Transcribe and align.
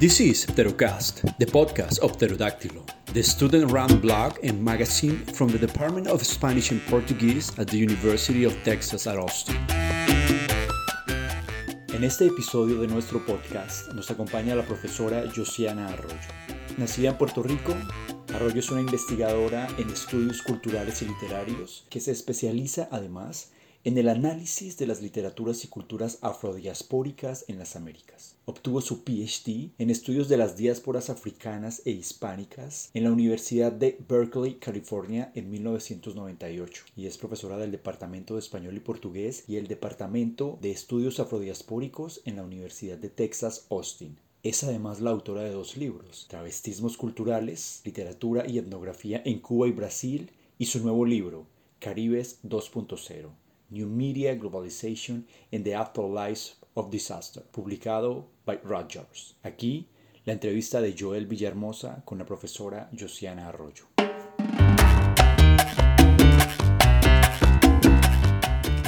This 0.00 0.20
is 0.20 0.46
Pterocast, 0.46 1.38
the 1.38 1.46
podcast 1.46 1.98
of 1.98 2.12
Pterodactylo, 2.18 2.86
the 3.12 3.20
student-run 3.20 3.98
blog 3.98 4.38
and 4.44 4.62
magazine 4.62 5.18
from 5.34 5.48
the 5.48 5.58
Department 5.58 6.06
of 6.06 6.24
Spanish 6.24 6.70
and 6.70 6.80
Portuguese 6.86 7.50
at 7.58 7.66
the 7.66 7.78
University 7.78 8.44
of 8.44 8.54
Texas 8.62 9.08
at 9.08 9.18
Austin. 9.18 9.56
En 11.88 12.04
este 12.04 12.26
episodio 12.26 12.80
de 12.80 12.86
nuestro 12.86 13.26
podcast 13.26 13.92
nos 13.92 14.08
acompaña 14.12 14.54
la 14.54 14.62
profesora 14.62 15.24
Josiana 15.34 15.88
Arroyo. 15.88 16.14
Nacida 16.76 17.08
en 17.08 17.18
Puerto 17.18 17.42
Rico, 17.42 17.74
Arroyo 18.32 18.60
es 18.60 18.70
una 18.70 18.82
investigadora 18.82 19.66
en 19.78 19.90
estudios 19.90 20.42
culturales 20.42 21.02
y 21.02 21.06
literarios 21.06 21.86
que 21.90 21.98
se 21.98 22.12
especializa 22.12 22.88
además 22.92 23.50
en 23.84 23.96
el 23.96 24.08
análisis 24.08 24.76
de 24.76 24.88
las 24.88 25.00
literaturas 25.00 25.64
y 25.64 25.68
culturas 25.68 26.18
afrodiaspóricas 26.20 27.44
en 27.46 27.58
las 27.58 27.76
Américas. 27.76 28.34
Obtuvo 28.44 28.80
su 28.80 29.04
PhD 29.04 29.70
en 29.78 29.90
estudios 29.90 30.28
de 30.28 30.36
las 30.36 30.56
diásporas 30.56 31.10
africanas 31.10 31.82
e 31.84 31.92
hispánicas 31.92 32.90
en 32.92 33.04
la 33.04 33.12
Universidad 33.12 33.70
de 33.70 33.96
Berkeley, 34.08 34.54
California, 34.54 35.30
en 35.36 35.50
1998 35.50 36.84
y 36.96 37.06
es 37.06 37.18
profesora 37.18 37.56
del 37.56 37.70
Departamento 37.70 38.34
de 38.34 38.40
Español 38.40 38.76
y 38.76 38.80
Portugués 38.80 39.44
y 39.46 39.56
el 39.56 39.68
Departamento 39.68 40.58
de 40.60 40.72
Estudios 40.72 41.20
Afrodiaspóricos 41.20 42.20
en 42.24 42.36
la 42.36 42.42
Universidad 42.42 42.98
de 42.98 43.10
Texas, 43.10 43.66
Austin. 43.70 44.18
Es 44.42 44.64
además 44.64 45.00
la 45.00 45.10
autora 45.10 45.42
de 45.42 45.52
dos 45.52 45.76
libros, 45.76 46.26
Travestismos 46.28 46.96
Culturales, 46.96 47.80
Literatura 47.84 48.44
y 48.48 48.58
Etnografía 48.58 49.22
en 49.24 49.38
Cuba 49.38 49.68
y 49.68 49.72
Brasil, 49.72 50.30
y 50.58 50.66
su 50.66 50.80
nuevo 50.80 51.06
libro, 51.06 51.46
Caribes 51.78 52.40
2.0 52.42 53.30
New 53.70 53.86
Media 53.86 54.34
Globalization 54.34 55.24
and 55.52 55.62
the 55.62 55.74
Afterlife 55.74 56.54
of 56.74 56.90
Disaster, 56.90 57.42
publicado 57.52 58.24
by 58.46 58.58
Rogers. 58.64 59.36
Aquí, 59.42 59.86
la 60.24 60.32
entrevista 60.32 60.80
de 60.80 60.94
Joel 60.98 61.26
Villahermosa 61.26 62.02
con 62.06 62.16
la 62.18 62.24
profesora 62.24 62.88
Josiana 62.98 63.48
Arroyo. 63.48 63.84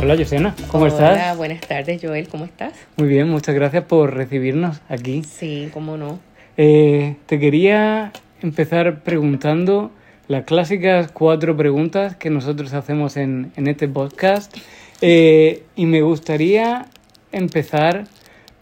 Hola 0.00 0.16
Josiana, 0.16 0.54
¿cómo 0.68 0.86
estás? 0.86 1.12
Hola, 1.12 1.34
buenas 1.34 1.60
tardes 1.60 2.00
Joel, 2.02 2.26
¿cómo 2.28 2.46
estás? 2.46 2.72
Muy 2.96 3.08
bien, 3.08 3.28
muchas 3.28 3.54
gracias 3.54 3.84
por 3.84 4.14
recibirnos 4.14 4.80
aquí. 4.88 5.22
Sí, 5.24 5.68
cómo 5.74 5.98
no. 5.98 6.18
Eh, 6.56 7.16
te 7.26 7.38
quería 7.38 8.12
empezar 8.40 9.02
preguntando 9.02 9.90
las 10.30 10.44
clásicas 10.44 11.10
cuatro 11.10 11.56
preguntas 11.56 12.14
que 12.14 12.30
nosotros 12.30 12.72
hacemos 12.72 13.16
en, 13.16 13.50
en 13.56 13.66
este 13.66 13.88
podcast. 13.88 14.56
Eh, 15.00 15.64
y 15.74 15.86
me 15.86 16.02
gustaría 16.02 16.86
empezar 17.32 18.06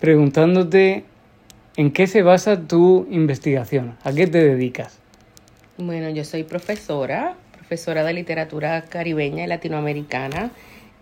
preguntándote 0.00 1.05
en 1.77 1.92
qué 1.92 2.06
se 2.06 2.22
basa 2.22 2.66
tu 2.66 3.06
investigación, 3.11 3.96
a 4.02 4.14
qué 4.14 4.27
te 4.27 4.42
dedicas. 4.42 4.98
Bueno, 5.77 6.08
yo 6.08 6.24
soy 6.24 6.42
profesora, 6.42 7.36
profesora 7.52 8.02
de 8.02 8.14
literatura 8.14 8.86
caribeña 8.89 9.44
y 9.44 9.46
latinoamericana, 9.46 10.52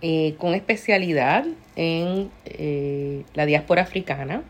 eh, 0.03 0.35
con 0.37 0.53
especialidad 0.55 1.47
en 1.77 2.29
eh, 2.45 3.23
la 3.35 3.47
diáspora 3.47 3.83
africana, 3.83 4.43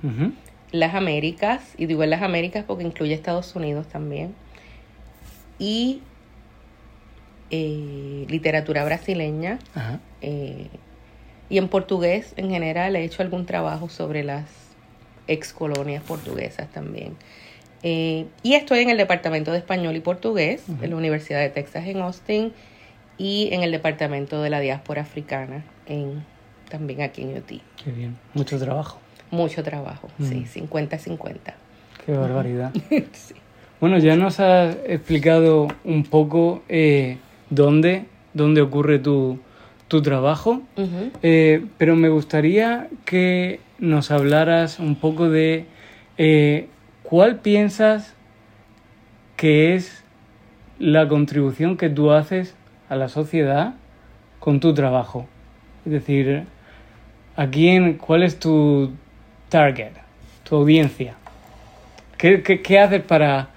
las 0.72 0.94
Américas, 0.94 1.74
y 1.76 1.84
digo 1.84 2.04
en 2.04 2.08
las 2.08 2.22
Américas 2.22 2.64
porque 2.66 2.84
incluye 2.84 3.12
Estados 3.12 3.54
Unidos 3.54 3.86
también 3.88 4.34
y 5.58 6.02
eh, 7.50 8.26
literatura 8.28 8.84
brasileña. 8.84 9.58
Eh, 10.20 10.68
y 11.48 11.58
en 11.58 11.68
portugués 11.68 12.34
en 12.36 12.50
general 12.50 12.96
he 12.96 13.04
hecho 13.04 13.22
algún 13.22 13.46
trabajo 13.46 13.88
sobre 13.88 14.24
las 14.24 14.44
ex 15.28 15.52
colonias 15.52 16.02
portuguesas 16.02 16.68
también. 16.72 17.16
Eh, 17.82 18.26
y 18.42 18.54
estoy 18.54 18.80
en 18.80 18.90
el 18.90 18.96
Departamento 18.96 19.52
de 19.52 19.58
Español 19.58 19.94
y 19.94 20.00
Portugués 20.00 20.64
de 20.66 20.88
la 20.88 20.96
Universidad 20.96 21.40
de 21.40 21.50
Texas 21.50 21.86
en 21.86 21.98
Austin 21.98 22.52
y 23.18 23.50
en 23.52 23.62
el 23.62 23.70
Departamento 23.70 24.42
de 24.42 24.50
la 24.50 24.60
Diáspora 24.60 25.02
Africana 25.02 25.64
en, 25.86 26.24
también 26.68 27.02
aquí 27.02 27.22
en 27.22 27.36
UT. 27.36 27.48
Qué 27.82 27.90
bien, 27.92 28.16
mucho 28.34 28.58
trabajo. 28.58 28.98
Mucho 29.30 29.62
trabajo, 29.62 30.08
sí, 30.18 30.46
50-50. 30.52 31.38
Qué 32.04 32.12
barbaridad. 32.12 32.72
sí. 33.12 33.34
Bueno, 33.78 33.98
ya 33.98 34.16
nos 34.16 34.40
has 34.40 34.78
explicado 34.86 35.68
un 35.84 36.04
poco 36.04 36.62
eh, 36.70 37.18
dónde, 37.50 38.06
dónde 38.32 38.62
ocurre 38.62 38.98
tu, 38.98 39.38
tu 39.86 40.00
trabajo, 40.00 40.62
eh, 41.22 41.62
pero 41.76 41.94
me 41.94 42.08
gustaría 42.08 42.88
que 43.04 43.60
nos 43.78 44.10
hablaras 44.10 44.78
un 44.78 44.96
poco 44.96 45.28
de 45.28 45.66
eh, 46.16 46.68
cuál 47.02 47.40
piensas 47.40 48.14
que 49.36 49.74
es 49.74 50.02
la 50.78 51.06
contribución 51.06 51.76
que 51.76 51.90
tú 51.90 52.12
haces 52.12 52.54
a 52.88 52.96
la 52.96 53.10
sociedad 53.10 53.74
con 54.38 54.58
tu 54.58 54.72
trabajo. 54.72 55.26
Es 55.84 55.92
decir, 55.92 56.44
¿a 57.36 57.46
quién, 57.48 57.98
cuál 57.98 58.22
es 58.22 58.38
tu 58.38 58.92
target, 59.50 59.92
tu 60.44 60.56
audiencia? 60.56 61.14
¿Qué, 62.16 62.42
qué, 62.42 62.62
qué 62.62 62.78
haces 62.78 63.02
para 63.02 63.50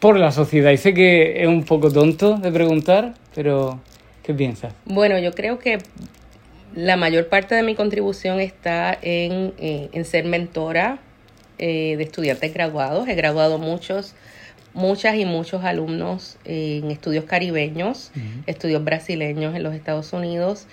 por 0.00 0.18
la 0.18 0.32
sociedad. 0.32 0.70
Y 0.70 0.76
sé 0.76 0.94
que 0.94 1.42
es 1.42 1.48
un 1.48 1.64
poco 1.64 1.90
tonto 1.90 2.36
de 2.36 2.52
preguntar, 2.52 3.14
pero 3.34 3.80
¿qué 4.22 4.34
piensas? 4.34 4.74
Bueno, 4.84 5.18
yo 5.18 5.32
creo 5.32 5.58
que 5.58 5.78
la 6.74 6.96
mayor 6.96 7.28
parte 7.28 7.54
de 7.54 7.62
mi 7.62 7.74
contribución 7.74 8.40
está 8.40 8.96
en, 9.00 9.54
eh, 9.58 10.04
ser 10.04 10.24
mentora 10.24 10.98
eh, 11.58 11.96
de 11.96 12.04
estudiantes 12.04 12.52
graduados. 12.52 13.08
He 13.08 13.14
graduado 13.14 13.58
muchos, 13.58 14.14
muchas 14.74 15.16
y 15.16 15.24
muchos 15.24 15.64
alumnos 15.64 16.36
en 16.44 16.90
estudios 16.90 17.24
caribeños, 17.24 18.12
estudios 18.46 18.84
brasileños 18.84 19.54
en 19.54 19.62
los 19.62 19.74
Estados 19.74 20.12
Unidos. 20.12 20.66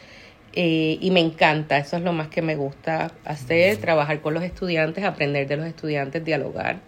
Eh, 0.56 1.00
y 1.02 1.10
me 1.10 1.20
encanta, 1.20 1.80
eso 1.80 1.98
es 1.98 2.04
lo 2.04 2.14
más 2.14 2.28
que 2.28 2.44
me 2.44 2.56
gusta 2.56 3.12
hacer, 3.26 3.78
trabajar 3.78 4.22
con 4.22 4.36
los 4.36 4.44
estudiantes, 4.44 5.04
aprender 5.04 5.48
de 5.48 5.58
los 5.58 5.66
estudiantes, 5.66 6.24
dialogar 6.24 6.80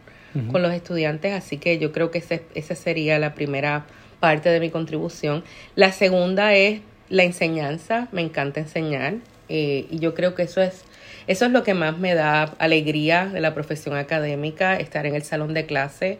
con 0.51 0.61
los 0.61 0.73
estudiantes, 0.73 1.33
así 1.33 1.57
que 1.57 1.79
yo 1.79 1.91
creo 1.91 2.11
que 2.11 2.17
ese, 2.17 2.43
esa 2.55 2.75
sería 2.75 3.19
la 3.19 3.33
primera 3.33 3.85
parte 4.19 4.49
de 4.49 4.59
mi 4.59 4.69
contribución. 4.69 5.43
La 5.75 5.91
segunda 5.91 6.53
es 6.53 6.81
la 7.09 7.23
enseñanza, 7.23 8.07
me 8.11 8.21
encanta 8.21 8.59
enseñar 8.59 9.15
eh, 9.49 9.85
y 9.89 9.99
yo 9.99 10.13
creo 10.15 10.35
que 10.35 10.43
eso 10.43 10.61
es, 10.61 10.83
eso 11.27 11.45
es 11.45 11.51
lo 11.51 11.63
que 11.63 11.73
más 11.73 11.97
me 11.97 12.15
da 12.15 12.43
alegría 12.57 13.27
de 13.27 13.41
la 13.41 13.53
profesión 13.53 13.95
académica, 13.95 14.77
estar 14.77 15.05
en 15.05 15.15
el 15.15 15.23
salón 15.23 15.53
de 15.53 15.65
clase 15.65 16.19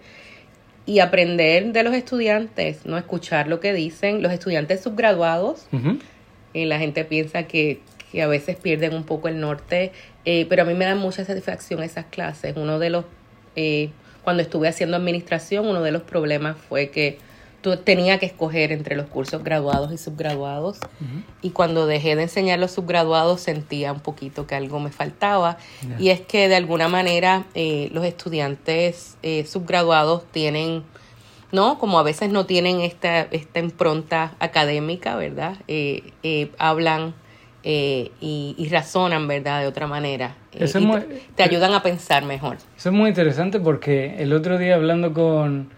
y 0.86 1.00
aprender 1.00 1.72
de 1.72 1.84
los 1.84 1.96
estudiantes, 1.96 2.86
no 2.86 2.98
escuchar 2.98 3.48
lo 3.48 3.60
que 3.60 3.74
dicen 3.74 4.22
los 4.22 4.32
estudiantes 4.32 4.82
subgraduados. 4.82 5.68
y 6.54 6.62
eh, 6.62 6.66
la 6.66 6.78
gente 6.78 7.06
piensa 7.06 7.44
que, 7.44 7.82
que, 8.12 8.22
a 8.22 8.28
veces 8.28 8.56
pierden 8.56 8.94
un 8.94 9.04
poco 9.04 9.28
el 9.28 9.40
norte, 9.40 9.92
eh, 10.26 10.46
pero 10.48 10.62
a 10.62 10.66
mí 10.66 10.76
me 10.76 10.86
dan 10.86 11.00
mucha 11.00 11.26
satisfacción 11.26 11.82
esas 11.82 12.06
clases. 12.06 12.56
Uno 12.56 12.78
de 12.78 12.92
los 12.92 13.06
cuando 14.26 14.42
estuve 14.42 14.68
haciendo 14.68 14.98
administración, 14.98 15.68
uno 15.68 15.82
de 15.84 15.92
los 15.92 16.02
problemas 16.02 16.58
fue 16.58 16.90
que 16.90 17.20
tenía 17.84 18.20
que 18.20 18.26
escoger 18.26 18.72
entre 18.72 18.96
los 18.96 19.08
cursos 19.08 19.44
graduados 19.44 19.92
y 19.94 19.98
subgraduados. 19.98 20.80
Y 21.42 21.52
cuando 21.52 21.88
dejé 21.88 22.16
de 22.16 22.24
enseñar 22.24 22.60
los 22.60 22.72
subgraduados 22.72 23.42
sentía 23.42 23.92
un 23.92 24.00
poquito 24.00 24.46
que 24.48 24.56
algo 24.56 24.80
me 24.80 24.92
faltaba. 24.92 25.58
Y 26.00 26.10
es 26.10 26.22
que 26.22 26.48
de 26.48 26.56
alguna 26.56 26.88
manera 26.88 27.46
eh, 27.54 27.90
los 27.92 28.04
estudiantes 28.04 29.18
eh, 29.24 29.46
subgraduados 29.46 30.26
tienen, 30.32 30.84
¿no? 31.52 31.78
Como 31.80 31.98
a 32.00 32.04
veces 32.04 32.30
no 32.30 32.46
tienen 32.46 32.82
esta, 32.82 33.22
esta 33.22 33.60
impronta 33.60 34.36
académica, 34.40 35.16
¿verdad? 35.16 35.56
Eh, 35.68 36.52
hablan 36.58 37.14
eh, 37.68 38.12
y, 38.22 38.68
razonan, 38.70 39.28
¿verdad?, 39.28 39.62
de 39.62 39.68
otra 39.68 39.88
manera. 39.88 40.36
Eh, 40.54 40.72
te, 41.36 41.42
ayudan 41.42 41.74
a 41.74 41.82
pensar 41.82 42.24
mejor. 42.24 42.58
Eso 42.78 42.90
es 42.90 42.96
muy 42.96 43.10
interesante 43.10 43.60
porque 43.60 44.18
el 44.20 44.34
otro 44.34 44.60
día 44.60 44.76
hablando 44.76 45.14
con, 45.14 45.70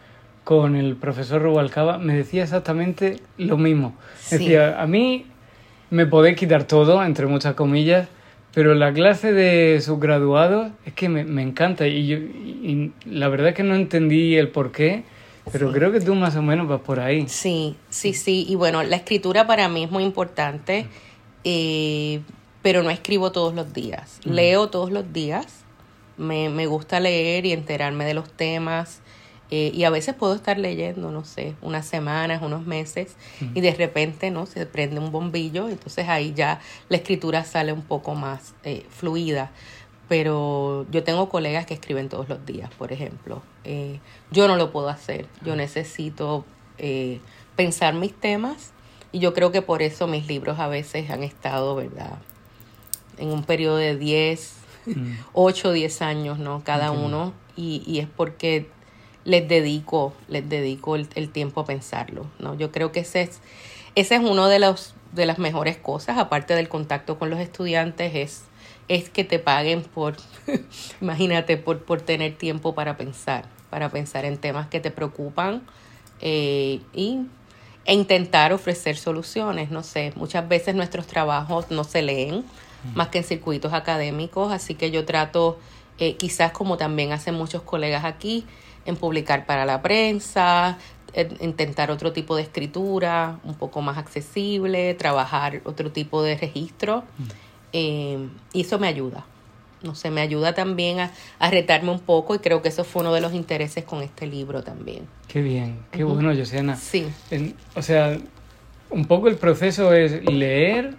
con 0.44 0.76
el 0.76 0.98
profesor 0.98 1.42
Rubalcaba 1.42 1.98
me 1.98 2.14
decía 2.14 2.44
exactamente 2.44 3.22
lo 3.38 3.58
mismo. 3.58 3.96
Decía, 4.30 4.82
a 4.82 4.86
mí 4.86 5.28
me 5.90 6.06
podéis 6.06 6.36
quitar 6.36 6.66
todo, 6.66 7.02
entre 7.02 7.26
muchas 7.26 7.54
comillas, 7.54 8.10
pero 8.54 8.76
la 8.76 8.92
clase 8.92 9.32
de 9.32 9.80
subgraduados 9.80 10.72
es 10.86 10.92
que 10.92 11.08
me, 11.08 11.24
me 11.24 11.42
encanta 11.42 11.88
y, 11.88 12.06
yo, 12.06 12.18
y, 12.18 12.92
la 13.06 13.30
verdad 13.30 13.50
es 13.50 13.56
que 13.56 13.64
no 13.64 13.76
entendí 13.76 14.36
el 14.36 14.50
por 14.50 14.74
qué. 14.74 15.06
Pero 15.54 15.72
creo 15.72 15.94
que 15.94 16.02
tú 16.02 16.14
más 16.14 16.36
o 16.36 16.42
menos 16.42 16.68
vas 16.68 16.82
por 16.82 17.00
ahí. 17.00 17.26
Sí, 17.30 17.78
sí, 17.90 18.12
sí. 18.12 18.46
Y 18.50 18.56
bueno, 18.56 18.84
la 18.84 18.98
escritura 18.98 19.48
para 19.48 19.70
mí 19.70 19.86
es 19.86 19.90
muy 19.90 20.04
importante. 20.04 20.88
Eh, 21.50 22.20
pero 22.62 22.84
no 22.84 22.90
escribo 22.90 23.32
todos 23.32 23.54
los 23.54 23.72
días. 23.74 24.20
Leo 24.26 24.70
todos 24.70 24.92
los 24.92 25.14
días, 25.14 25.64
me, 26.18 26.50
me, 26.50 26.66
gusta 26.66 27.00
leer 27.00 27.46
y 27.46 27.54
enterarme 27.54 28.04
de 28.04 28.14
los 28.14 28.30
temas. 28.30 29.00
Eh, 29.50 29.72
y 29.74 29.86
a 29.86 29.90
veces 29.90 30.14
puedo 30.14 30.36
estar 30.36 30.60
leyendo, 30.60 31.10
no 31.10 31.24
sé, 31.24 31.56
unas 31.62 31.86
semanas, 31.86 32.42
unos 32.42 32.66
meses, 32.66 33.16
y 33.54 33.62
de 33.62 33.74
repente, 33.74 34.30
¿no? 34.30 34.46
Se 34.46 34.66
prende 34.66 35.00
un 35.00 35.14
bombillo, 35.14 35.70
entonces 35.70 36.10
ahí 36.10 36.34
ya 36.36 36.60
la 36.90 36.98
escritura 36.98 37.46
sale 37.46 37.72
un 37.72 37.84
poco 37.84 38.14
más 38.14 38.54
eh, 38.66 38.86
fluida. 38.90 39.52
pero 40.10 40.86
yo 40.92 41.04
tengo 41.06 41.30
colegas 41.30 41.66
que 41.66 41.74
escriben 41.76 42.10
todos 42.10 42.28
los 42.28 42.46
días, 42.46 42.70
por 42.78 42.92
ejemplo. 42.92 43.42
Eh, 43.64 44.02
yo 44.32 44.50
no 44.50 44.58
lo 44.58 44.72
puedo 44.74 44.90
hacer. 44.90 45.28
Yo 45.46 45.56
necesito 45.56 46.44
eh, 46.78 47.22
pensar 47.56 47.94
mis 47.94 48.14
temas 48.14 48.74
y 49.18 49.20
yo 49.20 49.34
creo 49.34 49.52
que 49.52 49.64
por 49.64 49.82
eso 49.82 50.06
mis 50.06 50.28
libros 50.28 50.60
a 50.60 50.68
veces 50.68 51.10
han 51.10 51.24
estado, 51.24 51.76
¿verdad? 51.76 52.20
En 53.18 53.30
un 53.30 53.44
periodo 53.44 53.78
de 53.78 53.98
10, 53.98 54.54
8 55.34 55.70
o 55.70 55.72
10 55.72 56.02
años, 56.04 56.38
¿no? 56.38 56.64
Cada 56.64 56.92
uno. 56.92 57.34
Y, 57.56 57.82
y, 57.88 57.98
es 57.98 58.08
porque 58.08 58.70
les 59.26 59.48
dedico, 59.48 60.14
les 60.28 60.48
dedico 60.48 60.96
el, 60.96 61.08
el, 61.16 61.32
tiempo 61.32 61.62
a 61.62 61.66
pensarlo, 61.66 62.28
¿no? 62.38 62.54
Yo 62.54 62.72
creo 62.72 62.92
que 62.92 63.00
ese 63.00 63.24
es, 63.24 63.40
ese 63.96 64.18
es 64.18 64.22
uno 64.22 64.50
de 64.50 64.60
los 64.60 64.94
de 65.14 65.26
las 65.26 65.40
mejores 65.40 65.78
cosas, 65.78 66.20
aparte 66.20 66.54
del 66.54 66.70
contacto 66.70 67.18
con 67.18 67.32
los 67.32 67.40
estudiantes, 67.40 68.14
es, 68.14 68.44
es 68.88 69.10
que 69.10 69.24
te 69.24 69.40
paguen 69.40 69.82
por, 69.82 70.16
imagínate, 71.02 71.58
por, 71.58 71.84
por 71.84 72.02
tener 72.02 72.36
tiempo 72.36 72.76
para 72.76 72.98
pensar, 72.98 73.46
para 73.72 73.90
pensar 73.90 74.26
en 74.26 74.38
temas 74.38 74.68
que 74.68 74.80
te 74.80 74.92
preocupan 74.92 75.64
eh, 76.22 76.82
y, 76.94 77.22
e 77.88 77.94
intentar 77.94 78.54
ofrecer 78.54 78.98
soluciones. 78.98 79.72
No 79.72 79.82
sé, 79.82 80.14
muchas 80.16 80.48
veces 80.48 80.76
nuestros 80.76 81.08
trabajos 81.08 81.72
no 81.72 81.84
se 81.84 82.04
leen 82.04 82.46
más 82.94 83.08
que 83.08 83.18
en 83.18 83.24
circuitos 83.24 83.74
académicos, 83.74 84.54
así 84.54 84.76
que 84.76 84.92
yo 84.92 85.04
trato, 85.04 85.58
eh, 85.98 86.16
quizás 86.16 86.52
como 86.52 86.78
también 86.78 87.12
hacen 87.12 87.34
muchos 87.34 87.64
colegas 87.64 88.06
aquí, 88.06 88.46
en 88.86 88.96
publicar 88.96 89.46
para 89.46 89.66
la 89.66 89.82
prensa, 89.82 90.78
intentar 91.42 91.90
otro 91.90 92.14
tipo 92.14 92.36
de 92.36 92.44
escritura, 92.44 93.40
un 93.44 93.56
poco 93.56 93.82
más 93.82 93.98
accesible, 93.98 94.94
trabajar 94.94 95.62
otro 95.66 95.92
tipo 95.92 96.22
de 96.22 96.38
registro. 96.38 97.04
Eh, 97.74 98.30
y 98.54 98.62
eso 98.62 98.80
me 98.80 98.88
ayuda. 98.88 99.26
No 99.84 99.96
sé, 99.96 100.10
me 100.10 100.22
ayuda 100.22 100.54
también 100.54 101.00
a, 101.00 101.12
retarme 101.50 101.92
un 101.92 102.00
poco 102.00 102.36
y 102.36 102.40
creo 102.40 102.62
que 102.62 102.70
eso 102.70 102.84
fue 102.84 103.02
uno 103.02 103.14
de 103.14 103.22
los 103.22 103.34
intereses 103.34 103.84
con 103.84 104.02
este 104.02 104.26
libro 104.28 104.64
también. 104.64 105.08
Qué 105.28 105.42
bien, 105.42 105.80
qué 105.92 106.04
bueno, 106.04 106.34
Josiana. 106.36 106.76
Sí. 106.76 107.08
o 107.76 107.82
sea, 107.82 108.18
un 108.90 109.06
poco 109.06 109.28
el 109.28 109.36
proceso 109.36 109.94
es 109.94 110.24
leer, 110.26 110.96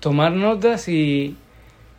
tomar 0.00 0.32
notas 0.32 0.88
y, 0.88 1.36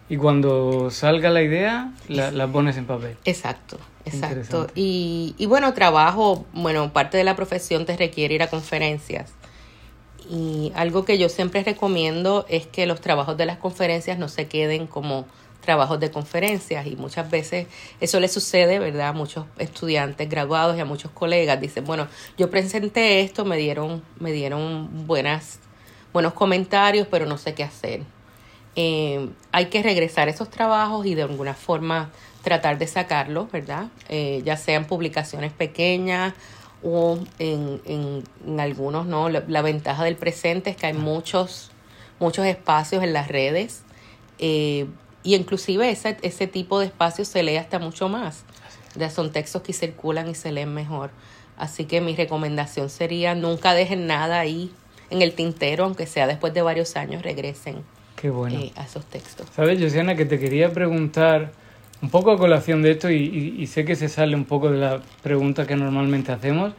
y 0.09 0.17
cuando 0.17 0.91
salga 0.91 1.29
la 1.29 1.41
idea, 1.41 1.93
la, 2.07 2.31
la 2.31 2.47
pones 2.47 2.77
en 2.77 2.85
papel. 2.85 3.15
Exacto. 3.25 3.77
Exacto. 4.05 4.67
Y, 4.75 5.35
y 5.37 5.45
bueno, 5.45 5.73
trabajo, 5.73 6.45
bueno, 6.53 6.91
parte 6.93 7.17
de 7.17 7.23
la 7.23 7.35
profesión 7.35 7.85
te 7.85 7.95
requiere 7.97 8.35
ir 8.35 8.43
a 8.43 8.47
conferencias. 8.47 9.31
Y 10.29 10.71
algo 10.75 11.05
que 11.05 11.17
yo 11.17 11.29
siempre 11.29 11.63
recomiendo 11.63 12.45
es 12.49 12.67
que 12.67 12.85
los 12.85 13.01
trabajos 13.01 13.37
de 13.37 13.45
las 13.45 13.57
conferencias 13.57 14.19
no 14.19 14.27
se 14.27 14.47
queden 14.47 14.85
como 14.87 15.25
trabajos 15.69 15.99
de 15.99 16.09
conferencias 16.09 16.87
y 16.87 16.95
muchas 16.95 17.29
veces 17.29 17.67
eso 18.01 18.19
le 18.19 18.27
sucede, 18.27 18.79
¿verdad? 18.79 19.09
A 19.09 19.13
muchos 19.13 19.45
estudiantes 19.59 20.27
graduados 20.27 20.75
y 20.75 20.79
a 20.79 20.85
muchos 20.85 21.11
colegas 21.11 21.61
dicen, 21.61 21.85
bueno, 21.85 22.07
yo 22.39 22.49
presenté 22.49 23.21
esto, 23.21 23.45
me 23.45 23.55
dieron, 23.55 24.01
me 24.19 24.31
dieron 24.31 25.05
buenas, 25.05 25.59
buenos 26.11 26.33
comentarios, 26.33 27.07
pero 27.11 27.27
no 27.27 27.37
sé 27.37 27.53
qué 27.53 27.63
hacer. 27.63 28.01
Eh, 28.75 29.29
hay 29.51 29.67
que 29.67 29.83
regresar 29.83 30.27
a 30.27 30.31
esos 30.31 30.49
trabajos 30.49 31.05
y 31.05 31.13
de 31.13 31.21
alguna 31.21 31.53
forma 31.53 32.09
tratar 32.43 32.79
de 32.79 32.87
sacarlo, 32.87 33.47
¿verdad? 33.53 33.89
Eh, 34.07 34.41
ya 34.43 34.57
sean 34.57 34.85
publicaciones 34.85 35.53
pequeñas 35.53 36.33
o 36.81 37.19
en, 37.37 37.79
en, 37.85 38.59
algunos, 38.59 39.05
¿no? 39.05 39.29
La, 39.29 39.61
ventaja 39.61 40.03
del 40.03 40.15
presente 40.15 40.71
es 40.71 40.77
que 40.77 40.87
hay 40.87 40.93
muchos, 40.93 41.69
muchos 42.19 42.47
espacios 42.47 43.03
en 43.03 43.13
las 43.13 43.27
redes 43.27 43.83
eh, 44.39 44.87
y 45.23 45.35
inclusive 45.35 45.89
ese, 45.89 46.17
ese 46.21 46.47
tipo 46.47 46.79
de 46.79 46.87
espacios 46.87 47.27
se 47.27 47.43
lee 47.43 47.57
hasta 47.57 47.79
mucho 47.79 48.09
más. 48.09 48.43
Ya 48.95 49.09
son 49.09 49.31
textos 49.31 49.61
que 49.61 49.73
circulan 49.73 50.29
y 50.29 50.35
se 50.35 50.51
leen 50.51 50.73
mejor. 50.73 51.11
Así 51.57 51.85
que 51.85 52.01
mi 52.01 52.15
recomendación 52.15 52.89
sería 52.89 53.35
nunca 53.35 53.73
dejen 53.73 54.07
nada 54.07 54.39
ahí 54.39 54.71
en 55.09 55.21
el 55.21 55.33
tintero, 55.33 55.85
aunque 55.85 56.05
sea 56.05 56.27
después 56.27 56.53
de 56.53 56.61
varios 56.61 56.95
años, 56.95 57.21
regresen 57.23 57.83
Qué 58.15 58.29
bueno. 58.29 58.59
Eh, 58.59 58.71
a 58.75 58.83
esos 58.83 59.05
textos. 59.05 59.47
Sabes, 59.55 59.81
Josiana, 59.81 60.15
que 60.15 60.25
te 60.25 60.39
quería 60.39 60.71
preguntar 60.73 61.51
un 62.01 62.09
poco 62.09 62.31
a 62.31 62.37
colación 62.37 62.81
de 62.81 62.91
esto, 62.91 63.09
y, 63.09 63.65
sé 63.67 63.85
que 63.85 63.95
se 63.95 64.07
sale 64.07 64.35
un 64.35 64.45
poco 64.45 64.71
de 64.71 64.77
la 64.77 65.01
pregunta 65.21 65.67
que 65.67 65.75
normalmente 65.75 66.31
hacemos, 66.31 66.73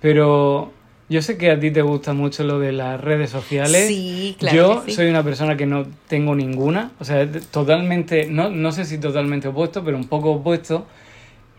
pero 0.00 0.72
yo 1.12 1.20
sé 1.22 1.36
que 1.36 1.50
a 1.50 1.60
ti 1.60 1.70
te 1.70 1.82
gusta 1.82 2.14
mucho 2.14 2.42
lo 2.42 2.58
de 2.58 2.72
las 2.72 3.00
redes 3.00 3.30
sociales. 3.30 3.86
Sí, 3.86 4.34
claro. 4.38 4.56
Yo 4.56 4.84
soy 4.88 5.08
una 5.08 5.22
persona 5.22 5.56
que 5.56 5.66
no 5.66 5.86
tengo 6.08 6.34
ninguna, 6.34 6.90
o 6.98 7.04
sea, 7.04 7.30
totalmente, 7.30 8.26
no, 8.26 8.48
no 8.48 8.72
sé 8.72 8.86
si 8.86 8.98
totalmente 8.98 9.48
opuesto, 9.48 9.84
pero 9.84 9.96
un 9.96 10.08
poco 10.08 10.32
opuesto. 10.32 10.86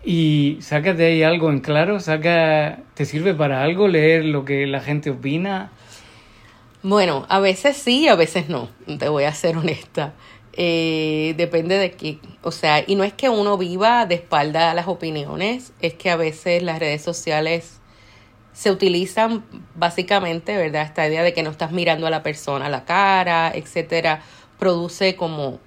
Y 0.03 0.57
sácate 0.59 1.05
ahí 1.05 1.23
algo 1.23 1.49
en 1.49 1.61
claro, 1.61 1.99
saca, 1.99 2.79
¿te 2.95 3.05
sirve 3.05 3.33
para 3.33 3.63
algo 3.63 3.87
leer 3.87 4.25
lo 4.25 4.43
que 4.43 4.67
la 4.67 4.81
gente 4.81 5.11
opina? 5.11 5.71
Bueno, 6.81 7.25
a 7.29 7.39
veces 7.39 7.77
sí, 7.77 8.09
a 8.09 8.15
veces 8.15 8.49
no, 8.49 8.69
te 8.99 9.07
voy 9.07 9.23
a 9.23 9.33
ser 9.33 9.55
honesta. 9.55 10.13
Eh, 10.55 11.33
depende 11.37 11.77
de 11.77 11.91
qué, 11.91 12.19
o 12.41 12.51
sea, 12.51 12.83
y 12.85 12.95
no 12.95 13.03
es 13.03 13.13
que 13.13 13.29
uno 13.29 13.57
viva 13.57 14.05
de 14.05 14.15
espalda 14.15 14.71
a 14.71 14.73
las 14.73 14.87
opiniones, 14.87 15.73
es 15.79 15.93
que 15.93 16.09
a 16.09 16.15
veces 16.15 16.61
las 16.61 16.79
redes 16.79 17.01
sociales 17.01 17.79
se 18.53 18.71
utilizan 18.71 19.43
básicamente, 19.75 20.55
¿verdad? 20.55 20.83
Esta 20.83 21.07
idea 21.07 21.23
de 21.23 21.33
que 21.33 21.43
no 21.43 21.49
estás 21.49 21.71
mirando 21.71 22.07
a 22.07 22.09
la 22.09 22.23
persona 22.23 22.67
a 22.67 22.69
la 22.69 22.85
cara, 22.85 23.51
etcétera, 23.53 24.21
produce 24.59 25.15
como, 25.15 25.59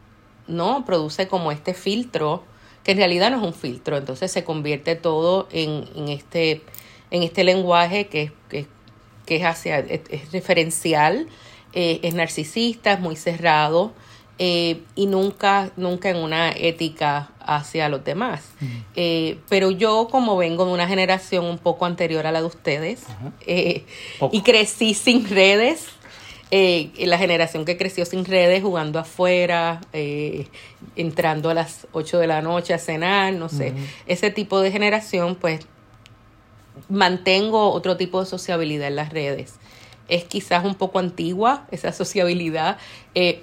¿no? 0.46 0.84
Produce 0.84 1.28
como 1.28 1.52
este 1.52 1.74
filtro, 1.74 2.44
que 2.84 2.92
en 2.92 2.98
realidad 2.98 3.30
no 3.30 3.38
es 3.38 3.42
un 3.42 3.54
filtro, 3.54 3.96
entonces 3.96 4.30
se 4.30 4.44
convierte 4.44 4.94
todo 4.94 5.48
en, 5.50 5.88
en 5.96 6.08
este, 6.08 6.62
en 7.10 7.24
este 7.24 7.42
lenguaje 7.42 8.06
que, 8.06 8.32
que, 8.48 8.66
que 9.26 9.36
es 9.36 9.44
hacia, 9.44 9.80
es, 9.80 10.32
referencial, 10.32 11.26
eh, 11.72 11.98
es 12.04 12.14
narcisista, 12.14 12.92
es 12.92 13.00
muy 13.00 13.16
cerrado, 13.16 13.92
eh, 14.38 14.82
y 14.94 15.06
nunca, 15.06 15.72
nunca 15.76 16.10
en 16.10 16.18
una 16.18 16.50
ética 16.52 17.30
hacia 17.46 17.88
los 17.88 18.04
demás. 18.04 18.42
Eh, 18.94 19.38
pero 19.48 19.70
yo 19.70 20.08
como 20.10 20.36
vengo 20.36 20.66
de 20.66 20.72
una 20.72 20.86
generación 20.88 21.44
un 21.44 21.58
poco 21.58 21.86
anterior 21.86 22.26
a 22.26 22.32
la 22.32 22.40
de 22.40 22.46
ustedes 22.46 23.04
eh, 23.46 23.84
y 24.32 24.42
crecí 24.42 24.94
sin 24.94 25.28
redes, 25.28 25.86
la 26.50 27.18
generación 27.18 27.64
que 27.64 27.76
creció 27.76 28.04
sin 28.04 28.24
redes, 28.24 28.62
jugando 28.62 28.98
afuera, 28.98 29.80
entrando 30.96 31.50
a 31.50 31.54
las 31.54 31.86
8 31.92 32.18
de 32.18 32.26
la 32.26 32.42
noche 32.42 32.74
a 32.74 32.78
cenar, 32.78 33.32
no 33.34 33.48
sé, 33.48 33.72
ese 34.06 34.30
tipo 34.30 34.60
de 34.60 34.70
generación, 34.70 35.36
pues 35.36 35.66
mantengo 36.88 37.70
otro 37.72 37.96
tipo 37.96 38.20
de 38.20 38.26
sociabilidad 38.26 38.88
en 38.88 38.96
las 38.96 39.10
redes. 39.10 39.54
Es 40.08 40.24
quizás 40.24 40.64
un 40.64 40.76
poco 40.76 40.98
antigua 40.98 41.66
esa 41.70 41.92
sociabilidad, 41.92 42.78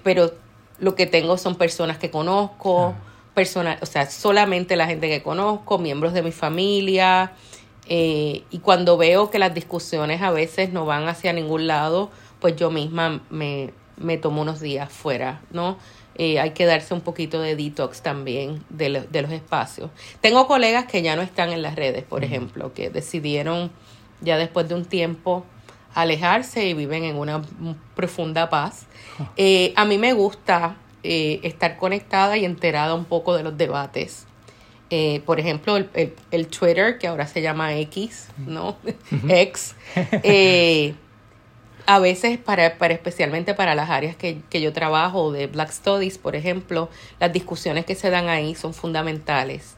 pero 0.04 0.32
lo 0.80 0.96
que 0.96 1.06
tengo 1.06 1.38
son 1.38 1.56
personas 1.56 1.98
que 1.98 2.12
conozco, 2.12 2.96
personas, 3.34 3.82
o 3.82 3.86
sea, 3.86 4.10
solamente 4.10 4.75
la 4.75 4.88
gente 4.88 5.10
que 5.10 5.22
conozco, 5.22 5.78
miembros 5.78 6.13
de 6.13 6.22
mi 6.22 6.32
familia. 6.32 7.34
Eh, 7.88 8.44
y 8.50 8.60
cuando 8.60 8.98
veo 8.98 9.30
que 9.30 9.40
las 9.40 9.54
discusiones 9.54 10.22
a 10.22 10.32
veces 10.32 10.72
no 10.72 10.86
van 10.86 11.08
hacia 11.08 11.34
ningún 11.34 11.68
lado, 11.68 12.12
pues 12.40 12.56
yo 12.56 12.72
misma 12.72 13.22
me, 13.30 13.74
me 13.98 14.18
tomo 14.18 14.42
unos 14.42 14.62
días 14.62 14.92
fuera, 14.92 15.42
¿no? 15.52 15.78
Eh, 16.16 16.40
hay 16.40 16.52
que 16.52 16.66
darse 16.66 16.94
un 16.94 17.02
poquito 17.02 17.42
de 17.42 17.56
detox 17.56 18.02
también 18.02 18.63
de, 18.70 19.08
de, 19.10 19.22
los 19.22 19.32
espacios. 19.32 19.90
Tengo 20.22 20.48
colegas 20.48 20.86
que 20.86 21.02
ya 21.02 21.16
no 21.16 21.24
están 21.24 21.52
en 21.52 21.63
las 21.63 21.75
redes, 21.75 22.04
por 22.04 22.24
ejemplo, 22.24 22.72
que 22.74 22.92
decidieron 22.92 23.72
ya 24.22 24.38
después 24.38 24.70
de 24.70 24.75
un 24.75 24.86
tiempo 24.86 25.44
alejarse 25.96 26.68
y 26.68 26.74
viven 26.74 27.04
en 27.04 27.16
una 27.18 27.42
profunda 27.96 28.50
paz. 28.50 28.86
Eh, 29.38 29.74
a 29.75 29.86
mí 29.86 29.98
me 29.98 30.13
gusta 30.13 30.75
eh, 31.04 31.40
estar 31.44 31.78
conectada 31.78 32.38
y 32.38 32.46
enterada 32.46 32.94
un 32.96 33.06
poco 33.06 33.36
de 33.36 33.44
los 33.44 33.58
debates. 33.58 34.26
Eh, 34.90 35.22
por 35.26 35.40
ejemplo, 35.40 35.78
el, 35.78 36.14
el, 36.32 36.48
Twitter, 36.48 36.98
que 36.98 37.08
ahora 37.08 37.28
se 37.28 37.42
llama 37.42 37.76
X, 37.76 38.30
¿no? 38.38 38.78
X. 39.28 39.76
a 41.86 42.00
veces, 42.00 42.38
para, 42.38 42.78
para, 42.78 42.94
especialmente 42.94 43.54
para 43.54 43.76
las 43.76 43.90
áreas 43.90 44.16
que, 44.16 44.42
que 44.50 44.62
yo 44.62 44.72
trabajo, 44.72 45.32
de 45.32 45.48
Black 45.48 45.72
Studies, 45.72 46.18
por 46.18 46.36
ejemplo, 46.36 46.90
las 47.20 47.34
discusiones 47.34 47.86
que 47.86 47.96
se 47.96 48.10
dan 48.10 48.30
ahí 48.30 48.56
son 48.56 48.74
fundamentales. 48.74 49.76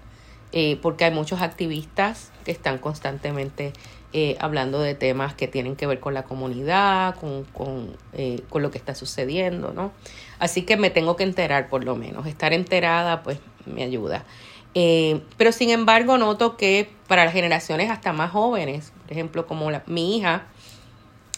porque 0.81 1.05
hay 1.05 1.11
muchos 1.11 1.41
activistas 1.41 2.31
que 2.45 2.51
están 2.51 2.77
constantemente 2.77 3.73
eh, 4.17 4.37
hablando 4.39 4.79
de 4.79 4.95
temas 4.95 5.33
que 5.33 5.49
tienen 5.49 5.75
que 5.75 5.87
ver 5.87 5.99
con 5.99 6.13
la 6.13 6.23
comunidad, 6.23 7.15
con, 7.15 7.43
con, 7.43 7.97
eh, 8.13 8.43
con, 8.47 8.61
lo 8.61 8.71
que 8.71 8.77
está 8.77 8.95
sucediendo, 8.95 9.73
¿no? 9.73 9.91
Así 10.39 10.63
que 10.63 10.77
me 10.77 10.89
tengo 10.89 11.15
que 11.15 11.23
enterar 11.23 11.69
por 11.69 11.83
lo 11.83 11.95
menos. 11.95 12.25
Estar 12.27 12.53
enterada, 12.53 13.23
pues, 13.23 13.39
me 13.65 13.83
ayuda. 13.83 14.25
Eh, 14.73 15.21
pero 15.37 15.51
sin 15.51 15.69
embargo, 15.69 16.17
noto 16.17 16.57
que 16.57 16.89
para 17.07 17.23
las 17.23 17.33
generaciones 17.33 17.89
hasta 17.89 18.11
más 18.11 18.31
jóvenes, 18.31 18.91
por 19.03 19.11
ejemplo, 19.11 19.47
como 19.47 19.71
la, 19.71 19.83
mi 19.87 20.17
hija, 20.17 20.43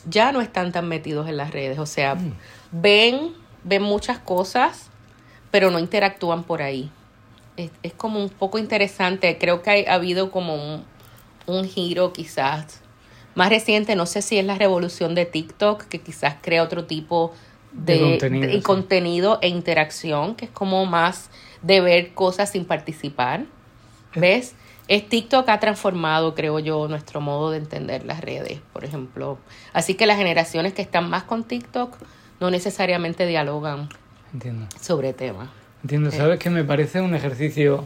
ya 0.09 0.31
no 0.31 0.41
están 0.41 0.71
tan 0.71 0.87
metidos 0.87 1.29
en 1.29 1.37
las 1.37 1.51
redes. 1.51 1.79
O 1.79 1.85
sea, 1.85 2.15
mm. 2.15 2.33
ven, 2.71 3.33
ven 3.63 3.83
muchas 3.83 4.17
cosas, 4.17 4.89
pero 5.51 5.69
no 5.69 5.79
interactúan 5.79 6.43
por 6.43 6.61
ahí. 6.61 6.91
es, 7.57 7.71
es 7.83 7.93
como 7.93 8.21
un 8.21 8.29
poco 8.29 8.57
interesante. 8.57 9.37
Creo 9.37 9.61
que 9.61 9.85
ha 9.87 9.93
habido 9.93 10.31
como 10.31 10.55
un, 10.55 10.83
un 11.45 11.65
giro 11.65 12.13
quizás 12.13 12.81
más 13.37 13.49
reciente, 13.49 13.95
no 13.95 14.07
sé 14.07 14.23
si 14.23 14.39
es 14.39 14.45
la 14.45 14.55
revolución 14.55 15.13
de 15.13 15.27
TikTok, 15.27 15.83
que 15.83 16.01
quizás 16.01 16.37
crea 16.41 16.63
otro 16.63 16.85
tipo 16.85 17.33
de, 17.33 17.46
contenido, 18.63 19.39
e 19.41 19.47
interacción, 19.47 20.35
que 20.35 20.45
es 20.45 20.51
como 20.51 20.85
más 20.85 21.29
de 21.61 21.81
ver 21.81 22.13
cosas 22.13 22.51
sin 22.51 22.65
participar. 22.65 23.45
¿Ves? 24.15 24.55
Es 24.87 25.07
TikTok 25.09 25.47
ha 25.49 25.59
transformado, 25.59 26.33
creo 26.33 26.59
yo, 26.59 26.87
nuestro 26.87 27.19
modo 27.19 27.51
de 27.51 27.57
entender 27.57 28.05
las 28.05 28.21
redes, 28.21 28.59
por 28.71 28.85
ejemplo. 28.85 29.37
Así 29.73 29.95
que 29.95 30.05
las 30.05 30.17
generaciones 30.17 30.73
que 30.73 30.81
están 30.81 31.09
más 31.09 31.23
con 31.23 31.43
TikTok 31.43 31.97
no 32.39 32.49
necesariamente 32.49 33.25
dialogan 33.25 33.89
sobre 34.79 35.13
temas. 35.13 35.49
Entiendo, 35.83 36.11
sabes 36.11 36.39
que 36.39 36.49
me 36.49 36.63
parece 36.63 37.01
un 37.01 37.15
ejercicio 37.15 37.85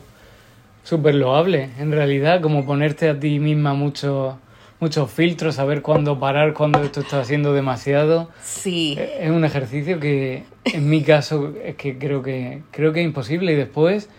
súper 0.84 1.16
loable, 1.16 1.70
en 1.78 1.92
realidad, 1.92 2.42
como 2.42 2.66
ponerte 2.66 3.10
a 3.10 3.20
ti 3.20 3.40
misma 3.40 3.74
muchos 3.74 4.36
muchos 4.82 5.12
filtros, 5.12 5.56
saber 5.56 5.84
cuándo 5.84 6.20
parar, 6.20 6.54
cuándo 6.54 6.82
esto 6.84 7.02
está 7.02 7.22
haciendo 7.22 7.54
demasiado. 7.54 8.30
Sí. 8.42 8.96
Eh, 8.98 9.20
es 9.22 9.32
un 9.32 9.46
ejercicio 9.46 10.00
que, 10.00 10.44
en 10.66 10.90
mi 10.90 11.04
caso, 11.04 11.54
es 11.64 11.76
que 11.76 11.98
creo 11.98 12.24
que, 12.24 12.64
creo 12.72 12.92
que 12.92 13.00
es 13.02 13.06
imposible. 13.06 13.54
Y 13.54 13.56
después, 13.56 14.10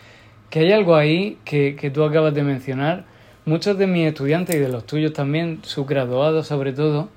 que 0.49 0.61
hay 0.61 0.73
algo 0.73 0.95
ahí 0.95 1.37
que, 1.45 1.75
que 1.75 1.91
tú 1.91 2.05
acabas 2.05 2.33
de 2.33 2.45
mencionar, 2.45 3.05
muchos 3.45 3.77
de 3.77 3.89
mis 3.89 4.07
estudiantes 4.07 4.55
y 4.55 4.61
de 4.61 4.69
los 4.69 4.87
tuyos 4.87 5.13
también, 5.13 5.59
subgraduados 5.63 6.47
sobre 6.47 6.73
todo, 6.73 7.09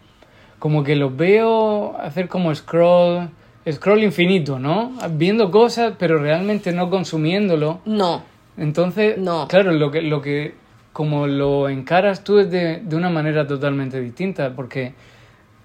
como 0.58 0.84
que 0.84 0.96
los 0.96 1.16
veo 1.16 1.96
hacer 2.00 2.28
como 2.28 2.54
scroll, 2.56 3.30
scroll 3.72 4.04
infinito, 4.04 4.58
¿no? 4.58 4.92
Viendo 5.12 5.52
cosas, 5.52 5.94
pero 6.00 6.18
realmente 6.18 6.72
no 6.72 6.90
consumiéndolo. 6.90 7.80
No. 7.86 8.24
Entonces, 8.58 9.20
no. 9.20 9.48
claro, 9.48 9.72
lo 9.72 9.92
que, 9.92 10.02
lo 10.02 10.24
que 10.24 10.56
como 10.96 11.28
lo 11.28 11.68
encaras 11.68 12.24
tú 12.24 12.40
es 12.40 12.50
de, 12.50 12.80
de 12.80 12.96
una 12.96 13.10
manera 13.10 13.46
totalmente 13.46 14.00
distinta, 14.00 14.56
porque 14.56 14.94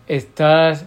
estás 0.08 0.86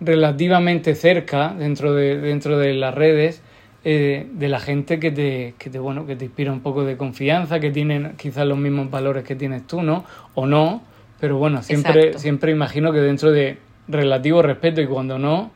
relativamente 0.00 0.94
cerca 0.94 1.52
dentro 1.52 1.92
de, 1.92 2.18
dentro 2.18 2.56
de 2.56 2.72
las 2.72 2.94
redes 2.94 3.42
eh, 3.84 4.26
de 4.32 4.48
la 4.48 4.60
gente 4.60 4.98
que 4.98 5.10
te, 5.10 5.56
que 5.58 5.68
te, 5.68 5.78
bueno, 5.78 6.06
que 6.06 6.16
te 6.16 6.24
inspira 6.24 6.50
un 6.50 6.60
poco 6.60 6.84
de 6.84 6.96
confianza, 6.96 7.60
que 7.60 7.70
tienen 7.70 8.14
quizás 8.16 8.46
los 8.46 8.56
mismos 8.56 8.90
valores 8.90 9.24
que 9.24 9.36
tienes 9.36 9.66
tú, 9.66 9.82
¿no? 9.82 10.06
O 10.32 10.46
no, 10.46 10.82
pero 11.20 11.36
bueno, 11.36 11.62
siempre, 11.62 12.18
siempre 12.18 12.52
imagino 12.52 12.92
que 12.92 13.00
dentro 13.00 13.30
de 13.30 13.58
relativo 13.88 14.40
respeto 14.40 14.80
y 14.80 14.86
cuando 14.86 15.18
no, 15.18 15.50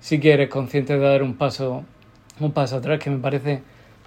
sí 0.00 0.20
que 0.20 0.32
eres 0.32 0.48
consciente 0.48 0.94
de 0.94 1.00
dar 1.00 1.22
un 1.22 1.34
paso, 1.34 1.84
un 2.40 2.52
paso 2.52 2.78
atrás, 2.78 2.98
que 2.98 3.10
me 3.10 3.18
parece 3.18 3.60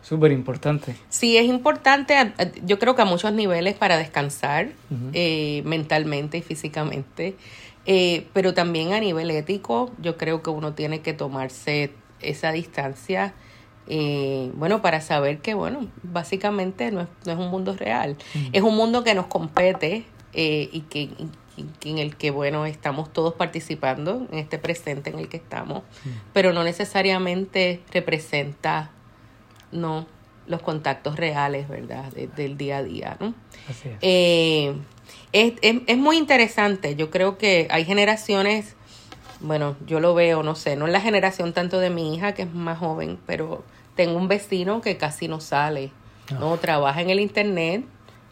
súper 0.06 0.32
importante. 0.32 0.96
Sí, 1.10 1.36
es 1.36 1.46
importante, 1.46 2.32
yo 2.64 2.78
creo 2.78 2.96
que 2.96 3.02
a 3.02 3.06
muchos 3.06 3.34
niveles 3.34 3.74
para 3.74 3.98
descansar 3.98 4.70
eh, 5.14 5.64
mentalmente 5.66 6.38
y 6.38 6.42
físicamente, 6.44 7.36
eh, 7.88 8.28
pero 8.32 8.54
también 8.54 8.94
a 8.94 9.00
nivel 9.00 9.32
ético, 9.32 9.92
yo 10.00 10.16
creo 10.16 10.44
que 10.44 10.52
uno 10.52 10.74
tiene 10.74 11.02
que 11.02 11.14
tomarse 11.14 11.92
esa 12.22 12.52
distancia. 12.52 13.34
Eh, 13.88 14.52
bueno, 14.54 14.84
para 14.84 15.02
saber 15.02 15.40
que, 15.40 15.56
bueno, 15.56 15.88
básicamente 16.04 16.92
no 16.92 17.02
es, 17.02 17.08
no 17.26 17.34
es 17.34 17.40
un 17.40 17.50
mundo 17.50 17.76
real. 17.76 18.16
Es 18.54 18.62
un 18.62 18.76
mundo 18.76 19.04
que 19.04 19.16
nos 19.16 19.26
compete 19.26 20.06
y 20.34 20.82
que, 20.82 21.10
en 21.84 21.98
el 21.98 22.16
que, 22.16 22.30
bueno, 22.30 22.68
estamos 22.68 23.12
todos 23.12 23.34
participando 23.34 24.28
en 24.32 24.38
este 24.38 24.60
presente 24.60 25.10
en 25.10 25.18
el 25.18 25.30
que 25.30 25.38
estamos, 25.38 25.82
pero 26.32 26.54
no 26.54 26.64
necesariamente 26.64 27.82
representa 27.92 28.92
no 29.72 30.08
los 30.48 30.62
contactos 30.62 31.16
reales, 31.16 31.68
¿verdad? 31.68 32.12
del 32.14 32.58
día 32.58 32.78
a 32.78 32.84
día, 32.84 33.18
¿no? 33.20 33.34
Así 33.70 33.90
es. 33.90 33.98
Eh, 34.02 34.76
es, 35.32 35.54
es, 35.62 35.98
muy 35.98 36.18
interesante. 36.18 36.96
Yo 36.96 37.10
creo 37.10 37.38
que 37.38 37.68
hay 37.72 37.84
generaciones, 37.84 38.76
bueno, 39.40 39.76
yo 39.86 40.00
lo 40.00 40.14
veo, 40.14 40.44
no 40.44 40.56
sé, 40.56 40.76
no 40.76 40.86
es 40.86 40.92
la 40.92 41.02
generación 41.02 41.54
tanto 41.54 41.80
de 41.80 41.90
mi 41.90 42.16
hija, 42.16 42.34
que 42.34 42.44
es 42.44 42.54
más 42.54 42.78
joven, 42.78 43.18
pero 43.26 43.64
tengo 43.96 44.18
un 44.18 44.28
vecino 44.28 44.82
que 44.82 44.98
casi 44.98 45.28
no 45.28 45.40
sale, 45.40 45.92
¿no? 46.40 46.54
Ah. 46.54 46.58
Trabaja 46.58 47.02
en 47.02 47.10
el 47.10 47.20
internet, 47.20 47.84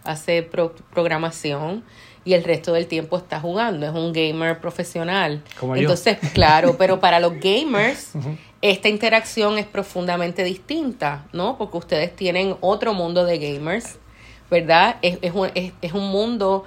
hace 0.04 0.44
programación 0.44 1.84
y 2.25 2.34
el 2.34 2.44
resto 2.44 2.74
del 2.74 2.88
tiempo 2.88 3.18
está 3.18 3.40
jugando. 3.40 3.86
Es 3.86 3.94
un 3.94 4.13
gamer 4.13 4.60
profesional. 4.60 5.44
Como 5.60 5.75
Entonces, 5.75 6.18
claro, 6.34 6.75
pero 6.78 7.00
para 7.00 7.20
los 7.20 7.34
gamers 7.42 8.12
esta 8.63 8.88
interacción 8.88 9.58
es 9.58 9.65
profundamente 9.65 10.41
distinta, 10.46 11.25
¿no? 11.34 11.58
Porque 11.58 11.77
ustedes 11.77 12.15
tienen 12.15 12.55
otro 12.62 12.93
mundo 12.93 13.25
de 13.25 13.38
gamers, 13.38 13.98
¿verdad? 14.50 14.96
Es, 15.01 15.17
es, 15.22 15.34
un, 15.34 15.50
es, 15.53 15.93
un 15.93 16.10
mundo 16.10 16.63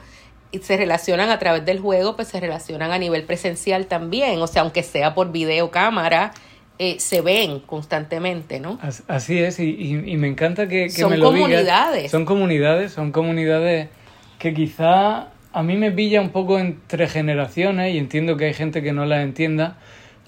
y 0.52 0.58
se 0.58 0.76
relacionan 0.76 1.30
a 1.30 1.38
través 1.38 1.64
del 1.64 1.80
juego, 1.80 2.14
pues 2.14 2.28
se 2.28 2.38
relacionan 2.38 2.92
a 2.92 2.98
nivel 2.98 3.24
presencial 3.24 3.86
también, 3.86 4.42
o 4.42 4.46
sea, 4.46 4.60
aunque 4.60 4.82
sea 4.82 5.14
por 5.14 5.32
videocámara, 5.32 6.34
eh, 6.78 6.96
se 7.00 7.22
ven 7.22 7.60
constantemente, 7.60 8.60
¿no? 8.60 8.78
Así 9.08 9.38
es, 9.38 9.58
y, 9.58 9.70
y, 9.70 10.16
me 10.18 10.28
encanta 10.28 10.68
que, 10.68 10.88
que 10.94 11.06
me 11.06 11.16
lo 11.16 11.30
comunidades. 11.30 12.10
Son 12.10 12.26
comunidades, 12.26 12.92
son 12.92 13.10
comunidades 13.10 13.88
que 14.38 14.52
quizá 14.52 15.28
a 15.50 15.62
mí 15.62 15.76
me 15.78 15.90
pilla 15.92 16.20
un 16.20 16.28
poco 16.28 16.58
entre 16.58 17.08
generaciones 17.08 17.94
y 17.94 17.96
entiendo 17.96 18.36
que 18.36 18.44
hay 18.44 18.54
gente 18.54 18.82
que 18.82 18.92
no 18.92 19.06
las 19.06 19.22
entienda, 19.22 19.78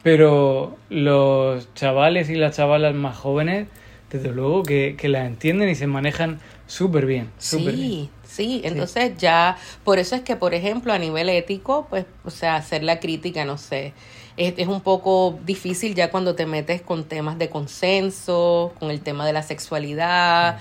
pero 0.03 0.77
los 0.91 1.73
chavales 1.75 2.31
y 2.31 2.35
las 2.35 2.57
chavalas 2.57 2.95
más 2.95 3.17
jóvenes, 3.17 3.69
desde 4.11 4.31
luego 4.31 4.63
que, 4.63 4.95
que 4.97 5.09
las 5.09 5.27
entienden 5.27 5.69
y 5.69 5.75
se 5.75 5.87
manejan 5.87 6.41
súper 6.67 7.07
bien. 7.07 7.31
sí, 7.39 8.11
sí, 8.25 8.61
entonces 8.65 9.13
ya, 9.19 9.57
por 9.85 9.99
eso 9.99 10.15
es 10.17 10.23
que, 10.23 10.37
por 10.37 10.55
ejemplo, 10.55 10.93
a 10.93 10.99
nivel 10.99 11.29
ético, 11.29 11.87
pues, 11.91 12.07
o 12.25 12.31
sea, 12.31 12.57
hacer 12.57 12.83
la 12.83 13.01
crítica, 13.01 13.45
no 13.45 13.59
sé, 13.59 13.93
es, 14.37 14.55
es 14.57 14.69
un 14.69 14.81
poco 14.81 15.39
difícil 15.45 15.95
ya 15.95 16.11
cuando 16.11 16.35
te 16.35 16.47
metes 16.47 16.81
con 16.81 17.05
temas 17.05 17.39
de 17.39 17.51
consenso, 17.51 18.73
con 18.79 18.91
el 18.91 19.01
tema 19.01 19.27
de 19.27 19.33
la 19.33 19.43
sexualidad. 19.43 20.59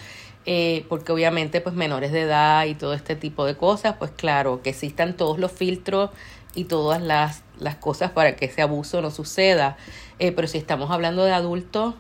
Eh, 0.50 0.86
porque 0.88 1.12
obviamente 1.12 1.60
pues 1.60 1.76
menores 1.76 2.14
de 2.14 2.22
edad 2.22 2.66
y 2.68 2.74
todo 2.74 2.94
este 2.94 3.18
tipo 3.18 3.44
de 3.44 3.58
cosas, 3.58 3.98
pues 4.00 4.12
claro, 4.12 4.62
que 4.62 4.70
existan 4.70 5.18
todos 5.18 5.40
los 5.40 5.52
filtros 5.52 6.12
y 6.58 6.64
todas 6.64 7.02
las, 7.02 7.44
las 7.60 7.76
cosas 7.76 8.12
para 8.12 8.36
que 8.36 8.46
ese 8.46 8.64
abuso 8.64 9.00
no 9.02 9.12
suceda. 9.12 9.78
Eh, 10.18 10.32
pero 10.32 10.48
si 10.48 10.58
estamos 10.58 10.90
hablando 10.90 11.24
de 11.24 11.32
adultos, 11.32 11.94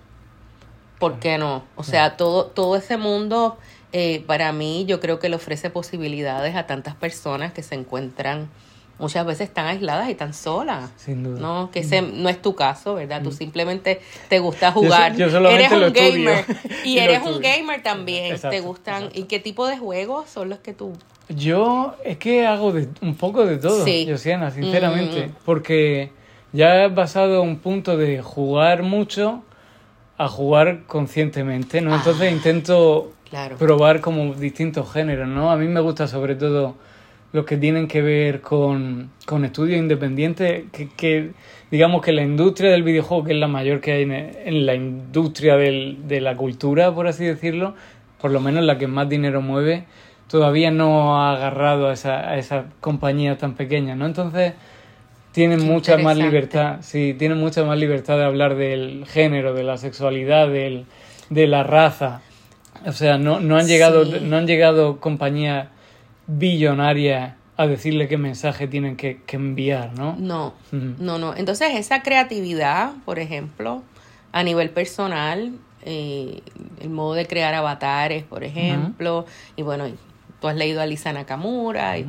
¿por 0.97 1.19
qué 1.19 1.37
no? 1.37 1.63
O 1.75 1.83
sea, 1.83 2.17
todo, 2.17 2.47
todo 2.47 2.75
ese 2.75 2.97
mundo, 2.97 3.59
eh, 3.93 4.23
para 4.25 4.51
mí, 4.53 4.85
yo 4.87 4.99
creo 4.99 5.19
que 5.19 5.29
le 5.29 5.35
ofrece 5.35 5.69
posibilidades 5.69 6.55
a 6.55 6.65
tantas 6.65 6.95
personas 6.95 7.53
que 7.53 7.61
se 7.61 7.75
encuentran 7.75 8.49
muchas 8.97 9.27
veces 9.27 9.53
tan 9.53 9.67
aisladas 9.67 10.09
y 10.09 10.15
tan 10.15 10.33
solas. 10.33 10.89
Sin 10.97 11.21
duda. 11.21 11.39
No, 11.39 11.69
que 11.69 11.81
ese 11.81 12.01
no 12.01 12.27
es 12.29 12.41
tu 12.41 12.55
caso, 12.55 12.95
¿verdad? 12.95 13.21
Tú 13.21 13.29
mm. 13.29 13.33
simplemente 13.33 14.01
te 14.27 14.39
gusta 14.39 14.71
jugar. 14.71 15.15
Yo, 15.15 15.27
eres 15.49 15.71
un 15.71 15.93
gamer. 15.93 16.45
Y, 16.83 16.97
eres 16.97 17.21
un 17.21 17.39
gamer 17.39 17.83
también. 17.83 18.39
te 18.41 18.59
gustan. 18.59 19.09
¿Y 19.13 19.25
qué 19.25 19.39
tipo 19.39 19.67
de 19.67 19.77
juegos 19.77 20.31
son 20.31 20.49
los 20.49 20.57
que 20.57 20.73
tú 20.73 20.93
yo 21.29 21.95
es 22.03 22.17
que 22.17 22.45
hago 22.45 22.71
de, 22.71 22.87
un 23.01 23.15
poco 23.15 23.45
de 23.45 23.57
todo, 23.57 23.83
sí. 23.83 24.07
Josiana, 24.09 24.51
sinceramente, 24.51 25.27
mm. 25.27 25.31
porque 25.45 26.11
ya 26.53 26.85
he 26.85 26.89
pasado 26.89 27.41
un 27.41 27.57
punto 27.57 27.97
de 27.97 28.21
jugar 28.21 28.83
mucho 28.83 29.43
a 30.17 30.27
jugar 30.27 30.83
conscientemente, 30.87 31.81
¿no? 31.81 31.93
Entonces 31.95 32.29
ah, 32.29 32.31
intento 32.31 33.11
probar 33.59 34.01
como 34.01 34.33
distintos 34.33 34.91
géneros, 34.91 35.27
¿no? 35.27 35.51
A 35.51 35.57
mí 35.57 35.67
me 35.67 35.79
gusta 35.79 36.07
sobre 36.07 36.35
todo 36.35 36.75
los 37.33 37.45
que 37.45 37.57
tienen 37.57 37.87
que 37.87 38.01
ver 38.01 38.41
con, 38.41 39.11
con 39.25 39.43
estudios 39.45 39.77
independientes, 39.77 40.63
que, 40.71 40.89
que, 40.89 41.31
digamos 41.69 42.01
que 42.01 42.13
la 42.13 42.23
industria 42.23 42.71
del 42.71 42.83
videojuego, 42.83 43.25
que 43.25 43.33
es 43.33 43.39
la 43.39 43.47
mayor 43.47 43.81
que 43.81 43.91
hay 43.91 44.03
en, 44.03 44.11
en 44.11 44.65
la 44.65 44.75
industria 44.75 45.57
del, 45.57 46.07
de 46.07 46.21
la 46.21 46.35
cultura, 46.35 46.95
por 46.95 47.05
así 47.07 47.25
decirlo, 47.25 47.75
por 48.19 48.31
lo 48.31 48.39
menos 48.39 48.63
la 48.63 48.77
que 48.77 48.87
más 48.87 49.09
dinero 49.09 49.41
mueve, 49.41 49.85
todavía 50.29 50.71
no 50.71 51.21
ha 51.21 51.33
agarrado 51.33 51.89
a 51.89 51.93
esa, 51.93 52.29
a 52.29 52.37
esa 52.37 52.65
compañía 52.81 53.37
tan 53.37 53.55
pequeña, 53.55 53.95
¿no? 53.95 54.05
Entonces 54.05 54.53
tienen 55.31 55.65
mucha 55.65 55.97
más 55.97 56.17
libertad, 56.17 56.77
sí, 56.81 57.15
tienen 57.17 57.37
mucha 57.37 57.63
más 57.63 57.77
libertad 57.77 58.17
de 58.17 58.25
hablar 58.25 58.55
del 58.55 59.05
género, 59.07 59.53
de 59.53 59.63
la 59.63 59.77
sexualidad, 59.77 60.47
del, 60.47 60.85
de 61.29 61.47
la 61.47 61.63
raza. 61.63 62.21
O 62.85 62.91
sea, 62.91 63.17
no, 63.17 63.39
no 63.39 63.57
han 63.57 63.67
llegado, 63.67 64.05
no 64.05 64.37
han 64.37 64.47
llegado 64.47 64.99
compañías 64.99 65.67
billonarias 66.27 67.35
a 67.55 67.67
decirle 67.67 68.07
qué 68.07 68.17
mensaje 68.17 68.67
tienen 68.67 68.95
que, 68.95 69.19
enviar, 69.29 69.93
¿no? 69.97 70.15
No, 70.17 70.53
no, 70.71 71.17
no. 71.17 71.35
Entonces 71.35 71.75
esa 71.75 72.03
creatividad, 72.03 72.93
por 73.03 73.17
ejemplo, 73.17 73.81
a 74.31 74.43
nivel 74.43 74.69
personal, 74.69 75.53
eh, 75.83 76.41
el 76.81 76.89
modo 76.89 77.15
de 77.15 77.25
crear 77.25 77.55
avatares, 77.55 78.23
por 78.23 78.43
ejemplo, 78.43 79.25
y 79.55 79.63
bueno, 79.63 79.85
tú 80.39 80.47
has 80.47 80.55
leído 80.55 80.81
a 80.81 80.85
Lisa 80.85 81.13
Nakamura. 81.13 81.97
Y, 81.97 82.05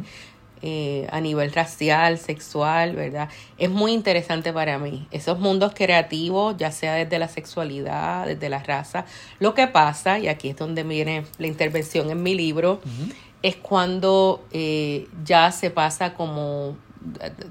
eh, 0.60 1.06
a 1.12 1.20
nivel 1.20 1.52
racial, 1.52 2.18
sexual, 2.18 2.96
¿verdad? 2.96 3.28
Es 3.58 3.70
muy 3.70 3.92
interesante 3.92 4.52
para 4.52 4.76
mí. 4.80 5.06
Esos 5.12 5.38
mundos 5.38 5.72
creativos, 5.72 6.56
ya 6.56 6.72
sea 6.72 6.94
desde 6.94 7.20
la 7.20 7.28
sexualidad, 7.28 8.26
desde 8.26 8.48
la 8.48 8.58
raza. 8.58 9.04
Lo 9.38 9.54
que 9.54 9.68
pasa, 9.68 10.18
y 10.18 10.26
aquí 10.26 10.48
es 10.48 10.56
donde 10.56 10.82
viene 10.82 11.24
la 11.38 11.46
intervención 11.46 12.10
en 12.10 12.24
mi 12.24 12.34
libro, 12.34 12.80
es 13.42 13.54
cuando 13.54 14.44
eh, 14.50 15.06
ya 15.24 15.52
se 15.52 15.70
pasa 15.70 16.14
como 16.14 16.76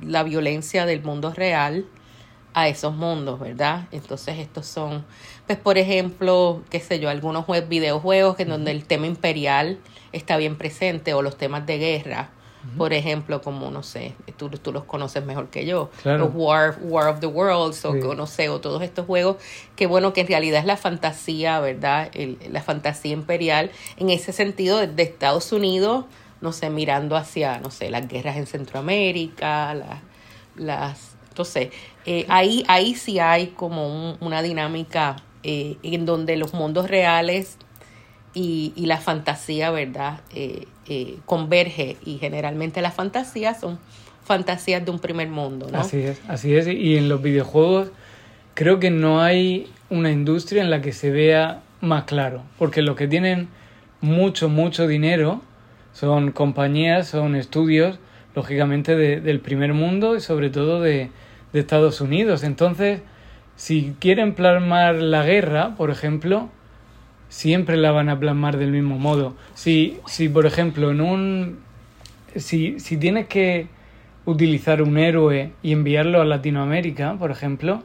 la 0.01 0.23
violencia 0.23 0.85
del 0.85 1.01
mundo 1.01 1.31
real 1.31 1.85
a 2.53 2.67
esos 2.67 2.93
mundos, 2.93 3.39
¿verdad? 3.39 3.87
Entonces 3.91 4.37
estos 4.39 4.65
son, 4.65 5.05
pues 5.45 5.57
por 5.57 5.77
ejemplo, 5.77 6.61
qué 6.69 6.81
sé 6.81 6.99
yo, 6.99 7.09
algunos 7.09 7.45
videojuegos 7.69 8.37
en 8.41 8.49
donde 8.49 8.71
el 8.71 8.83
tema 8.83 9.07
imperial 9.07 9.77
está 10.11 10.37
bien 10.37 10.57
presente 10.57 11.13
o 11.13 11.21
los 11.21 11.37
temas 11.37 11.65
de 11.65 11.77
guerra 11.77 12.29
por 12.75 12.93
ejemplo, 12.93 13.41
como, 13.41 13.71
no 13.71 13.83
sé, 13.83 14.13
tú, 14.35 14.49
tú 14.49 14.71
los 14.71 14.83
conoces 14.83 15.23
mejor 15.23 15.49
que 15.49 15.65
yo, 15.65 15.89
los 16.03 16.29
War, 16.33 16.77
War 16.81 17.07
of 17.07 17.19
the 17.19 17.27
Worlds, 17.27 17.85
o, 17.85 17.93
no 17.93 18.27
sé, 18.27 18.49
o 18.49 18.59
todos 18.59 18.81
estos 18.81 19.05
juegos, 19.05 19.37
que 19.75 19.87
bueno, 19.87 20.13
que 20.13 20.21
en 20.21 20.27
realidad 20.27 20.59
es 20.59 20.65
la 20.65 20.77
fantasía, 20.77 21.59
¿verdad? 21.59 22.09
El, 22.13 22.37
la 22.51 22.61
fantasía 22.61 23.13
imperial, 23.13 23.71
en 23.97 24.09
ese 24.09 24.33
sentido, 24.33 24.85
de, 24.85 25.03
Estados 25.03 25.51
Unidos, 25.51 26.05
no 26.41 26.51
sé, 26.51 26.69
mirando 26.69 27.15
hacia, 27.15 27.59
no 27.59 27.71
sé, 27.71 27.89
las 27.89 28.07
guerras 28.07 28.37
en 28.37 28.47
Centroamérica, 28.47 29.73
las, 29.73 30.01
las 30.55 31.17
entonces, 31.29 31.69
eh, 32.05 32.25
ahí, 32.29 32.65
ahí 32.67 32.95
sí 32.95 33.19
hay 33.19 33.47
como 33.47 34.15
una 34.19 34.41
dinámica 34.41 35.17
eh, 35.43 35.77
en 35.83 36.07
donde 36.07 36.35
los 36.35 36.53
mundos 36.53 36.89
reales 36.89 37.57
y, 38.37 38.71
y 38.75 38.85
la 38.85 38.97
fantasía, 38.97 39.71
¿verdad? 39.71 40.19
Eh, 40.35 40.67
eh, 40.87 41.17
converge 41.25 41.97
y 42.05 42.19
generalmente 42.19 42.83
las 42.83 42.93
fantasías 42.93 43.59
son 43.59 43.79
fantasías 44.23 44.85
de 44.85 44.91
un 44.91 44.99
primer 44.99 45.27
mundo, 45.27 45.67
¿no? 45.71 45.79
Así 45.79 45.97
es, 45.97 46.21
así 46.27 46.55
es. 46.55 46.67
Y 46.67 46.97
en 46.97 47.09
los 47.09 47.23
videojuegos 47.23 47.89
creo 48.53 48.79
que 48.79 48.91
no 48.91 49.21
hay 49.21 49.67
una 49.89 50.11
industria 50.11 50.61
en 50.61 50.69
la 50.69 50.81
que 50.81 50.93
se 50.93 51.09
vea 51.09 51.63
más 51.81 52.03
claro, 52.03 52.43
porque 52.59 52.83
los 52.83 52.95
que 52.95 53.07
tienen 53.07 53.47
mucho, 54.01 54.49
mucho 54.49 54.87
dinero 54.87 55.41
son 55.93 56.31
compañías, 56.31 57.07
son 57.07 57.35
estudios, 57.35 57.97
lógicamente, 58.35 58.95
del 58.95 59.39
primer 59.39 59.73
mundo 59.73 60.15
y 60.15 60.21
sobre 60.21 60.51
todo 60.51 60.79
de, 60.79 61.09
de 61.53 61.59
Estados 61.59 62.01
Unidos. 62.01 62.43
Entonces, 62.43 63.01
si 63.55 63.95
quieren 63.99 64.35
plasmar 64.35 64.95
la 64.95 65.23
guerra, 65.23 65.75
por 65.75 65.89
ejemplo, 65.89 66.49
siempre 67.29 67.77
la 67.77 67.91
van 67.91 68.09
a 68.09 68.19
plasmar 68.19 68.57
del 68.57 68.71
mismo 68.71 68.97
modo. 68.97 69.35
Si, 69.53 69.99
si 70.05 70.29
por 70.29 70.45
ejemplo, 70.45 70.91
en 70.91 71.01
un. 71.01 71.59
Si, 72.35 72.79
si 72.79 72.97
tienes 72.97 73.27
que 73.27 73.67
utilizar 74.25 74.81
un 74.81 74.97
héroe 74.97 75.51
y 75.63 75.71
enviarlo 75.71 76.21
a 76.21 76.25
Latinoamérica, 76.25 77.15
por 77.17 77.31
ejemplo, 77.31 77.83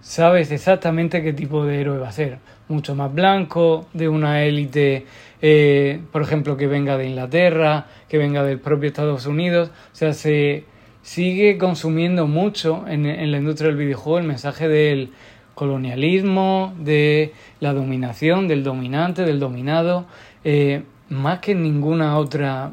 sabes 0.00 0.52
exactamente 0.52 1.22
qué 1.22 1.32
tipo 1.32 1.64
de 1.64 1.80
héroe 1.80 1.98
va 1.98 2.08
a 2.08 2.12
ser. 2.12 2.38
Mucho 2.68 2.94
más 2.94 3.12
blanco, 3.12 3.86
de 3.92 4.08
una 4.08 4.44
élite, 4.44 5.06
eh, 5.42 6.00
por 6.12 6.22
ejemplo, 6.22 6.56
que 6.56 6.66
venga 6.66 6.96
de 6.96 7.08
Inglaterra, 7.08 7.86
que 8.08 8.18
venga 8.18 8.44
del 8.44 8.60
propio 8.60 8.88
Estados 8.88 9.26
Unidos. 9.26 9.70
O 9.92 9.96
sea, 9.96 10.12
se 10.12 10.64
sigue 11.02 11.58
consumiendo 11.58 12.26
mucho 12.26 12.84
en, 12.88 13.06
en 13.06 13.30
la 13.30 13.38
industria 13.38 13.68
del 13.68 13.76
videojuego 13.76 14.18
el 14.18 14.26
mensaje 14.26 14.68
del 14.68 15.10
colonialismo, 15.56 16.74
de 16.78 17.32
la 17.60 17.72
dominación, 17.72 18.46
del 18.46 18.62
dominante, 18.62 19.22
del 19.22 19.40
dominado, 19.40 20.04
eh, 20.44 20.84
más 21.08 21.40
que 21.40 21.54
ninguna 21.54 22.18
otra 22.18 22.72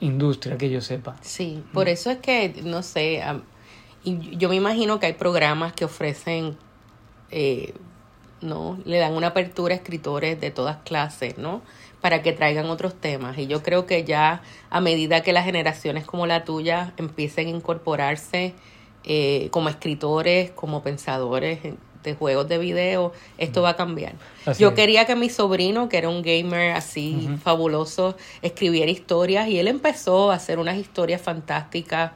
industria 0.00 0.56
que 0.56 0.70
yo 0.70 0.80
sepa. 0.80 1.16
Sí, 1.20 1.62
por 1.74 1.86
mm. 1.86 1.90
eso 1.90 2.10
es 2.10 2.16
que, 2.16 2.54
no 2.64 2.82
sé, 2.82 3.22
y 4.04 4.36
yo 4.38 4.48
me 4.48 4.56
imagino 4.56 4.98
que 4.98 5.04
hay 5.04 5.12
programas 5.12 5.74
que 5.74 5.84
ofrecen, 5.84 6.56
eh, 7.30 7.74
¿no? 8.40 8.78
Le 8.86 8.98
dan 8.98 9.12
una 9.12 9.28
apertura 9.28 9.74
a 9.74 9.76
escritores 9.76 10.40
de 10.40 10.50
todas 10.50 10.78
clases, 10.78 11.36
¿no? 11.36 11.60
Para 12.00 12.22
que 12.22 12.32
traigan 12.32 12.70
otros 12.70 12.94
temas. 12.94 13.36
Y 13.36 13.48
yo 13.48 13.62
creo 13.62 13.84
que 13.84 14.04
ya 14.04 14.40
a 14.70 14.80
medida 14.80 15.22
que 15.22 15.34
las 15.34 15.44
generaciones 15.44 16.06
como 16.06 16.26
la 16.26 16.44
tuya 16.44 16.94
empiecen 16.96 17.48
a 17.48 17.50
incorporarse 17.50 18.54
eh, 19.04 19.48
como 19.50 19.68
escritores, 19.68 20.52
como 20.52 20.82
pensadores 20.82 21.58
juegos 22.14 22.48
de 22.48 22.58
video, 22.58 23.12
esto 23.36 23.62
va 23.62 23.70
a 23.70 23.76
cambiar. 23.76 24.14
Yo 24.58 24.74
quería 24.74 25.04
que 25.04 25.16
mi 25.16 25.28
sobrino, 25.28 25.88
que 25.88 25.98
era 25.98 26.08
un 26.08 26.22
gamer 26.22 26.72
así 26.72 27.28
fabuloso, 27.42 28.16
escribiera 28.42 28.90
historias 28.90 29.48
y 29.48 29.58
él 29.58 29.68
empezó 29.68 30.30
a 30.30 30.36
hacer 30.36 30.58
unas 30.58 30.76
historias 30.76 31.20
fantásticas, 31.20 32.12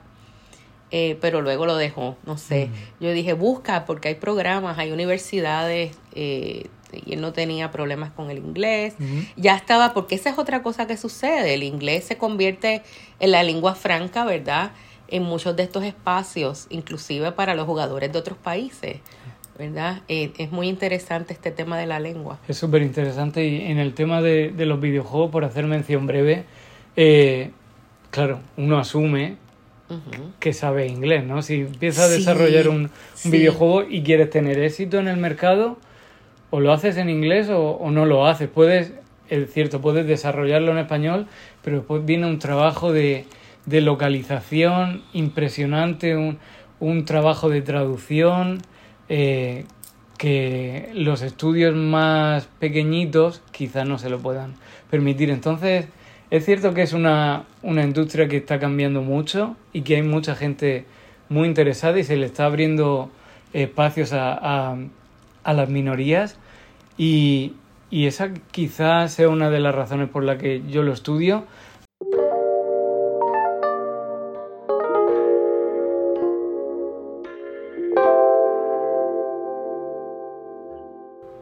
eh, 0.90 1.16
pero 1.20 1.40
luego 1.40 1.66
lo 1.66 1.76
dejó, 1.76 2.16
no 2.24 2.38
sé. 2.38 2.70
Yo 3.00 3.12
dije, 3.12 3.32
busca, 3.32 3.84
porque 3.84 4.08
hay 4.08 4.14
programas, 4.14 4.78
hay 4.78 4.92
universidades, 4.92 5.96
eh, 6.14 6.66
y 6.92 7.14
él 7.14 7.20
no 7.20 7.32
tenía 7.32 7.70
problemas 7.70 8.12
con 8.12 8.30
el 8.30 8.38
inglés. 8.38 8.94
Ya 9.36 9.56
estaba, 9.56 9.94
porque 9.94 10.14
esa 10.14 10.30
es 10.30 10.38
otra 10.38 10.62
cosa 10.62 10.86
que 10.86 10.96
sucede, 10.96 11.54
el 11.54 11.62
inglés 11.62 12.04
se 12.04 12.18
convierte 12.18 12.82
en 13.20 13.30
la 13.30 13.42
lengua 13.42 13.74
franca, 13.74 14.24
¿verdad? 14.24 14.72
En 15.08 15.22
muchos 15.22 15.56
de 15.56 15.62
estos 15.62 15.84
espacios, 15.84 16.66
inclusive 16.70 17.32
para 17.32 17.54
los 17.54 17.66
jugadores 17.66 18.12
de 18.12 18.18
otros 18.18 18.38
países. 18.38 18.98
¿Verdad? 19.58 20.02
Eh, 20.08 20.32
es 20.38 20.50
muy 20.50 20.68
interesante 20.68 21.32
este 21.32 21.50
tema 21.50 21.78
de 21.78 21.86
la 21.86 22.00
lengua. 22.00 22.38
Es 22.48 22.58
súper 22.58 22.82
interesante 22.82 23.46
y 23.46 23.70
en 23.70 23.78
el 23.78 23.94
tema 23.94 24.22
de, 24.22 24.50
de, 24.50 24.66
los 24.66 24.80
videojuegos, 24.80 25.30
por 25.30 25.44
hacer 25.44 25.66
mención 25.66 26.06
breve, 26.06 26.44
eh, 26.96 27.50
claro, 28.10 28.40
uno 28.56 28.78
asume 28.78 29.36
que 30.40 30.54
sabe 30.54 30.86
inglés, 30.86 31.24
¿no? 31.24 31.42
Si 31.42 31.60
empiezas 31.60 32.06
a 32.06 32.08
desarrollar 32.08 32.68
un, 32.68 32.90
videojuego 33.24 33.82
y 33.82 34.02
quieres 34.02 34.30
tener 34.30 34.58
éxito 34.58 34.98
en 34.98 35.06
el 35.06 35.18
mercado, 35.18 35.76
o 36.50 36.60
lo 36.60 36.72
haces 36.72 36.96
en 36.96 37.10
inglés 37.10 37.48
o, 37.50 37.90
no 37.90 38.06
lo 38.06 38.26
haces. 38.26 38.48
Puedes, 38.48 38.92
es 39.28 39.52
cierto, 39.52 39.80
puedes 39.80 40.06
desarrollarlo 40.06 40.72
en 40.72 40.78
español, 40.78 41.26
pero 41.62 41.78
después 41.78 42.04
viene 42.04 42.26
un 42.26 42.38
trabajo 42.38 42.92
de, 42.92 43.26
de 43.66 43.80
localización 43.82 45.02
impresionante, 45.12 46.16
un, 46.16 46.38
un 46.80 47.04
trabajo 47.04 47.48
de 47.48 47.62
traducción, 47.62 48.62
eh, 49.08 49.64
que 50.18 50.90
los 50.94 51.22
estudios 51.22 51.74
más 51.74 52.46
pequeñitos 52.58 53.42
quizás 53.50 53.86
no 53.86 53.98
se 53.98 54.10
lo 54.10 54.20
puedan 54.20 54.54
permitir. 54.90 55.30
Entonces, 55.30 55.86
es 56.30 56.44
cierto 56.44 56.74
que 56.74 56.82
es 56.82 56.92
una, 56.92 57.44
una 57.62 57.82
industria 57.82 58.28
que 58.28 58.38
está 58.38 58.58
cambiando 58.58 59.02
mucho 59.02 59.56
y 59.72 59.82
que 59.82 59.96
hay 59.96 60.02
mucha 60.02 60.34
gente 60.34 60.86
muy 61.28 61.48
interesada 61.48 61.98
y 61.98 62.04
se 62.04 62.16
le 62.16 62.26
está 62.26 62.46
abriendo 62.46 63.10
espacios 63.52 64.12
a, 64.12 64.32
a, 64.32 64.76
a 65.44 65.52
las 65.52 65.68
minorías 65.68 66.38
y, 66.96 67.54
y 67.90 68.06
esa 68.06 68.32
quizás 68.50 69.12
sea 69.12 69.28
una 69.28 69.50
de 69.50 69.60
las 69.60 69.74
razones 69.74 70.08
por 70.08 70.24
la 70.24 70.38
que 70.38 70.62
yo 70.68 70.82
lo 70.82 70.92
estudio, 70.92 71.44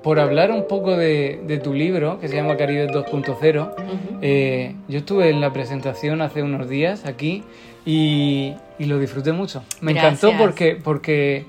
por 0.03 0.19
hablar 0.19 0.51
un 0.51 0.67
poco 0.67 0.97
de, 0.97 1.61
tu 1.63 1.75
libro, 1.75 2.19
que 2.21 2.29
se 2.29 2.37
llama 2.37 2.57
Caribe 2.57 2.89
2.0, 2.89 3.75
eh, 4.23 4.75
yo 4.89 4.99
estuve 4.99 5.31
en 5.31 5.41
la 5.41 5.53
presentación 5.53 6.23
hace 6.23 6.43
unos 6.43 6.69
días 6.69 7.05
aquí 7.05 7.45
y, 7.85 8.55
lo 8.79 8.99
disfruté 8.99 9.33
mucho. 9.33 9.63
Me 9.81 9.93
encantó 9.93 10.33
porque, 10.39 10.77
porque, 10.77 11.45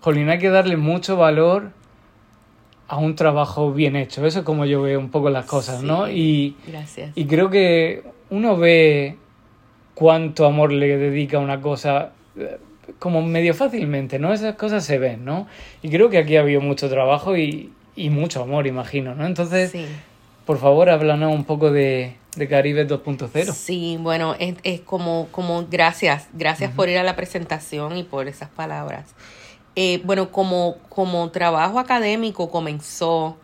jolín, 0.00 0.30
hay 0.30 0.38
que 0.38 0.48
darle 0.48 0.76
mucho 0.76 1.16
valor 1.16 1.70
a 2.88 2.96
un 2.96 3.14
trabajo 3.14 3.72
bien 3.72 3.96
hecho. 3.96 4.24
Eso 4.26 4.40
es 4.40 4.44
como 4.44 4.64
yo 4.64 4.82
veo 4.82 4.98
un 4.98 5.10
poco 5.10 5.28
las 5.30 5.44
cosas, 5.46 5.82
¿no? 5.82 6.10
Y, 6.10 6.56
y 7.14 7.26
creo 7.26 7.50
que 7.50 8.04
uno 8.30 8.56
ve 8.56 9.16
cuánto 9.94 10.46
amor 10.46 10.72
le 10.72 10.96
dedica 10.96 11.36
a 11.36 11.40
una 11.40 11.60
cosa 11.60 12.12
eh, 12.36 12.58
como 12.98 13.22
medio 13.22 13.54
fácilmente, 13.54 14.18
¿no? 14.18 14.32
Esas 14.32 14.56
cosas 14.56 14.84
se 14.84 14.98
ven, 14.98 15.24
¿no? 15.24 15.46
Y 15.82 15.90
creo 15.90 16.08
que 16.08 16.18
aquí 16.18 16.36
ha 16.36 16.40
habido 16.40 16.60
mucho 16.60 16.88
trabajo 16.88 17.36
y, 17.36 17.70
y 17.94 18.10
mucho 18.10 18.42
amor, 18.42 18.66
imagino, 18.66 19.14
¿no? 19.14 19.26
Entonces, 19.26 19.72
por 20.46 20.58
favor, 20.58 20.90
háblanos 20.90 21.34
un 21.34 21.44
poco 21.44 21.70
de, 21.70 22.16
de 22.36 22.48
Caribe 22.48 22.86
2.0. 22.86 23.52
Sí, 23.52 23.98
bueno, 24.00 24.34
es, 24.38 24.56
es, 24.62 24.80
como, 24.80 25.28
como 25.30 25.66
gracias, 25.70 26.28
gracias 26.32 26.72
por 26.72 26.88
ir 26.88 26.98
a 26.98 27.02
la 27.02 27.16
presentación 27.16 27.96
y 27.96 28.02
por 28.02 28.28
esas 28.28 28.48
palabras. 28.48 29.14
Eh, 29.76 30.00
bueno, 30.04 30.30
como, 30.30 30.76
como 30.88 31.30
trabajo 31.30 31.78
académico 31.78 32.50
comenzó 32.50 33.36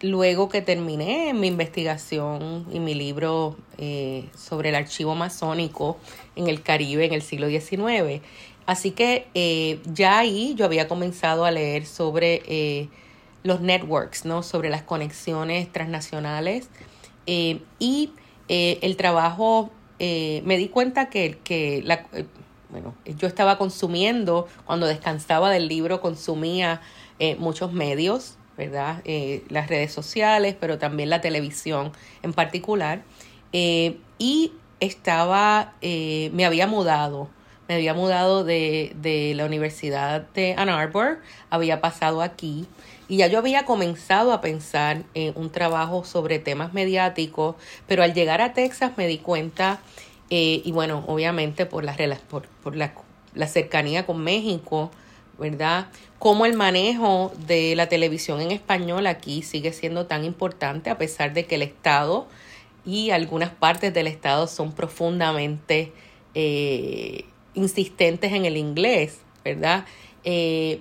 luego 0.00 0.48
que 0.48 0.62
terminé 0.62 1.34
mi 1.34 1.48
investigación 1.48 2.66
y 2.72 2.78
mi 2.78 2.94
libro 2.94 3.56
eh, 3.78 4.26
sobre 4.36 4.68
el 4.68 4.76
archivo 4.76 5.16
masónico 5.16 5.96
en 6.36 6.46
el 6.46 6.62
Caribe 6.62 7.04
en 7.04 7.14
el 7.14 7.22
siglo 7.22 7.48
XIX. 7.48 8.22
Así 8.66 8.92
que 8.92 9.26
eh, 9.34 9.80
ya 9.86 10.18
ahí 10.18 10.54
yo 10.56 10.64
había 10.64 10.86
comenzado 10.86 11.44
a 11.44 11.50
leer 11.50 11.86
sobre 11.86 12.88
los 13.42 13.60
networks, 13.60 14.24
¿no? 14.24 14.42
Sobre 14.42 14.68
las 14.68 14.82
conexiones 14.82 15.70
transnacionales 15.72 16.68
eh, 17.30 17.60
y 17.78 18.10
eh, 18.48 18.78
el 18.80 18.96
trabajo 18.96 19.70
eh, 19.98 20.40
me 20.46 20.56
di 20.56 20.68
cuenta 20.68 21.10
que, 21.10 21.38
que 21.44 21.82
la, 21.84 22.06
bueno, 22.70 22.94
yo 23.04 23.28
estaba 23.28 23.58
consumiendo, 23.58 24.48
cuando 24.64 24.86
descansaba 24.86 25.50
del 25.50 25.68
libro, 25.68 26.00
consumía 26.00 26.80
muchos 27.38 27.72
medios, 27.72 28.36
¿verdad? 28.56 29.02
las 29.48 29.66
redes 29.68 29.92
sociales, 29.92 30.54
pero 30.58 30.78
también 30.78 31.10
la 31.10 31.20
televisión 31.20 31.90
en 32.22 32.32
particular. 32.32 33.02
y 33.52 34.52
estaba, 34.78 35.72
me 35.82 36.44
había 36.44 36.68
mudado, 36.68 37.28
me 37.66 37.74
había 37.74 37.92
mudado 37.92 38.44
de, 38.44 38.94
de 39.00 39.34
la 39.34 39.46
Universidad 39.46 40.28
de 40.34 40.54
Ann 40.56 40.68
Arbor, 40.68 41.20
había 41.50 41.80
pasado 41.80 42.22
aquí 42.22 42.68
y 43.08 43.16
ya 43.16 43.26
yo 43.26 43.38
había 43.38 43.64
comenzado 43.64 44.32
a 44.32 44.40
pensar 44.40 45.04
en 45.14 45.32
un 45.36 45.50
trabajo 45.50 46.04
sobre 46.04 46.38
temas 46.38 46.74
mediáticos, 46.74 47.56
pero 47.86 48.02
al 48.02 48.12
llegar 48.12 48.40
a 48.42 48.52
Texas 48.52 48.92
me 48.96 49.06
di 49.06 49.18
cuenta, 49.18 49.80
eh, 50.30 50.60
y 50.64 50.72
bueno, 50.72 51.04
obviamente 51.06 51.64
por, 51.64 51.84
la, 51.84 51.96
por, 52.28 52.46
por 52.62 52.76
la, 52.76 52.92
la 53.34 53.46
cercanía 53.46 54.04
con 54.04 54.22
México, 54.22 54.90
¿verdad? 55.38 55.88
Cómo 56.18 56.46
el 56.46 56.54
manejo 56.54 57.32
de 57.46 57.74
la 57.76 57.88
televisión 57.88 58.40
en 58.40 58.50
español 58.50 59.06
aquí 59.06 59.42
sigue 59.42 59.72
siendo 59.72 60.06
tan 60.06 60.24
importante 60.24 60.90
a 60.90 60.98
pesar 60.98 61.32
de 61.32 61.46
que 61.46 61.54
el 61.54 61.62
Estado 61.62 62.26
y 62.84 63.10
algunas 63.10 63.50
partes 63.50 63.94
del 63.94 64.06
Estado 64.06 64.46
son 64.48 64.72
profundamente 64.72 65.92
eh, 66.34 67.24
insistentes 67.54 68.32
en 68.32 68.44
el 68.44 68.56
inglés, 68.56 69.20
¿verdad? 69.44 69.84
Eh, 70.24 70.80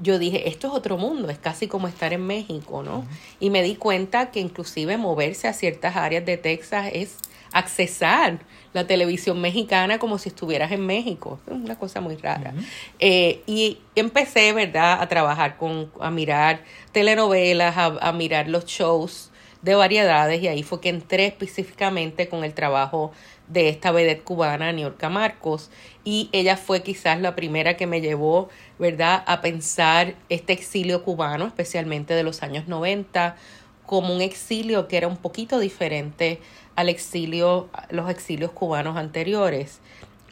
yo 0.00 0.18
dije, 0.18 0.48
esto 0.48 0.68
es 0.68 0.72
otro 0.72 0.96
mundo, 0.96 1.30
es 1.30 1.38
casi 1.38 1.68
como 1.68 1.86
estar 1.86 2.12
en 2.12 2.26
México, 2.26 2.82
¿no? 2.82 3.04
Y 3.38 3.50
me 3.50 3.62
di 3.62 3.76
cuenta 3.76 4.30
que 4.30 4.40
inclusive 4.40 4.96
moverse 4.96 5.46
a 5.48 5.52
ciertas 5.52 5.96
áreas 5.96 6.24
de 6.24 6.36
Texas 6.36 6.90
es 6.92 7.16
accesar 7.52 8.38
la 8.72 8.86
televisión 8.86 9.40
mexicana 9.40 9.98
como 9.98 10.18
si 10.18 10.28
estuvieras 10.28 10.72
en 10.72 10.86
México. 10.86 11.40
Es 11.46 11.52
una 11.52 11.76
cosa 11.78 12.00
muy 12.00 12.16
rara. 12.16 12.54
Eh, 12.98 13.42
y 13.46 13.78
empecé, 13.94 14.52
¿verdad?, 14.52 15.02
a 15.02 15.08
trabajar 15.08 15.56
con, 15.56 15.90
a 16.00 16.10
mirar 16.10 16.62
telenovelas, 16.92 17.76
a, 17.76 17.86
a 18.00 18.12
mirar 18.12 18.48
los 18.48 18.66
shows 18.66 19.30
de 19.62 19.74
variedades 19.74 20.42
y 20.42 20.48
ahí 20.48 20.62
fue 20.62 20.80
que 20.80 20.88
entré 20.88 21.26
específicamente 21.26 22.28
con 22.28 22.44
el 22.44 22.54
trabajo 22.54 23.12
de 23.48 23.68
esta 23.68 23.90
vedette 23.90 24.22
cubana, 24.22 24.72
Niorca 24.72 25.08
Marcos, 25.08 25.70
y 26.04 26.30
ella 26.32 26.56
fue 26.56 26.82
quizás 26.82 27.20
la 27.20 27.34
primera 27.34 27.76
que 27.76 27.86
me 27.86 28.00
llevó, 28.00 28.48
¿verdad?, 28.80 29.22
a 29.26 29.40
pensar 29.40 30.16
este 30.28 30.52
exilio 30.52 31.04
cubano, 31.04 31.46
especialmente 31.46 32.14
de 32.14 32.24
los 32.24 32.42
años 32.42 32.66
90, 32.66 33.36
como 33.86 34.14
un 34.14 34.20
exilio 34.20 34.88
que 34.88 34.96
era 34.96 35.06
un 35.06 35.16
poquito 35.16 35.60
diferente 35.60 36.40
al 36.74 36.88
exilio, 36.88 37.68
los 37.90 38.10
exilios 38.10 38.50
cubanos 38.50 38.96
anteriores. 38.96 39.80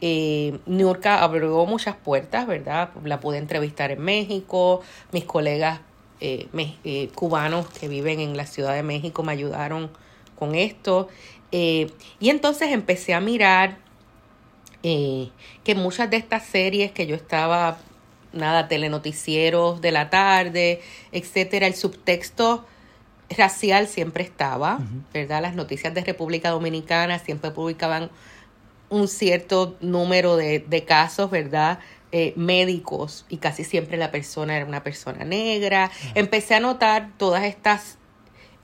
Eh, 0.01 0.59
abrió 1.05 1.65
muchas 1.65 1.95
puertas, 1.95 2.47
¿verdad? 2.47 2.89
La 3.03 3.19
pude 3.19 3.37
entrevistar 3.37 3.91
en 3.91 4.01
México, 4.01 4.81
mis 5.11 5.25
colegas 5.25 5.81
eh, 6.21 6.49
eh, 6.83 7.09
cubanos 7.15 7.67
que 7.69 7.87
viven 7.87 8.19
en 8.19 8.35
la 8.35 8.45
Ciudad 8.45 8.73
de 8.73 8.83
México 8.83 9.23
me 9.23 9.31
ayudaron 9.31 9.89
con 10.37 10.55
esto. 10.55 11.07
Eh, 11.51 11.91
y 12.19 12.29
entonces 12.29 12.71
empecé 12.71 13.13
a 13.13 13.21
mirar 13.21 13.77
que 14.81 15.75
muchas 15.75 16.09
de 16.09 16.15
estas 16.15 16.45
series 16.45 16.91
que 16.93 17.05
yo 17.05 17.13
estaba, 17.13 17.79
nada, 18.33 18.67
telenoticieros 18.67 19.81
de 19.81 19.91
la 19.91 20.09
tarde, 20.09 20.81
etcétera, 21.11 21.67
el 21.67 21.75
subtexto 21.75 22.65
racial 23.29 23.87
siempre 23.87 24.23
estaba, 24.23 24.79
¿verdad? 25.13 25.41
Las 25.41 25.55
noticias 25.55 25.93
de 25.93 26.03
República 26.03 26.49
Dominicana 26.49 27.19
siempre 27.19 27.51
publicaban 27.51 28.09
un 28.89 29.07
cierto 29.07 29.77
número 29.81 30.35
de, 30.35 30.59
de 30.59 30.83
casos, 30.83 31.29
¿verdad? 31.29 31.79
Eh, 32.11 32.33
médicos 32.35 33.25
y 33.29 33.37
casi 33.37 33.63
siempre 33.63 33.95
la 33.95 34.09
persona 34.09 34.55
era 34.55 34.65
una 34.65 34.81
persona 34.81 35.23
negra. 35.25 35.91
Empecé 36.15 36.55
a 36.55 36.59
notar 36.59 37.11
todas 37.17 37.43
estas, 37.43 37.99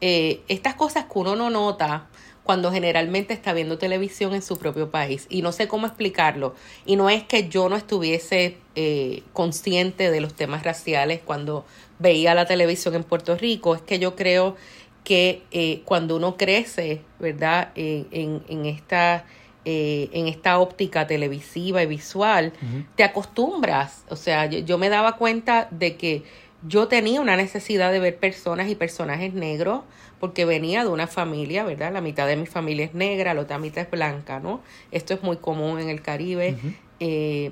estas 0.02 0.74
cosas 0.74 1.06
que 1.06 1.20
uno 1.20 1.36
no 1.36 1.52
nota 1.52 2.08
cuando 2.46 2.72
generalmente 2.72 3.34
está 3.34 3.54
viendo 3.54 3.80
televisión 3.80 4.36
en 4.36 4.44
su 4.44 4.60
propio 4.60 4.92
país. 4.92 5.26
Y 5.30 5.42
no 5.42 5.52
sé 5.52 5.68
cómo 5.68 5.88
explicarlo. 5.88 6.54
Y 6.86 6.96
no 6.96 7.10
es 7.10 7.24
que 7.24 7.50
yo 7.50 7.70
no 7.70 7.76
estuviese 7.76 8.58
eh, 8.76 9.24
consciente 9.34 10.12
de 10.12 10.22
los 10.22 10.36
temas 10.36 10.64
raciales 10.64 11.22
cuando 11.26 11.66
veía 11.98 12.36
la 12.36 12.46
televisión 12.46 12.94
en 12.94 13.04
Puerto 13.04 13.36
Rico, 13.36 13.74
es 13.74 13.82
que 13.82 13.98
yo 13.98 14.16
creo 14.16 14.56
que 15.04 15.42
eh, 15.52 15.82
cuando 15.86 16.16
uno 16.16 16.38
crece, 16.38 17.02
¿verdad? 17.20 17.72
en, 17.76 18.44
en, 18.48 18.66
esta... 18.68 19.26
Eh, 19.68 20.10
en 20.12 20.28
esta 20.28 20.60
óptica 20.60 21.08
televisiva 21.08 21.82
y 21.82 21.88
visual, 21.88 22.54
te 22.96 23.04
acostumbras. 23.04 24.04
O 24.10 24.16
sea, 24.16 24.46
yo, 24.46 24.78
me 24.78 24.90
daba 24.90 25.18
cuenta 25.18 25.68
de 25.72 25.98
que 25.98 26.24
yo 26.68 26.88
tenía 26.88 27.22
una 27.22 27.36
necesidad 27.36 27.92
de 27.92 28.00
ver 28.00 28.18
personas 28.18 28.70
y 28.70 28.76
personajes 28.76 29.34
negros 29.34 29.82
porque 30.20 30.46
venía 30.46 30.84
de 30.84 30.90
una 30.90 31.08
familia, 31.08 31.64
¿verdad? 31.64 31.92
La 31.92 32.02
mitad 32.02 32.28
de 32.28 32.36
mi 32.36 32.46
familia 32.46 32.86
es 32.86 32.94
negra, 32.94 33.34
la 33.34 33.42
otra 33.42 33.60
mitad 33.60 33.84
es 33.84 33.92
blanca, 33.92 34.40
¿no? 34.40 34.62
Esto 34.92 35.14
es 35.14 35.22
muy 35.22 35.38
común 35.38 35.80
en 35.80 35.90
el 35.90 36.02
Caribe, 36.02 36.58
eh, 37.00 37.52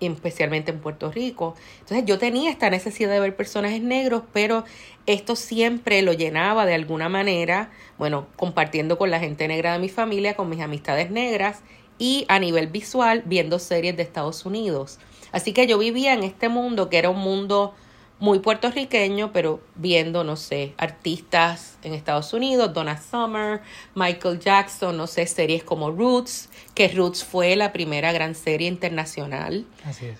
especialmente 0.00 0.70
en 0.70 0.80
Puerto 0.80 1.10
Rico. 1.10 1.54
Entonces 1.80 2.04
yo 2.04 2.18
tenía 2.18 2.50
esta 2.50 2.70
necesidad 2.70 3.10
de 3.10 3.20
ver 3.20 3.34
personajes 3.34 3.82
negros, 3.82 4.22
pero 4.32 4.64
esto 5.06 5.34
siempre 5.34 6.02
lo 6.02 6.12
llenaba 6.12 6.66
de 6.66 6.74
alguna 6.74 7.08
manera, 7.08 7.70
bueno, 7.98 8.26
compartiendo 8.36 8.98
con 8.98 9.10
la 9.10 9.18
gente 9.18 9.48
negra 9.48 9.72
de 9.72 9.78
mi 9.78 9.88
familia, 9.88 10.36
con 10.36 10.48
mis 10.48 10.60
amistades 10.60 11.10
negras 11.10 11.62
y 11.98 12.26
a 12.28 12.38
nivel 12.38 12.66
visual 12.66 13.22
viendo 13.24 13.58
series 13.58 13.96
de 13.96 14.02
Estados 14.02 14.44
Unidos. 14.44 14.98
Así 15.32 15.52
que 15.52 15.66
yo 15.66 15.78
vivía 15.78 16.12
en 16.12 16.22
este 16.22 16.48
mundo 16.48 16.88
que 16.90 16.98
era 16.98 17.10
un 17.10 17.18
mundo 17.18 17.74
muy 18.20 18.38
puertorriqueño, 18.38 19.32
pero 19.32 19.60
viendo, 19.74 20.24
no 20.24 20.36
sé, 20.36 20.72
artistas 20.78 21.78
en 21.82 21.94
Estados 21.94 22.32
Unidos, 22.32 22.72
Donna 22.72 23.00
Summer, 23.00 23.60
Michael 23.94 24.38
Jackson, 24.38 24.96
no 24.96 25.06
sé, 25.06 25.26
series 25.26 25.64
como 25.64 25.90
Roots, 25.90 26.48
que 26.74 26.88
Roots 26.88 27.24
fue 27.24 27.56
la 27.56 27.72
primera 27.72 28.12
gran 28.12 28.34
serie 28.34 28.68
internacional 28.68 29.66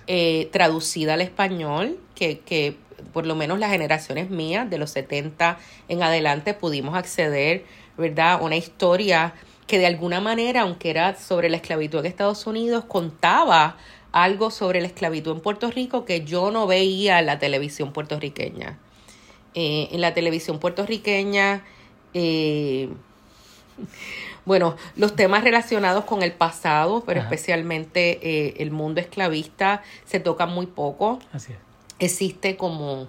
eh, 0.06 0.48
traducida 0.52 1.14
al 1.14 1.20
español, 1.20 1.98
que, 2.14 2.40
que 2.40 2.76
por 3.12 3.26
lo 3.26 3.36
menos 3.36 3.58
las 3.58 3.70
generaciones 3.70 4.28
mías 4.28 4.68
de 4.68 4.78
los 4.78 4.90
70 4.90 5.58
en 5.88 6.02
adelante 6.02 6.54
pudimos 6.54 6.96
acceder, 6.96 7.64
¿verdad? 7.96 8.40
Una 8.42 8.56
historia 8.56 9.34
que 9.66 9.78
de 9.78 9.86
alguna 9.86 10.20
manera, 10.20 10.62
aunque 10.62 10.90
era 10.90 11.16
sobre 11.16 11.48
la 11.48 11.56
esclavitud 11.56 12.00
en 12.00 12.06
Estados 12.06 12.46
Unidos, 12.46 12.84
contaba 12.84 13.76
algo 14.14 14.52
sobre 14.52 14.80
la 14.80 14.86
esclavitud 14.86 15.32
en 15.32 15.40
Puerto 15.40 15.72
Rico 15.72 16.04
que 16.04 16.24
yo 16.24 16.52
no 16.52 16.68
veía 16.68 17.18
en 17.18 17.26
la 17.26 17.40
televisión 17.40 17.92
puertorriqueña. 17.92 18.78
Eh, 19.54 19.88
en 19.90 20.00
la 20.00 20.14
televisión 20.14 20.60
puertorriqueña, 20.60 21.64
eh, 22.14 22.90
bueno, 24.44 24.76
los 24.94 25.16
temas 25.16 25.42
relacionados 25.42 26.04
con 26.04 26.22
el 26.22 26.32
pasado, 26.32 27.02
pero 27.04 27.20
especialmente 27.20 28.20
eh, 28.22 28.54
el 28.58 28.70
mundo 28.70 29.00
esclavista, 29.00 29.82
se 30.04 30.20
tocan 30.20 30.50
muy 30.50 30.66
poco. 30.66 31.18
Así 31.32 31.52
es. 31.52 31.58
Existe 31.98 32.56
como... 32.56 33.08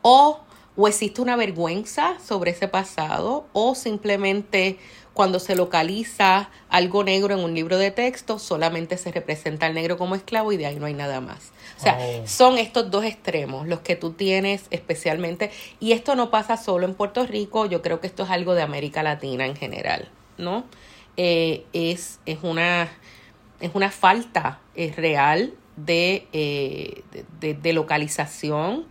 O, 0.00 0.40
o 0.74 0.88
existe 0.88 1.20
una 1.20 1.36
vergüenza 1.36 2.18
sobre 2.18 2.52
ese 2.52 2.66
pasado, 2.66 3.46
o 3.52 3.74
simplemente 3.74 4.78
cuando 5.20 5.38
se 5.38 5.54
localiza 5.54 6.48
algo 6.70 7.04
negro 7.04 7.34
en 7.34 7.40
un 7.44 7.54
libro 7.54 7.76
de 7.76 7.90
texto, 7.90 8.38
solamente 8.38 8.96
se 8.96 9.12
representa 9.12 9.66
al 9.66 9.74
negro 9.74 9.98
como 9.98 10.14
esclavo 10.14 10.50
y 10.50 10.56
de 10.56 10.64
ahí 10.64 10.76
no 10.76 10.86
hay 10.86 10.94
nada 10.94 11.20
más. 11.20 11.52
O 11.76 11.82
sea, 11.82 11.98
oh. 12.00 12.26
son 12.26 12.56
estos 12.56 12.90
dos 12.90 13.04
extremos 13.04 13.68
los 13.68 13.80
que 13.80 13.96
tú 13.96 14.12
tienes 14.12 14.64
especialmente. 14.70 15.50
Y 15.78 15.92
esto 15.92 16.14
no 16.14 16.30
pasa 16.30 16.56
solo 16.56 16.86
en 16.86 16.94
Puerto 16.94 17.26
Rico, 17.26 17.66
yo 17.66 17.82
creo 17.82 18.00
que 18.00 18.06
esto 18.06 18.22
es 18.22 18.30
algo 18.30 18.54
de 18.54 18.62
América 18.62 19.02
Latina 19.02 19.44
en 19.44 19.56
general, 19.56 20.08
¿no? 20.38 20.64
Eh, 21.18 21.66
es, 21.74 22.20
es, 22.24 22.38
una, 22.40 22.90
es 23.60 23.72
una 23.74 23.90
falta 23.90 24.60
es 24.74 24.96
real 24.96 25.52
de, 25.76 26.28
eh, 26.32 27.02
de, 27.40 27.52
de 27.52 27.72
localización 27.74 28.86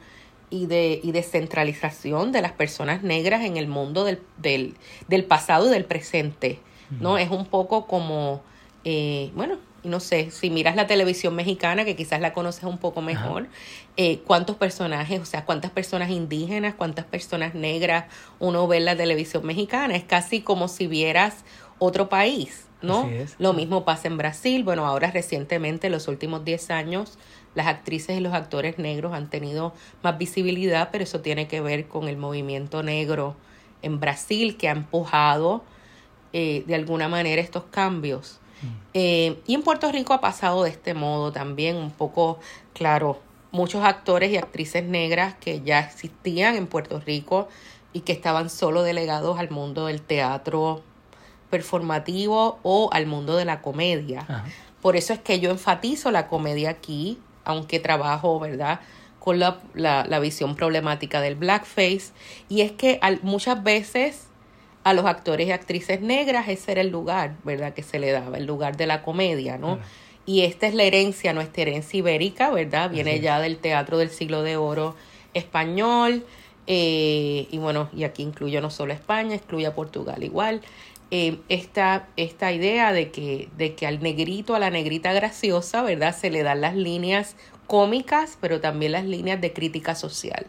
y 0.50 0.66
de, 0.66 1.00
y 1.04 1.12
de 1.12 1.24
centralización 1.24 2.32
de 2.32 2.42
las 2.42 2.54
personas 2.54 3.04
negras 3.04 3.44
en 3.44 3.58
el 3.58 3.68
mundo 3.68 4.04
del, 4.04 4.22
del, 4.38 4.76
del 5.08 5.26
pasado 5.26 5.68
y 5.68 5.70
del 5.72 5.86
presente, 5.86 6.60
¿no? 7.00 7.18
Es 7.18 7.30
un 7.30 7.46
poco 7.46 7.86
como, 7.86 8.42
eh, 8.84 9.32
bueno, 9.36 9.58
no 9.84 10.00
sé, 10.00 10.32
si 10.32 10.50
miras 10.50 10.76
la 10.76 10.88
televisión 10.88 11.36
mexicana, 11.36 11.86
que 11.86 11.96
quizás 11.96 12.20
la 12.20 12.34
conoces 12.34 12.64
un 12.64 12.78
poco 12.78 13.02
mejor, 13.02 13.48
eh, 13.98 14.20
cuántos 14.26 14.56
personajes, 14.56 15.20
o 15.20 15.26
sea, 15.26 15.46
cuántas 15.46 15.72
personas 15.72 16.10
indígenas, 16.10 16.74
cuántas 16.76 17.06
personas 17.06 17.54
negras 17.54 18.06
uno 18.40 18.68
ve 18.68 18.78
en 18.78 18.86
la 18.86 18.96
televisión 18.96 19.46
mexicana, 19.46 19.96
es 19.96 20.04
casi 20.04 20.42
como 20.42 20.68
si 20.68 20.88
vieras 20.88 21.46
otro 21.78 22.10
país, 22.10 22.66
¿no? 22.82 23.10
Lo 23.38 23.54
mismo 23.54 23.86
pasa 23.86 24.08
en 24.08 24.18
Brasil, 24.18 24.64
bueno, 24.64 24.86
ahora 24.86 25.12
recientemente, 25.12 25.90
los 25.90 26.08
últimos 26.08 26.44
10 26.44 26.72
años, 26.72 27.18
las 27.60 27.68
actrices 27.68 28.18
y 28.18 28.22
los 28.22 28.34
actores 28.34 28.80
negros 28.80 29.14
han 29.14 29.30
tenido 29.30 29.74
más 30.02 30.18
visibilidad, 30.18 30.90
pero 30.92 31.04
eso 31.04 31.20
tiene 31.20 31.48
que 31.50 31.60
ver 31.60 31.88
con 31.90 32.08
el 32.08 32.16
movimiento 32.16 32.84
negro 32.84 33.36
en 33.82 34.00
Brasil 34.00 34.56
que 34.56 34.70
ha 34.70 34.72
empujado 34.72 35.64
eh, 36.32 36.64
de 36.68 36.76
alguna 36.76 37.10
manera 37.10 37.42
estos 37.42 37.66
cambios. 37.66 38.40
Eh, 38.94 39.42
y 39.46 39.56
en 39.56 39.62
Puerto 39.62 39.92
Rico 39.92 40.14
ha 40.14 40.22
pasado 40.22 40.64
de 40.64 40.70
este 40.70 40.94
modo 40.94 41.32
también, 41.32 41.76
un 41.76 41.92
poco, 41.92 42.40
claro, 42.74 43.20
muchos 43.52 43.84
actores 43.84 44.32
y 44.32 44.38
actrices 44.38 44.84
negras 44.86 45.36
que 45.40 45.62
ya 45.62 45.80
existían 45.80 46.56
en 46.56 46.68
Puerto 46.68 47.00
Rico 47.00 47.50
y 47.92 48.02
que 48.02 48.14
estaban 48.14 48.50
solo 48.50 48.84
delegados 48.84 49.38
al 49.38 49.50
mundo 49.50 49.88
del 49.88 50.02
teatro 50.02 50.82
performativo 51.50 52.60
o 52.64 52.90
al 52.94 53.06
mundo 53.06 53.36
de 53.36 53.46
la 53.46 53.62
comedia. 53.62 54.46
Por 54.82 54.96
eso 54.96 55.14
es 55.14 55.20
que 55.20 55.40
yo 55.40 55.52
enfatizo 55.52 56.12
la 56.12 56.28
comedia 56.28 56.70
aquí, 56.70 57.20
aunque 57.50 57.80
trabajo, 57.80 58.40
¿verdad? 58.40 58.80
con 59.20 59.38
la, 59.40 59.60
la, 59.74 60.20
visión 60.20 60.56
problemática 60.56 61.22
del 61.22 61.36
blackface. 61.36 62.12
Y 62.48 62.62
es 62.62 62.72
que 62.72 63.00
muchas 63.22 63.62
veces 63.64 64.28
a 64.84 64.94
los 64.94 65.06
actores 65.06 65.48
y 65.48 65.52
actrices 65.52 66.02
negras 66.02 66.48
ese 66.48 66.72
era 66.72 66.82
el 66.82 66.90
lugar, 66.90 67.36
¿verdad? 67.44 67.74
Que 67.74 67.84
se 67.84 68.00
le 68.00 68.12
daba, 68.12 68.38
el 68.38 68.46
lugar 68.46 68.78
de 68.78 68.88
la 68.88 69.02
comedia, 69.02 69.58
¿no? 69.58 69.78
Y 70.26 70.42
esta 70.42 70.68
es 70.68 70.74
la 70.74 70.84
herencia, 70.84 71.34
nuestra 71.34 71.64
herencia 71.64 71.98
ibérica, 71.98 72.50
¿verdad? 72.52 72.90
Viene 72.90 73.20
ya 73.20 73.40
del 73.40 73.58
teatro 73.58 73.98
del 73.98 74.10
siglo 74.10 74.42
de 74.42 74.58
oro 74.58 74.96
español. 75.34 76.26
Eh, 76.68 77.48
y 77.50 77.58
bueno, 77.58 77.90
y 77.96 78.04
aquí 78.04 78.22
incluyo 78.22 78.62
no 78.62 78.70
solo 78.70 78.94
España, 78.94 79.36
excluye 79.36 79.66
a 79.66 79.74
Portugal 79.74 80.24
igual. 80.24 80.62
Eh, 81.12 81.40
esta, 81.50 82.08
esta 82.18 82.52
idea 82.52 82.94
de 82.94 83.10
que, 83.10 83.50
de 83.58 83.74
que 83.74 83.88
al 83.88 84.02
negrito, 84.02 84.54
a 84.54 84.60
la 84.60 84.70
negrita 84.70 85.12
graciosa, 85.12 85.82
¿verdad? 85.82 86.16
Se 86.16 86.30
le 86.30 86.44
dan 86.44 86.62
las 86.62 86.76
líneas 86.76 87.36
cómicas, 87.66 88.38
pero 88.40 88.60
también 88.62 88.92
las 88.92 89.06
líneas 89.06 89.42
de 89.42 89.54
crítica 89.54 89.96
social. 89.96 90.46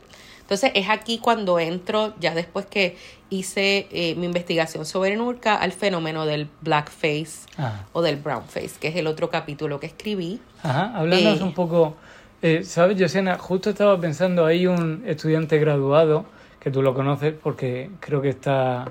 Entonces 0.51 0.73
es 0.75 0.89
aquí 0.89 1.19
cuando 1.19 1.61
entro, 1.61 2.13
ya 2.19 2.35
después 2.35 2.67
que 2.67 2.97
hice 3.29 3.87
eh, 3.93 4.17
mi 4.17 4.27
investigación 4.27 4.85
sobre 4.85 5.15
Nurka, 5.15 5.55
al 5.55 5.71
fenómeno 5.71 6.27
del 6.27 6.49
blackface 6.61 7.47
ah. 7.57 7.85
o 7.93 8.03
del 8.03 8.17
brownface, 8.17 8.73
que 8.81 8.89
es 8.89 8.97
el 8.97 9.07
otro 9.07 9.31
capítulo 9.31 9.79
que 9.79 9.87
escribí. 9.87 10.41
Ajá, 10.65 10.93
háblanos 10.97 11.41
eh, 11.41 11.45
un 11.45 11.55
poco, 11.55 11.95
eh, 12.43 12.65
¿sabes, 12.65 13.01
Josena? 13.01 13.39
Justo 13.39 13.71
estaba 13.71 14.01
pensando, 14.01 14.45
hay 14.45 14.67
un 14.67 15.05
estudiante 15.07 15.57
graduado, 15.59 16.25
que 16.59 16.73
tú 16.73 16.83
lo 16.83 16.95
conoces 16.95 17.33
porque 17.33 17.89
creo 18.01 18.21
que 18.21 18.31
está, 18.31 18.91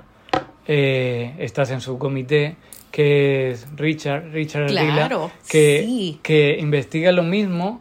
estás 0.66 1.70
en 1.70 1.80
su 1.80 1.98
comité, 1.98 2.56
que 2.90 3.50
es 3.50 3.66
Richard, 3.76 4.30
Richard 4.32 4.68
claro, 4.68 5.30
que, 5.48 6.16
que 6.22 6.58
investiga 6.58 7.12
lo 7.12 7.22
mismo 7.22 7.80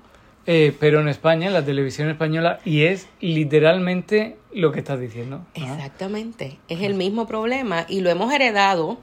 eh, 0.52 0.76
pero 0.80 1.00
en 1.00 1.08
España, 1.08 1.46
en 1.46 1.54
la 1.54 1.64
televisión 1.64 2.10
española, 2.10 2.60
y 2.66 2.86
es 2.86 3.08
literalmente 3.22 4.36
lo 4.52 4.72
que 4.72 4.80
estás 4.80 5.00
diciendo. 5.00 5.46
Exactamente, 5.54 6.58
es 6.68 6.82
el 6.82 6.96
mismo 6.96 7.28
problema 7.28 7.86
y 7.88 8.02
lo 8.02 8.10
hemos 8.10 8.34
heredado 8.34 8.98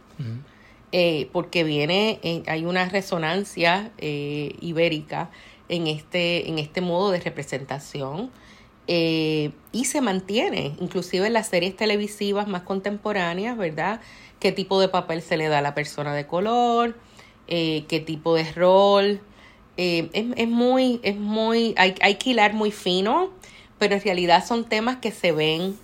eh, 0.90 1.28
porque 1.32 1.62
viene, 1.62 2.18
hay 2.48 2.64
una 2.64 2.88
resonancia 2.88 3.92
eh, 3.98 4.56
ibérica 4.60 5.30
en 5.68 5.86
este, 5.86 6.48
en 6.48 6.58
este 6.58 6.80
modo 6.80 7.12
de 7.12 7.20
representación 7.20 8.32
y 8.86 9.84
se 9.84 10.00
mantiene, 10.00 10.76
inclusive 10.80 11.26
en 11.26 11.32
las 11.32 11.48
series 11.48 11.76
televisivas 11.76 12.46
más 12.46 12.62
contemporáneas, 12.62 13.56
¿verdad? 13.56 14.00
¿Qué 14.38 14.52
tipo 14.52 14.80
de 14.80 14.88
papel 14.88 15.22
se 15.22 15.36
le 15.36 15.48
da 15.48 15.58
a 15.58 15.62
la 15.62 15.74
persona 15.74 16.14
de 16.14 16.26
color? 16.26 16.96
¿Qué 17.46 18.04
tipo 18.06 18.34
de 18.34 18.52
rol? 18.52 19.20
Eh, 19.76 20.08
es, 20.12 20.48
muy, 20.48 21.00
es 21.02 21.16
muy, 21.16 21.74
hay, 21.76 21.94
hay 22.00 22.14
que 22.14 22.30
hilar 22.30 22.54
muy 22.54 22.70
fino, 22.70 23.30
pero 23.78 23.94
en 23.94 24.02
realidad 24.02 24.44
son 24.46 24.64
temas 24.64 24.96
que 24.96 25.12
se 25.12 25.32
ven 25.32 25.76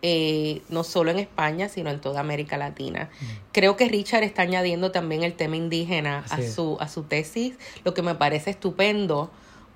eh, 0.00 0.62
no 0.70 0.82
solo 0.82 1.10
en 1.10 1.18
España, 1.18 1.68
sino 1.68 1.90
en 1.90 2.00
toda 2.00 2.20
América 2.20 2.56
Latina. 2.56 3.10
Mm. 3.20 3.24
Creo 3.52 3.76
que 3.76 3.88
Richard 3.88 4.22
está 4.22 4.42
añadiendo 4.42 4.92
también 4.92 5.22
el 5.22 5.34
tema 5.34 5.56
indígena 5.56 6.24
a 6.30 6.42
su, 6.42 6.78
a 6.80 6.88
su 6.88 7.02
tesis, 7.02 7.54
lo 7.84 7.92
que 7.92 8.02
me 8.02 8.14
parece 8.14 8.50
estupendo, 8.50 9.30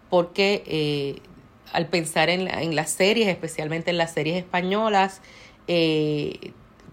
porque 0.09 0.63
eh, 0.67 1.21
al 1.73 1.87
pensar 1.87 2.31
en, 2.31 2.49
en, 2.49 2.75
las 2.75 2.91
series, 2.91 3.29
especialmente 3.29 3.91
en 3.91 3.99
las 3.99 4.13
series 4.13 4.37
españolas, 4.37 5.21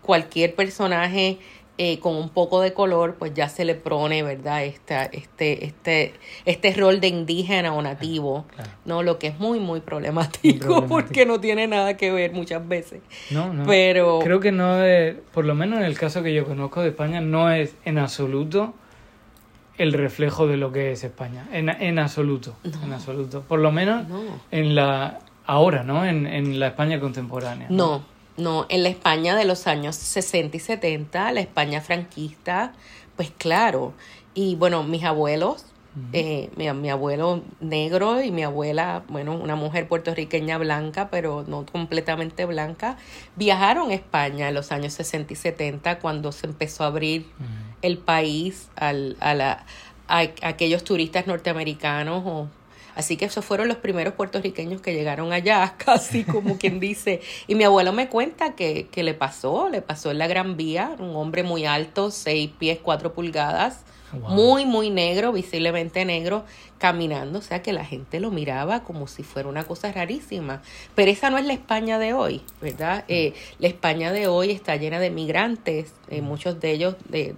cualquier 0.02 0.54
personaje 0.56 1.40
eh, 1.78 2.00
con 2.00 2.16
un 2.16 2.30
poco 2.30 2.62
de 2.62 2.72
color, 2.72 3.16
pues 3.16 3.34
ya 3.34 3.50
se 3.50 3.66
le 3.66 3.76
pone, 3.76 4.24
¿verdad? 4.24 4.64
Esta, 4.64 5.04
este, 5.04 5.66
este, 5.66 6.14
este 6.46 6.74
rol 6.74 7.02
de 7.02 7.10
indígena 7.10 7.74
o 7.74 7.82
nativo, 7.82 8.46
¿no? 8.86 9.04
Lo 9.04 9.20
que 9.20 9.28
es 9.28 9.40
muy, 9.40 9.60
muy 9.60 9.82
problemático, 9.82 10.86
porque 10.88 11.26
no 11.26 11.42
tiene 11.42 11.68
nada 11.68 11.98
que 11.98 12.14
ver 12.14 12.32
muchas 12.32 12.66
veces. 12.66 13.02
No, 13.30 13.52
no. 13.52 13.66
Pero... 13.66 14.20
Creo 14.24 14.40
que 14.40 14.54
no 14.54 14.82
es, 14.86 15.16
por 15.34 15.44
lo 15.44 15.54
menos 15.54 15.80
en 15.80 15.86
el 15.86 15.98
caso 16.00 16.24
que 16.24 16.34
yo 16.34 16.46
conozco 16.46 16.82
de 16.82 16.90
España, 16.90 17.20
no 17.20 17.52
es 17.52 17.76
en 17.84 17.98
absoluto 17.98 18.74
el 19.78 19.94
reflejo 19.94 20.48
de 20.48 20.58
lo 20.58 20.72
que 20.72 20.92
es 20.92 21.04
España. 21.04 21.48
En, 21.52 21.70
en 21.70 22.00
absoluto. 22.00 22.56
En 22.84 22.94
absoluto. 22.94 23.42
Por 23.42 23.60
lo 23.60 23.72
menos 23.72 24.06
en 24.52 24.76
la... 24.76 25.20
Ahora, 25.48 25.84
¿no? 25.84 26.06
En, 26.06 26.26
en 26.26 26.60
la 26.60 26.68
España 26.68 27.00
contemporánea. 27.00 27.68
no 27.70 28.16
no, 28.38 28.66
en 28.70 28.84
la 28.84 28.90
España 28.90 29.36
de 29.36 29.46
los 29.46 29.68
años 29.68 29.96
60 29.96 30.58
y 30.58 30.60
70, 30.60 31.32
la 31.32 31.40
España 31.40 31.82
franquista, 31.82 32.74
pues 33.16 33.32
claro. 33.38 33.94
Y 34.34 34.56
bueno, 34.56 34.84
mis 34.84 35.04
abuelos, 35.04 35.66
eh, 36.14 36.50
mi, 36.56 36.72
mi, 36.74 36.90
abuelo 36.90 37.42
negro 37.60 38.22
y 38.22 38.32
mi 38.32 38.44
abuela, 38.44 39.04
bueno, 39.08 39.36
una 39.36 39.56
mujer 39.56 39.88
puertorriqueña 39.88 40.58
blanca, 40.58 41.10
pero 41.10 41.46
no 41.48 41.66
completamente 41.66 42.46
blanca, 42.46 42.98
viajaron 43.36 43.92
a 43.92 43.94
España 43.94 44.50
en 44.50 44.56
los 44.56 44.72
años 44.72 44.94
60 44.94 45.34
y 45.34 45.36
70 45.36 46.00
cuando 46.00 46.32
se 46.32 46.48
empezó 46.48 46.84
a 46.84 46.88
abrir 46.88 47.28
el 47.82 47.98
país 47.98 48.70
al, 48.76 49.18
a, 49.20 49.34
la, 49.34 49.66
a 50.08 50.20
aquellos 50.44 50.84
turistas 50.84 51.28
norteamericanos 51.28 52.24
o 52.26 52.50
Así 52.96 53.18
que 53.18 53.26
esos 53.26 53.44
fueron 53.44 53.68
los 53.68 53.78
primeros 53.78 54.14
puertorriqueños 54.14 54.82
que 54.82 54.94
llegaron 54.94 55.34
allá, 55.34 55.76
casi 55.86 56.24
como 56.24 56.58
quien 56.58 56.80
dice. 56.80 57.22
Y 57.46 57.56
mi 57.56 57.66
abuelo 57.66 57.94
me 57.94 58.08
cuenta 58.10 58.56
que, 58.56 58.88
que 58.88 59.04
le 59.04 59.14
pasó, 59.14 59.70
le 59.70 59.82
pasó 59.82 60.12
en 60.12 60.18
la 60.18 60.28
Gran 60.28 60.56
Vía, 60.58 60.96
un 60.98 61.16
hombre 61.16 61.44
muy 61.44 61.66
alto, 61.66 62.10
seis 62.10 62.50
pies, 62.58 62.80
cuatro 62.82 63.14
pulgadas, 63.14 63.84
muy, 64.14 64.66
muy 64.66 64.90
negro, 64.90 65.32
visiblemente 65.32 66.06
negro, 66.06 66.46
caminando, 66.78 67.40
o 67.40 67.42
sea 67.42 67.62
que 67.62 67.74
la 67.74 67.86
gente 67.86 68.20
lo 68.20 68.32
miraba 68.32 68.84
como 68.84 69.08
si 69.08 69.24
fuera 69.24 69.50
una 69.50 69.64
cosa 69.64 69.92
rarísima. 69.92 70.62
Pero 70.94 71.12
esa 71.12 71.30
no 71.30 71.38
es 71.38 71.46
la 71.46 71.54
España 71.54 72.00
de 72.00 72.14
hoy, 72.14 72.42
¿verdad? 72.62 73.06
Eh, 73.08 73.34
la 73.60 73.68
España 73.68 74.12
de 74.12 74.28
hoy 74.28 74.52
está 74.52 74.76
llena 74.76 75.00
de 75.00 75.10
migrantes, 75.10 75.94
eh, 76.10 76.22
muchos 76.22 76.60
de 76.60 76.72
ellos 76.72 76.96
de, 77.10 77.36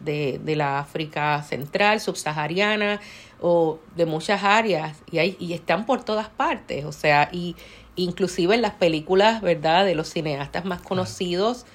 de, 0.00 0.40
de 0.42 0.56
la 0.56 0.78
África 0.78 1.42
central, 1.42 2.00
subsahariana, 2.00 3.00
o 3.40 3.78
de 3.96 4.06
muchas 4.06 4.42
áreas 4.44 4.98
y, 5.10 5.18
hay, 5.18 5.36
y 5.40 5.54
están 5.54 5.86
por 5.86 6.04
todas 6.04 6.28
partes, 6.28 6.84
o 6.84 6.92
sea, 6.92 7.28
y 7.32 7.56
inclusive 7.96 8.54
en 8.54 8.62
las 8.62 8.74
películas, 8.74 9.40
¿verdad?, 9.40 9.84
de 9.84 9.94
los 9.94 10.08
cineastas 10.08 10.64
más 10.64 10.82
conocidos, 10.82 11.66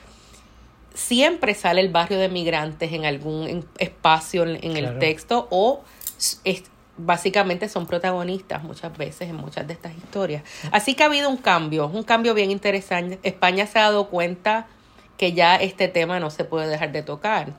siempre 0.95 1.53
sale 1.53 1.81
el 1.81 1.89
barrio 1.89 2.17
de 2.17 2.29
migrantes 2.29 2.91
en 2.91 3.05
algún 3.05 3.65
espacio 3.77 4.43
en, 4.43 4.77
el 4.77 4.97
texto 4.99 5.47
o 5.51 5.83
básicamente 6.97 7.69
son 7.69 7.85
protagonistas 7.85 8.63
muchas 8.63 8.97
veces 8.97 9.29
en 9.29 9.35
muchas 9.35 9.67
de 9.67 9.73
estas 9.73 9.95
historias. 9.95 10.43
Así 10.71 10.95
que 10.95 11.03
ha 11.03 11.07
habido 11.07 11.29
un 11.29 11.37
cambio, 11.37 11.87
un 11.87 12.03
cambio 12.03 12.33
bien 12.33 12.51
interesante. 12.51 13.19
España 13.23 13.67
se 13.67 13.79
ha 13.79 13.83
dado 13.83 14.07
cuenta 14.07 14.67
que 15.17 15.33
ya 15.33 15.55
este 15.57 15.87
tema 15.87 16.19
no 16.19 16.29
se 16.29 16.45
puede 16.45 16.67
dejar 16.67 16.91
de 16.91 17.03
tocar. 17.03 17.53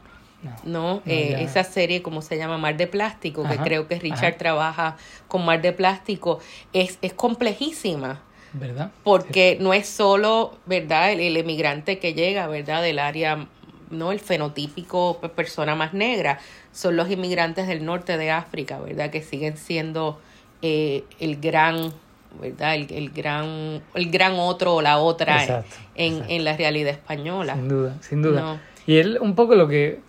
¿no? 0.65 1.03
Eh, 1.07 1.37
esa 1.41 1.65
serie, 1.65 2.03
como 2.03 2.23
se 2.23 2.37
llama, 2.37 2.57
Mar 2.59 2.77
de 2.77 2.87
Plástico, 2.87 3.45
que 3.49 3.57
creo 3.59 3.89
que 3.89 3.99
Richard 3.99 4.37
trabaja 4.37 4.97
con 5.29 5.45
Mar 5.45 5.61
de 5.61 5.73
Plástico, 5.73 6.39
es, 6.73 6.99
es 7.03 7.13
complejísima. 7.13 8.23
¿Verdad? 8.59 8.91
Porque 9.05 9.59
no 9.61 9.75
es 9.75 9.87
solo, 9.87 10.57
¿verdad? 10.67 11.13
El, 11.13 11.37
emigrante 11.37 11.99
que 11.99 12.15
llega, 12.15 12.47
¿verdad? 12.47 12.83
Del 12.83 12.99
área, 12.99 13.47
¿no? 13.91 14.13
El 14.13 14.21
fenotípico 14.21 15.21
persona 15.35 15.75
más 15.75 15.93
negra. 15.93 16.39
Son 16.73 16.97
los 16.97 17.11
inmigrantes 17.11 17.67
del 17.67 17.85
norte 17.85 18.17
de 18.19 18.31
África, 18.31 18.79
¿verdad? 18.79 19.11
Que 19.11 19.23
siguen 19.23 19.57
siendo 19.57 20.19
eh, 20.63 21.05
el 21.21 21.41
gran 21.41 21.93
¿verdad? 22.41 22.75
El, 22.75 22.93
el, 22.93 23.11
gran, 23.11 23.81
el 23.95 24.11
gran 24.11 24.35
otro 24.35 24.75
o 24.75 24.83
la 24.83 24.99
otra 24.99 25.65
en, 25.95 26.23
en, 26.29 26.45
la 26.45 26.55
realidad 26.55 26.93
española. 26.93 27.55
Sin 27.55 27.69
duda, 27.69 27.97
sin 28.01 28.23
duda. 28.23 28.61
Y 28.87 28.99
él, 28.99 29.19
un 29.23 29.35
poco 29.35 29.55
lo 29.55 29.69
que 29.69 30.01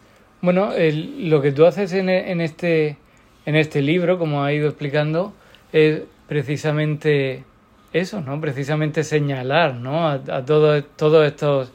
bueno, 0.41 0.71
lo 0.77 1.41
que 1.41 1.51
tú 1.51 1.65
haces 1.65 1.93
en, 1.93 2.09
en, 2.09 2.41
este, 2.41 2.97
en 3.45 3.55
este 3.55 3.81
libro, 3.81 4.19
como 4.19 4.43
ha 4.43 4.53
ido 4.53 4.67
explicando, 4.67 5.33
es 5.73 6.01
precisamente 6.27 7.43
eso, 7.99 8.21
¿no? 8.21 8.39
Precisamente 8.39 9.03
señalar, 9.03 9.75
¿no? 9.75 10.07
A, 10.07 10.45
todos 10.45 10.83
estos 11.25 11.71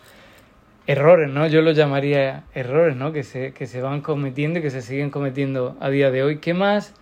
errores, 0.87 1.31
¿no? 1.31 1.47
Yo 1.47 1.63
los 1.63 1.77
llamaría 1.77 2.45
errores, 2.55 2.97
¿no? 2.97 3.13
Que 3.13 3.23
se, 3.23 3.53
que 3.53 3.67
se 3.67 3.81
van 3.81 4.01
cometiendo 4.01 4.59
y 4.59 4.63
que 4.63 4.71
se 4.71 4.83
siguen 4.83 5.11
cometiendo 5.11 5.77
a 5.81 5.91
día 5.91 6.11
de 6.11 6.23
hoy. 6.23 6.39
¿Qué 6.39 6.55
más, 6.55 6.95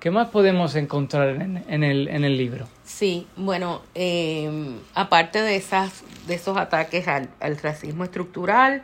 qué 0.00 0.10
más 0.10 0.28
podemos 0.28 0.74
encontrar 0.74 1.28
en, 1.30 1.84
el, 1.84 2.08
en 2.08 2.24
el 2.24 2.36
libro? 2.36 2.66
Sí, 2.84 3.26
bueno, 3.36 3.82
eh, 3.94 4.76
aparte 4.94 5.42
de, 5.42 5.56
esas, 5.56 6.04
de 6.26 6.34
esos 6.34 6.56
ataques 6.56 7.08
al, 7.08 7.28
al 7.40 7.56
racismo 7.58 8.04
estructural, 8.04 8.82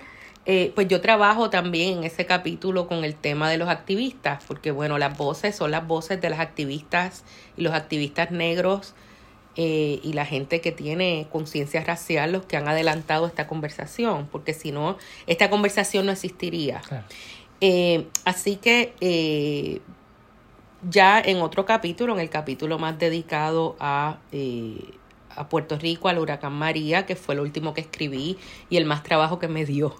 eh, 0.51 0.73
pues 0.75 0.89
yo 0.89 1.03
trabajo 1.03 1.51
también 1.51 1.99
en 1.99 2.05
ese 2.05 2.25
capítulo 2.25 2.89
con 2.89 3.05
el 3.05 3.15
tema 3.15 3.51
de 3.51 3.59
los 3.59 3.69
activistas, 3.69 4.43
porque 4.49 4.71
bueno, 4.71 4.97
las 4.97 5.15
voces 5.19 5.55
son 5.55 5.71
las 5.71 5.87
voces 5.87 6.23
de 6.23 6.31
las 6.31 6.41
activistas 6.41 7.23
y 7.59 7.63
los 7.63 7.75
activistas 7.75 8.31
negros 8.31 8.95
eh, 9.59 10.01
y 10.03 10.15
la 10.15 10.25
gente 10.25 10.63
que 10.63 10.73
tiene 10.73 11.27
conciencia 11.31 11.85
racial 11.85 12.33
los 12.33 12.47
que 12.47 12.57
han 12.57 12.67
adelantado 12.67 13.27
esta 13.27 13.47
conversación, 13.47 14.27
porque 14.33 14.55
si 14.55 14.73
no, 14.73 14.97
esta 15.27 15.51
conversación 15.51 16.07
no 16.07 16.13
existiría. 16.13 16.81
Eh, 17.61 18.07
así 18.25 18.57
que 18.57 19.83
ya 20.89 21.21
en 21.21 21.43
otro 21.43 21.67
capítulo, 21.67 22.15
en 22.15 22.21
el 22.21 22.31
capítulo 22.31 22.79
más 22.79 22.99
dedicado 22.99 23.77
a 23.79 24.19
a 25.39 25.49
Puerto 25.49 25.79
Rico, 25.79 26.09
al 26.09 26.19
huracán 26.19 26.53
María, 26.53 27.07
que 27.07 27.17
fue 27.17 27.35
el 27.35 27.41
último 27.41 27.73
que 27.73 27.81
escribí 27.81 28.37
y 28.69 28.77
el 28.77 28.85
más 28.85 29.03
trabajo 29.03 29.39
que 29.39 29.49
me 29.49 29.65
dio, 29.65 29.95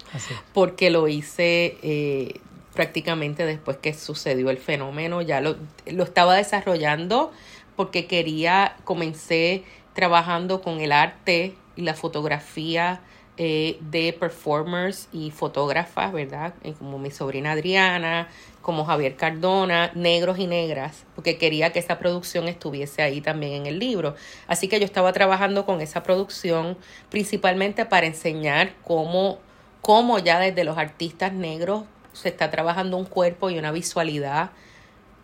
porque 0.53 0.89
lo 0.89 1.07
hice 1.07 1.77
eh, 1.81 2.41
prácticamente 2.73 3.45
después 3.45 3.77
que 3.77 3.93
sucedió 3.93 4.49
el 4.49 4.57
fenómeno, 4.57 5.21
ya 5.21 5.39
lo, 5.39 5.55
lo 5.87 6.03
estaba 6.03 6.35
desarrollando 6.35 7.31
porque 7.79 8.07
quería, 8.07 8.75
comencé 8.83 9.63
trabajando 9.93 10.61
con 10.61 10.81
el 10.81 10.91
arte 10.91 11.55
y 11.77 11.83
la 11.83 11.93
fotografía 11.93 12.99
eh, 13.37 13.77
de 13.79 14.11
performers 14.11 15.07
y 15.13 15.31
fotógrafas, 15.31 16.11
¿verdad? 16.11 16.53
Eh, 16.63 16.73
como 16.77 16.99
mi 16.99 17.09
sobrina 17.09 17.53
Adriana, 17.53 18.27
como 18.61 18.83
Javier 18.83 19.15
Cardona, 19.15 19.93
negros 19.95 20.39
y 20.39 20.47
negras, 20.47 21.05
porque 21.15 21.37
quería 21.37 21.71
que 21.71 21.79
esa 21.79 21.99
producción 21.99 22.49
estuviese 22.49 23.01
ahí 23.01 23.21
también 23.21 23.53
en 23.53 23.65
el 23.65 23.79
libro. 23.79 24.13
Así 24.45 24.67
que 24.67 24.77
yo 24.77 24.83
estaba 24.83 25.13
trabajando 25.13 25.65
con 25.65 25.79
esa 25.79 26.03
producción 26.03 26.77
principalmente 27.09 27.85
para 27.85 28.07
enseñar 28.07 28.73
cómo, 28.83 29.39
cómo 29.81 30.19
ya 30.19 30.37
desde 30.37 30.65
los 30.65 30.77
artistas 30.77 31.31
negros 31.31 31.85
se 32.11 32.27
está 32.27 32.51
trabajando 32.51 32.97
un 32.97 33.05
cuerpo 33.05 33.49
y 33.49 33.57
una 33.57 33.71
visualidad 33.71 34.51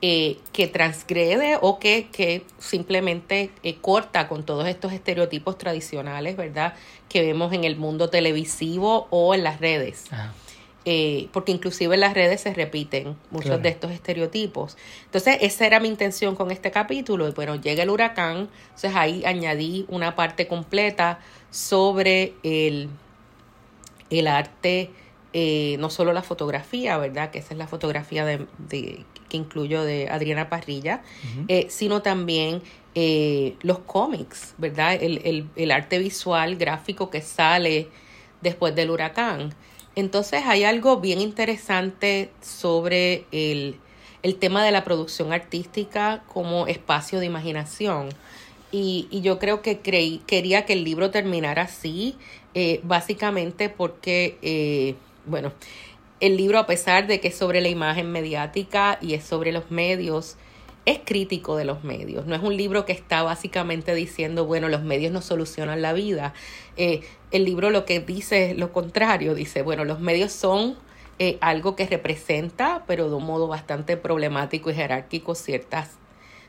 eh, 0.01 0.37
que 0.51 0.67
transgrede 0.67 1.57
o 1.61 1.79
que, 1.79 2.09
que 2.11 2.43
simplemente 2.59 3.49
eh, 3.63 3.77
corta 3.79 4.27
con 4.27 4.45
todos 4.45 4.67
estos 4.67 4.91
estereotipos 4.91 5.57
tradicionales, 5.57 6.35
¿verdad? 6.35 6.73
Que 7.07 7.21
vemos 7.21 7.53
en 7.53 7.63
el 7.63 7.77
mundo 7.77 8.09
televisivo 8.09 9.07
o 9.09 9.33
en 9.33 9.43
las 9.43 9.61
redes. 9.61 10.03
Eh, 10.83 11.29
porque 11.31 11.53
inclusive 11.53 11.95
en 11.95 12.01
las 12.01 12.13
redes 12.13 12.41
se 12.41 12.53
repiten 12.53 13.15
muchos 13.31 13.61
de 13.61 13.69
estos 13.69 13.89
estereotipos. 13.91 14.77
Entonces, 15.05 15.37
esa 15.39 15.65
era 15.65 15.79
mi 15.79 15.87
intención 15.87 16.35
con 16.35 16.51
este 16.51 16.71
capítulo. 16.71 17.27
Y 17.27 17.31
bueno, 17.31 17.55
llega 17.55 17.81
el 17.81 17.89
huracán, 17.89 18.49
entonces 18.65 18.91
ahí 18.95 19.23
añadí 19.25 19.85
una 19.87 20.15
parte 20.15 20.45
completa 20.47 21.19
sobre 21.49 22.33
el, 22.43 22.89
el 24.09 24.27
arte, 24.27 24.91
no 25.79 25.89
solo 25.89 26.11
la 26.13 26.21
fotografía, 26.21 26.97
¿verdad? 26.97 27.31
Que 27.31 27.39
esa 27.39 27.53
es 27.53 27.57
la 27.57 27.67
fotografía 27.67 28.25
de, 28.25 28.45
de 28.57 29.03
que 29.35 29.41
incluyo 29.41 29.83
de 29.83 30.07
Adriana 30.09 30.49
Parrilla, 30.49 31.01
eh, 31.47 31.67
sino 31.69 32.01
también 32.01 32.61
eh, 32.93 33.55
los 33.61 33.79
cómics, 33.79 34.53
¿verdad? 34.57 34.93
El, 35.01 35.47
el, 35.55 35.71
arte 35.71 35.99
visual, 35.99 36.55
gráfico 36.55 37.09
que 37.09 37.21
sale 37.21 37.89
después 38.41 38.73
del 38.75 38.89
huracán. 38.89 39.53
Entonces 39.95 40.43
hay 40.45 40.63
algo 40.63 40.97
bien 40.97 41.19
interesante 41.19 42.31
sobre 42.41 43.25
el, 43.31 43.77
el 44.23 44.35
tema 44.35 44.63
de 44.63 44.71
la 44.71 44.83
producción 44.83 45.33
artística 45.33 46.23
como 46.33 46.67
espacio 46.67 47.19
de 47.19 47.25
imaginación. 47.25 48.09
Y, 48.71 49.07
y 49.09 49.21
yo 49.21 49.39
creo 49.39 49.61
que 49.61 49.79
creí, 49.79 50.21
quería 50.25 50.65
que 50.65 50.73
el 50.73 50.83
libro 50.83 51.11
terminara 51.11 51.63
así, 51.63 52.17
eh, 52.53 52.79
básicamente 52.83 53.69
porque, 53.69 54.95
bueno, 55.25 55.53
el 56.19 56.37
libro, 56.37 56.59
a 56.59 56.65
pesar 56.65 57.07
de 57.07 57.19
que 57.19 57.29
es 57.29 57.35
sobre 57.35 57.61
la 57.61 57.69
imagen 57.69 58.11
mediática 58.11 58.97
y 59.01 59.13
es 59.13 59.23
sobre 59.23 59.51
los 59.51 59.69
medios, 59.71 60.37
es 60.85 60.99
crítico 61.03 61.57
de 61.57 61.65
los 61.65 61.83
medios. 61.83 62.25
No 62.25 62.35
es 62.35 62.41
un 62.41 62.55
libro 62.55 62.85
que 62.85 62.93
está 62.93 63.23
básicamente 63.23 63.93
diciendo, 63.95 64.45
bueno, 64.45 64.69
los 64.69 64.83
medios 64.83 65.11
no 65.11 65.21
solucionan 65.21 65.81
la 65.81 65.93
vida. 65.93 66.33
Eh, 66.77 67.01
el 67.31 67.43
libro 67.43 67.71
lo 67.71 67.85
que 67.85 67.99
dice 67.99 68.51
es 68.51 68.57
lo 68.57 68.71
contrario. 68.71 69.33
Dice, 69.33 69.61
bueno, 69.63 69.83
los 69.83 69.99
medios 69.99 70.31
son 70.31 70.75
eh, 71.17 71.37
algo 71.41 71.75
que 71.75 71.87
representa, 71.87 72.83
pero 72.87 73.09
de 73.09 73.15
un 73.15 73.25
modo 73.25 73.47
bastante 73.47 73.97
problemático 73.97 74.69
y 74.69 74.75
jerárquico, 74.75 75.33
ciertas, 75.33 75.91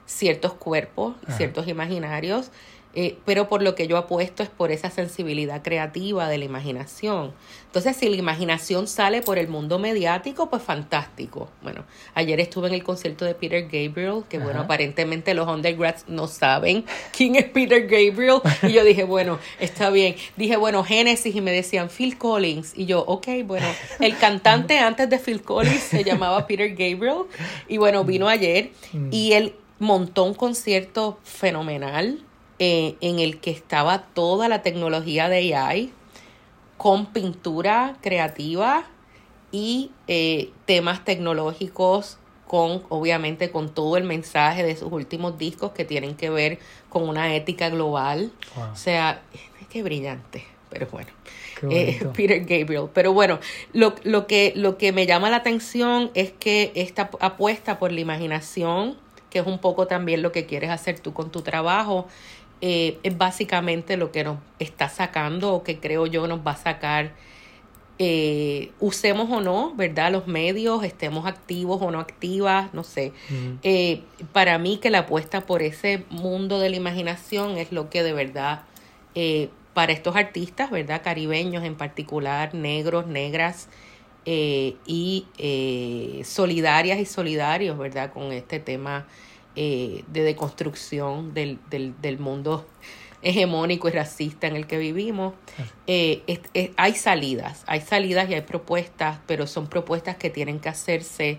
ciertos 0.05 0.52
cuerpos, 0.52 1.16
ciertos 1.37 1.66
imaginarios. 1.66 2.50
Eh, 2.98 3.18
pero 3.26 3.46
por 3.46 3.62
lo 3.62 3.74
que 3.74 3.87
yo 3.88 3.98
apuesto 3.98 4.42
es 4.42 4.48
por 4.48 4.72
esa 4.72 4.90
sensibilidad 4.90 5.62
creativa 5.62 6.30
de 6.30 6.38
la 6.38 6.46
imaginación. 6.46 7.35
Entonces, 7.66 7.94
si 7.94 8.09
la 8.09 8.16
imaginación 8.16 8.87
sale 8.87 9.20
por 9.20 9.37
el 9.37 9.48
mundo 9.48 9.78
mediático, 9.78 10.48
pues 10.48 10.62
fantástico. 10.62 11.50
Bueno, 11.62 11.85
ayer 12.14 12.40
estuve 12.40 12.68
en 12.68 12.74
el 12.74 12.82
concierto 12.82 13.26
de 13.26 13.35
Peter 13.35 13.64
Gabriel, 13.64 14.22
que 14.30 14.38
bueno, 14.38 14.61
aparentemente 14.61 15.35
los 15.35 15.46
undergrads 15.46 16.09
no 16.09 16.26
saben 16.26 16.87
quién 17.14 17.37
es 17.37 17.44
Peter 17.44 17.82
Gabriel, 17.82 18.40
y 18.62 18.72
yo 18.72 18.82
dije, 18.82 19.04
bueno, 19.04 19.38
está 19.61 19.90
bien. 19.90 20.16
Dije, 20.38 20.56
bueno, 20.56 20.82
Genesis, 20.82 21.37
y 21.37 21.42
me 21.42 21.52
decían 21.52 21.90
Phil 21.90 22.16
Collins, 22.16 22.72
y 22.74 22.87
yo, 22.87 23.00
ok, 23.00 23.28
bueno, 23.44 23.66
el 24.00 24.16
cantante 24.16 24.78
antes 24.78 25.11
de 25.11 25.18
Phil 25.18 25.42
Collins 25.42 25.82
se 25.82 26.02
llamaba 26.02 26.46
Peter 26.46 26.70
Gabriel, 26.70 27.24
y 27.68 27.76
bueno, 27.76 28.04
vino 28.04 28.26
ayer, 28.26 28.70
mm. 28.94 29.09
y 29.11 29.35
él 29.35 29.54
montó 29.78 30.24
un 30.24 30.32
concierto 30.32 31.18
fenomenal 31.24 32.25
eh, 32.58 32.96
en 33.00 33.18
el 33.18 33.38
que 33.40 33.50
estaba 33.50 34.02
toda 34.02 34.48
la 34.48 34.62
tecnología 34.62 35.28
de 35.28 35.54
AI 35.54 35.92
con 36.76 37.06
pintura 37.06 37.96
creativa 38.02 38.84
y 39.52 39.90
eh, 40.08 40.50
temas 40.66 41.04
tecnológicos 41.04 42.18
con 42.46 42.82
obviamente 42.88 43.50
con 43.50 43.74
todo 43.74 43.96
el 43.96 44.04
mensaje 44.04 44.62
de 44.62 44.76
sus 44.76 44.92
últimos 44.92 45.36
discos 45.36 45.72
que 45.72 45.84
tienen 45.84 46.14
que 46.14 46.30
ver 46.30 46.58
con 46.88 47.08
una 47.08 47.34
ética 47.34 47.68
global. 47.70 48.32
O 48.72 48.76
sea, 48.76 49.22
qué 49.68 49.82
brillante, 49.82 50.44
pero 50.70 50.86
bueno. 50.86 51.10
Eh, 51.70 52.00
Peter 52.14 52.40
Gabriel. 52.40 52.88
Pero 52.92 53.12
bueno, 53.12 53.40
lo, 53.72 53.94
lo, 54.04 54.26
que, 54.26 54.52
lo 54.56 54.78
que 54.78 54.92
me 54.92 55.06
llama 55.06 55.30
la 55.30 55.36
atención 55.36 56.10
es 56.14 56.32
que 56.32 56.72
esta 56.74 57.10
apuesta 57.20 57.78
por 57.78 57.92
la 57.92 58.00
imaginación, 58.00 58.96
que 59.30 59.40
es 59.40 59.46
un 59.46 59.58
poco 59.58 59.86
también 59.86 60.22
lo 60.22 60.32
que 60.32 60.46
quieres 60.46 60.70
hacer 60.70 61.00
tú 61.00 61.12
con 61.12 61.30
tu 61.30 61.42
trabajo, 61.42 62.06
eh, 62.60 62.98
es 63.02 63.16
básicamente 63.18 63.96
lo 63.96 64.12
que 64.12 64.24
nos 64.24 64.38
está 64.58 64.88
sacando 64.88 65.52
o 65.52 65.62
que 65.62 65.78
creo 65.78 66.06
yo 66.06 66.26
nos 66.26 66.40
va 66.40 66.52
a 66.52 66.56
sacar, 66.56 67.12
eh, 67.98 68.72
usemos 68.80 69.30
o 69.30 69.40
no, 69.40 69.74
¿verdad? 69.74 70.10
Los 70.10 70.26
medios, 70.26 70.82
estemos 70.82 71.26
activos 71.26 71.82
o 71.82 71.90
no 71.90 72.00
activas, 72.00 72.72
no 72.72 72.82
sé. 72.82 73.12
Eh, 73.62 74.02
para 74.32 74.58
mí 74.58 74.78
que 74.78 74.90
la 74.90 75.00
apuesta 75.00 75.42
por 75.42 75.62
ese 75.62 76.04
mundo 76.08 76.58
de 76.58 76.70
la 76.70 76.76
imaginación 76.76 77.58
es 77.58 77.72
lo 77.72 77.90
que 77.90 78.02
de 78.02 78.12
verdad, 78.12 78.62
para 79.74 79.92
estos 79.92 80.16
artistas, 80.16 80.70
¿verdad? 80.70 81.02
Caribeños 81.02 81.64
en 81.64 81.74
particular, 81.74 82.54
negros, 82.54 83.06
negras, 83.06 83.68
y 84.26 85.24
solidarias 86.24 86.98
y 86.98 87.04
solidarios, 87.04 87.78
¿verdad? 87.78 88.12
Con 88.12 88.32
este 88.32 88.60
tema 88.60 89.06
eh, 89.58 90.04
de 90.08 90.22
deconstrucción 90.22 91.32
del, 91.32 91.58
del, 91.70 91.94
del, 92.02 92.18
mundo 92.18 92.66
hegemónico 93.22 93.88
y 93.88 93.90
racista 93.90 94.46
en 94.46 94.54
el 94.54 94.66
que 94.66 94.76
vivimos. 94.76 95.32
Eh, 95.86 96.22
hay 96.76 96.94
salidas, 96.94 97.64
hay 97.66 97.80
salidas 97.80 98.28
y 98.28 98.34
hay 98.34 98.42
propuestas, 98.42 99.18
pero 99.26 99.46
son 99.46 99.66
propuestas 99.68 100.16
que 100.16 100.28
tienen 100.28 100.60
que 100.60 100.68
hacerse, 100.68 101.38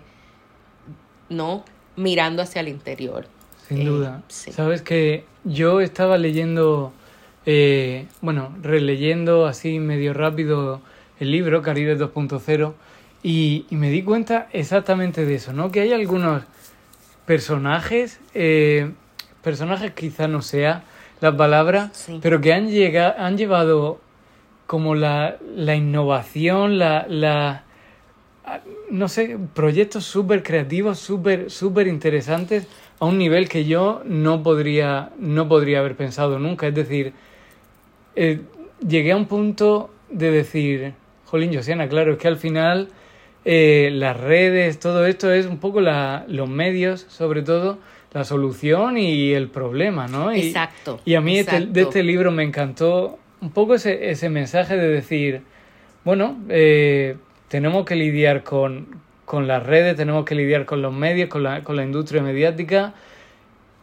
¿no? 1.28 1.64
Mirando 1.94 2.42
hacia 2.42 2.60
el 2.60 2.66
interior. 2.66 3.28
Sin 3.68 3.84
duda. 3.84 4.24
Eh, 4.46 4.52
Sabes 4.52 4.82
que 4.82 5.24
yo 5.44 5.80
estaba 5.80 6.18
leyendo, 6.18 6.92
bueno, 8.20 8.52
releyendo 8.62 9.46
así 9.46 9.78
medio 9.78 10.12
rápido 10.12 10.80
el 11.20 11.30
libro 11.30 11.62
Caribe 11.62 11.96
2.0 11.96 12.72
y, 13.22 13.64
y 13.70 13.76
me 13.76 13.90
di 13.90 14.02
cuenta 14.02 14.48
exactamente 14.52 15.24
de 15.24 15.36
eso, 15.36 15.52
¿no? 15.52 15.70
Que 15.70 15.82
hay 15.82 15.92
algunos 15.92 16.42
personajes, 17.28 18.20
eh, 18.32 18.90
personajes 19.42 19.92
quizá 19.92 20.28
no 20.28 20.40
sea 20.40 20.84
la 21.20 21.36
palabra, 21.36 21.92
pero 22.22 22.40
que 22.40 22.54
han, 22.54 22.70
llegado, 22.70 23.16
han 23.18 23.36
llevado 23.36 24.00
como 24.66 24.94
la, 24.94 25.36
la 25.54 25.74
innovación, 25.76 26.78
la, 26.78 27.04
la, 27.06 27.64
no 28.90 29.08
sé, 29.08 29.36
proyectos 29.52 30.06
súper 30.06 30.42
creativos, 30.42 31.00
súper 31.00 31.50
super 31.50 31.86
interesantes 31.86 32.66
a 32.98 33.04
un 33.04 33.18
nivel 33.18 33.50
que 33.50 33.66
yo 33.66 34.00
no 34.06 34.42
podría, 34.42 35.10
no 35.18 35.48
podría 35.48 35.80
haber 35.80 35.96
pensado 35.96 36.38
nunca. 36.38 36.66
Es 36.66 36.74
decir, 36.74 37.12
eh, 38.16 38.40
llegué 38.80 39.12
a 39.12 39.16
un 39.16 39.26
punto 39.26 39.90
de 40.08 40.30
decir, 40.30 40.94
jolín, 41.26 41.54
Josiana, 41.54 41.90
claro, 41.90 42.12
es 42.14 42.18
que 42.18 42.28
al 42.28 42.38
final 42.38 42.88
eh, 43.50 43.88
las 43.94 44.14
redes, 44.14 44.78
todo 44.78 45.06
esto 45.06 45.32
es 45.32 45.46
un 45.46 45.56
poco 45.56 45.80
la, 45.80 46.26
los 46.28 46.50
medios, 46.50 47.06
sobre 47.08 47.40
todo, 47.40 47.78
la 48.12 48.24
solución 48.24 48.98
y 48.98 49.32
el 49.32 49.48
problema, 49.48 50.06
¿no? 50.06 50.36
Y, 50.36 50.48
exacto. 50.48 51.00
Y 51.06 51.14
a 51.14 51.22
mí 51.22 51.38
este, 51.38 51.64
de 51.64 51.80
este 51.80 52.02
libro 52.02 52.30
me 52.30 52.42
encantó 52.42 53.18
un 53.40 53.50
poco 53.50 53.76
ese, 53.76 54.10
ese 54.10 54.28
mensaje 54.28 54.76
de 54.76 54.88
decir, 54.88 55.40
bueno, 56.04 56.36
eh, 56.50 57.16
tenemos 57.48 57.86
que 57.86 57.96
lidiar 57.96 58.42
con, 58.42 59.00
con 59.24 59.48
las 59.48 59.64
redes, 59.64 59.96
tenemos 59.96 60.26
que 60.26 60.34
lidiar 60.34 60.66
con 60.66 60.82
los 60.82 60.92
medios, 60.92 61.30
con 61.30 61.42
la, 61.42 61.64
con 61.64 61.74
la 61.74 61.84
industria 61.84 62.20
mediática, 62.20 62.92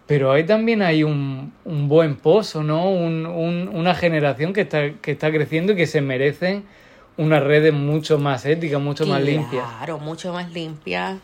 pero 0.06 0.32
ahí 0.32 0.44
también 0.44 0.84
hay 0.84 1.02
un, 1.02 1.54
un 1.64 1.88
buen 1.88 2.18
pozo, 2.18 2.62
¿no? 2.62 2.92
Un, 2.92 3.26
un, 3.26 3.68
una 3.74 3.96
generación 3.96 4.54
que 4.54 4.62
está, 4.62 4.92
que 5.02 5.14
está 5.14 5.32
creciendo 5.32 5.74
y 5.74 5.76
que 5.76 5.88
se 5.88 6.02
merecen 6.02 6.66
unas 7.18 7.44
redes 7.44 7.74
mucho 7.74 8.18
más 8.18 8.46
éticas, 8.46 8.82
mucho 8.82 9.06
más 9.06 9.22
limpias. 9.22 9.68
Claro, 9.78 10.00
mucho 10.00 10.34
más 10.34 10.52
limpias. 10.52 11.20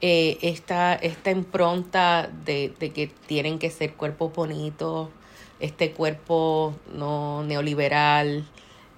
Eh, 0.00 0.38
esta, 0.42 0.94
esta 0.94 1.30
impronta 1.30 2.30
de, 2.44 2.74
de, 2.78 2.90
que 2.90 3.06
tienen 3.26 3.58
que 3.58 3.70
ser 3.70 3.94
cuerpos 3.94 4.32
bonitos, 4.34 5.08
este 5.58 5.92
cuerpo 5.92 6.74
no 6.92 7.42
neoliberal, 7.44 8.44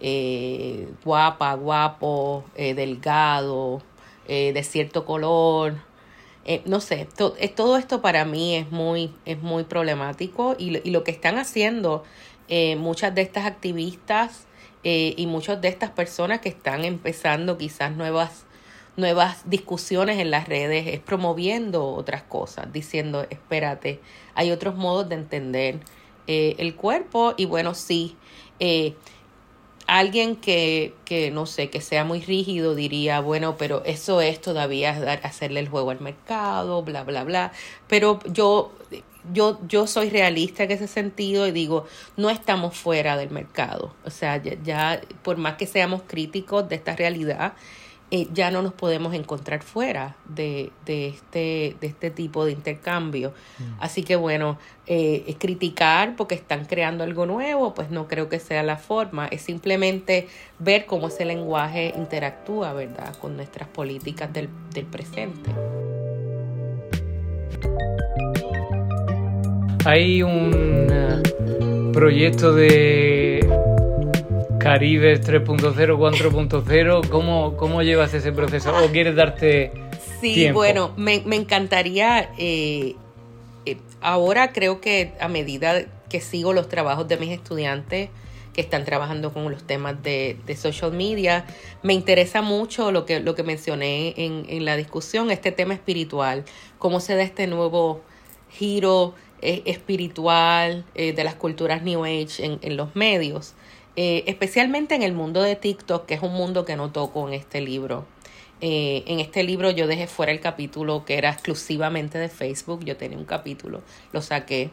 eh, 0.00 0.88
guapa, 1.04 1.54
guapo, 1.54 2.44
eh, 2.56 2.74
delgado, 2.74 3.82
eh, 4.26 4.52
de 4.52 4.62
cierto 4.62 5.04
color. 5.04 5.74
No 6.64 6.80
sé, 6.80 7.06
to, 7.14 7.34
todo 7.54 7.76
esto 7.76 8.00
para 8.00 8.24
mí 8.24 8.56
es 8.56 8.70
muy, 8.70 9.12
es 9.26 9.38
muy 9.42 9.64
problemático 9.64 10.56
y, 10.58 10.78
y 10.82 10.92
lo 10.92 11.04
que 11.04 11.10
están 11.10 11.36
haciendo 11.36 12.04
muchas 12.78 13.14
de 13.14 13.20
estas 13.20 13.44
activistas 13.44 14.47
eh, 14.84 15.14
y 15.16 15.26
muchas 15.26 15.60
de 15.60 15.68
estas 15.68 15.90
personas 15.90 16.40
que 16.40 16.48
están 16.48 16.84
empezando 16.84 17.58
quizás 17.58 17.92
nuevas, 17.96 18.44
nuevas 18.96 19.48
discusiones 19.48 20.18
en 20.18 20.30
las 20.30 20.48
redes 20.48 20.86
es 20.86 21.00
promoviendo 21.00 21.86
otras 21.86 22.22
cosas, 22.22 22.72
diciendo, 22.72 23.26
espérate, 23.30 24.00
hay 24.34 24.50
otros 24.50 24.76
modos 24.76 25.08
de 25.08 25.16
entender 25.16 25.80
eh, 26.26 26.54
el 26.58 26.74
cuerpo 26.74 27.34
y 27.36 27.46
bueno, 27.46 27.74
sí, 27.74 28.16
eh, 28.60 28.94
alguien 29.88 30.36
que, 30.36 30.94
que, 31.06 31.30
no 31.30 31.46
sé, 31.46 31.70
que 31.70 31.80
sea 31.80 32.04
muy 32.04 32.20
rígido 32.20 32.74
diría, 32.74 33.20
bueno, 33.20 33.56
pero 33.56 33.82
eso 33.86 34.20
es 34.20 34.38
todavía 34.40 34.90
hacerle 35.22 35.60
el 35.60 35.68
juego 35.68 35.90
al 35.90 36.00
mercado, 36.00 36.82
bla, 36.82 37.04
bla, 37.04 37.24
bla. 37.24 37.52
Pero 37.88 38.20
yo, 38.26 38.70
yo, 39.32 39.58
yo 39.66 39.86
soy 39.86 40.10
realista 40.10 40.64
en 40.64 40.72
ese 40.72 40.88
sentido 40.88 41.46
y 41.46 41.52
digo, 41.52 41.86
no 42.18 42.28
estamos 42.28 42.76
fuera 42.76 43.16
del 43.16 43.30
mercado. 43.30 43.94
O 44.04 44.10
sea, 44.10 44.36
ya, 44.42 44.62
ya 44.62 45.00
por 45.22 45.38
más 45.38 45.56
que 45.56 45.66
seamos 45.66 46.02
críticos 46.06 46.68
de 46.68 46.76
esta 46.76 46.94
realidad, 46.94 47.54
eh, 48.10 48.26
ya 48.32 48.50
no 48.50 48.62
nos 48.62 48.72
podemos 48.72 49.12
encontrar 49.14 49.62
fuera 49.62 50.16
de, 50.26 50.70
de, 50.86 51.08
este, 51.08 51.76
de 51.80 51.86
este 51.86 52.10
tipo 52.10 52.44
de 52.44 52.52
intercambio. 52.52 53.32
Mm. 53.58 53.62
Así 53.80 54.02
que 54.02 54.16
bueno, 54.16 54.58
eh, 54.86 55.36
criticar 55.38 56.16
porque 56.16 56.34
están 56.34 56.64
creando 56.64 57.04
algo 57.04 57.26
nuevo, 57.26 57.74
pues 57.74 57.90
no 57.90 58.08
creo 58.08 58.28
que 58.28 58.38
sea 58.38 58.62
la 58.62 58.76
forma. 58.76 59.26
Es 59.26 59.42
simplemente 59.42 60.28
ver 60.58 60.86
cómo 60.86 61.08
ese 61.08 61.24
lenguaje 61.24 61.92
interactúa, 61.96 62.72
¿verdad?, 62.72 63.14
con 63.16 63.36
nuestras 63.36 63.68
políticas 63.68 64.32
del, 64.32 64.48
del 64.72 64.86
presente. 64.86 65.50
Hay 69.84 70.22
un 70.22 70.88
uh, 70.90 71.92
proyecto 71.92 72.52
de 72.52 73.67
Caribe 74.68 75.18
3.0, 75.18 75.72
4.0, 75.96 77.08
¿cómo, 77.08 77.56
¿cómo 77.56 77.82
llevas 77.82 78.12
ese 78.12 78.32
proceso? 78.32 78.70
¿O 78.84 78.88
quieres 78.88 79.16
darte 79.16 79.72
Sí, 80.20 80.34
tiempo? 80.34 80.58
bueno, 80.58 80.92
me, 80.98 81.22
me 81.24 81.36
encantaría, 81.36 82.28
eh, 82.36 82.94
eh, 83.64 83.78
ahora 84.02 84.52
creo 84.52 84.82
que 84.82 85.12
a 85.20 85.28
medida 85.28 85.86
que 86.10 86.20
sigo 86.20 86.52
los 86.52 86.68
trabajos 86.68 87.08
de 87.08 87.16
mis 87.16 87.30
estudiantes 87.30 88.10
que 88.52 88.60
están 88.60 88.84
trabajando 88.84 89.32
con 89.32 89.50
los 89.50 89.66
temas 89.66 90.02
de, 90.02 90.36
de 90.44 90.54
social 90.54 90.92
media, 90.92 91.46
me 91.82 91.94
interesa 91.94 92.42
mucho 92.42 92.92
lo 92.92 93.06
que, 93.06 93.20
lo 93.20 93.34
que 93.34 93.44
mencioné 93.44 94.12
en, 94.18 94.44
en 94.50 94.66
la 94.66 94.76
discusión, 94.76 95.30
este 95.30 95.50
tema 95.50 95.72
espiritual, 95.72 96.44
cómo 96.78 97.00
se 97.00 97.14
da 97.16 97.22
este 97.22 97.46
nuevo 97.46 98.02
giro 98.50 99.14
eh, 99.40 99.62
espiritual 99.64 100.84
eh, 100.94 101.12
de 101.14 101.24
las 101.24 101.36
culturas 101.36 101.82
New 101.82 102.04
Age 102.04 102.44
en, 102.44 102.58
en 102.60 102.76
los 102.76 102.94
medios. 102.96 103.54
Eh, 104.00 104.22
especialmente 104.28 104.94
en 104.94 105.02
el 105.02 105.12
mundo 105.12 105.42
de 105.42 105.56
TikTok, 105.56 106.06
que 106.06 106.14
es 106.14 106.22
un 106.22 106.32
mundo 106.32 106.64
que 106.64 106.76
no 106.76 106.92
toco 106.92 107.26
en 107.26 107.34
este 107.34 107.60
libro. 107.60 108.06
Eh, 108.60 109.02
en 109.08 109.18
este 109.18 109.42
libro 109.42 109.72
yo 109.72 109.88
dejé 109.88 110.06
fuera 110.06 110.30
el 110.30 110.38
capítulo 110.38 111.04
que 111.04 111.18
era 111.18 111.30
exclusivamente 111.30 112.16
de 112.16 112.28
Facebook, 112.28 112.84
yo 112.84 112.96
tenía 112.96 113.18
un 113.18 113.24
capítulo, 113.24 113.82
lo 114.12 114.22
saqué. 114.22 114.70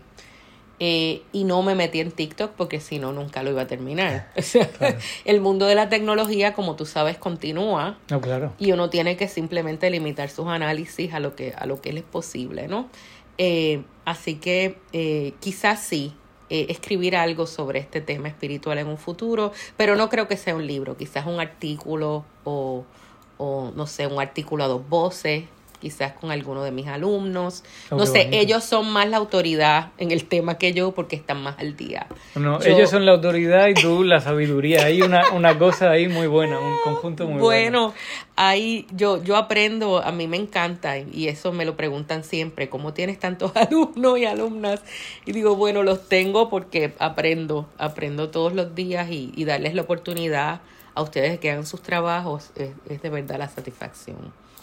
Eh, 0.79 1.23
y 1.31 1.43
no 1.45 1.63
me 1.63 1.73
metí 1.73 2.01
en 2.01 2.11
TikTok 2.11 2.51
porque 2.51 2.79
si 2.79 2.99
no 2.99 3.13
nunca 3.13 3.41
lo 3.41 3.49
iba 3.49 3.63
a 3.63 3.67
terminar. 3.67 4.29
O 4.37 4.41
sea, 4.43 4.67
Claro. 4.67 4.97
el 5.23 5.41
mundo 5.41 5.65
de 5.65 5.73
la 5.73 5.89
tecnología, 5.89 6.53
como 6.53 6.75
tú 6.75 6.85
sabes, 6.85 7.17
continúa 7.17 7.97
No, 8.11 8.21
claro. 8.21 8.53
y 8.59 8.73
uno 8.73 8.91
tiene 8.91 9.17
que 9.17 9.27
simplemente 9.27 9.89
limitar 9.89 10.29
sus 10.29 10.45
análisis 10.49 11.13
a 11.15 11.19
lo 11.19 11.35
que 11.35 11.51
a 11.57 11.65
lo 11.65 11.81
que 11.81 11.89
es 11.89 12.03
posible, 12.03 12.67
¿no? 12.67 12.89
Eh, 13.39 13.81
así 14.05 14.35
que 14.35 14.77
eh, 14.93 15.33
quizás 15.39 15.79
sí 15.81 16.13
eh, 16.49 16.67
escribir 16.69 17.15
algo 17.15 17.47
sobre 17.47 17.79
este 17.79 18.01
tema 18.01 18.27
espiritual 18.27 18.77
en 18.77 18.87
un 18.87 18.97
futuro, 18.97 19.51
pero 19.77 19.95
no 19.95 20.09
creo 20.09 20.27
que 20.27 20.37
sea 20.37 20.55
un 20.55 20.67
libro, 20.67 20.95
quizás 20.97 21.25
un 21.25 21.39
artículo 21.39 22.23
o, 22.43 22.85
o 23.37 23.71
no 23.75 23.87
sé, 23.87 24.07
un 24.07 24.21
artículo 24.21 24.63
a 24.63 24.67
dos 24.67 24.87
voces, 24.87 25.45
quizás 25.85 26.13
con 26.13 26.31
alguno 26.31 26.63
de 26.63 26.71
mis 26.71 26.87
alumnos. 26.87 27.63
Oh, 27.91 27.95
no 27.97 28.07
sé, 28.07 28.21
bonito. 28.23 28.37
ellos 28.37 28.63
son 28.63 28.91
más 28.91 29.07
la 29.07 29.17
autoridad 29.17 29.91
en 29.99 30.09
el 30.09 30.25
tema 30.25 30.57
que 30.57 30.73
yo 30.73 30.93
porque 30.93 31.15
están 31.15 31.43
más 31.43 31.59
al 31.59 31.77
día. 31.77 32.07
No, 32.33 32.59
Yo- 32.59 32.65
Ellos 32.75 32.89
son 32.89 33.05
la 33.05 33.11
autoridad 33.11 33.67
y 33.67 33.75
tú 33.75 34.03
la 34.03 34.19
sabiduría. 34.19 34.85
Hay 34.85 35.03
una, 35.03 35.29
una 35.33 35.59
cosa 35.59 35.91
ahí 35.91 36.07
muy 36.07 36.25
buena, 36.25 36.57
un 36.57 36.73
conjunto 36.83 37.25
muy 37.27 37.39
bueno. 37.39 37.43
Bueno, 37.45 37.93
ahí 38.35 38.87
yo, 38.95 39.21
yo 39.23 39.35
aprendo, 39.37 39.99
a 40.03 40.11
mí 40.11 40.27
me 40.27 40.37
encanta 40.37 40.97
y- 40.97 41.27
eso 41.27 41.51
me 41.51 41.65
lo 41.65 41.75
preguntan 41.77 42.23
siempre, 42.23 42.67
¿cómo 42.67 42.93
tienes 42.95 43.19
tantos 43.19 43.51
alumnos 43.55 44.17
y 44.17 44.25
alumnas? 44.25 44.81
Y 45.27 45.33
digo, 45.33 45.55
bueno, 45.55 45.83
los 45.83 46.09
tengo 46.09 46.49
porque 46.49 46.95
aprendo, 46.97 47.69
aprendo 47.77 48.29
todos 48.31 48.53
los 48.53 48.73
días 48.73 49.07
y, 49.11 49.31
y 49.35 49.45
darles 49.45 49.75
la 49.75 49.83
oportunidad 49.83 50.61
a 50.95 51.01
ustedes 51.03 51.39
que 51.39 51.51
hagan 51.51 51.65
sus 51.67 51.81
trabajos 51.83 52.51
es, 52.55 52.69
es 52.89 53.01
de 53.03 53.09
verdad 53.09 53.37
la 53.37 53.49
satisfacción 53.49 54.15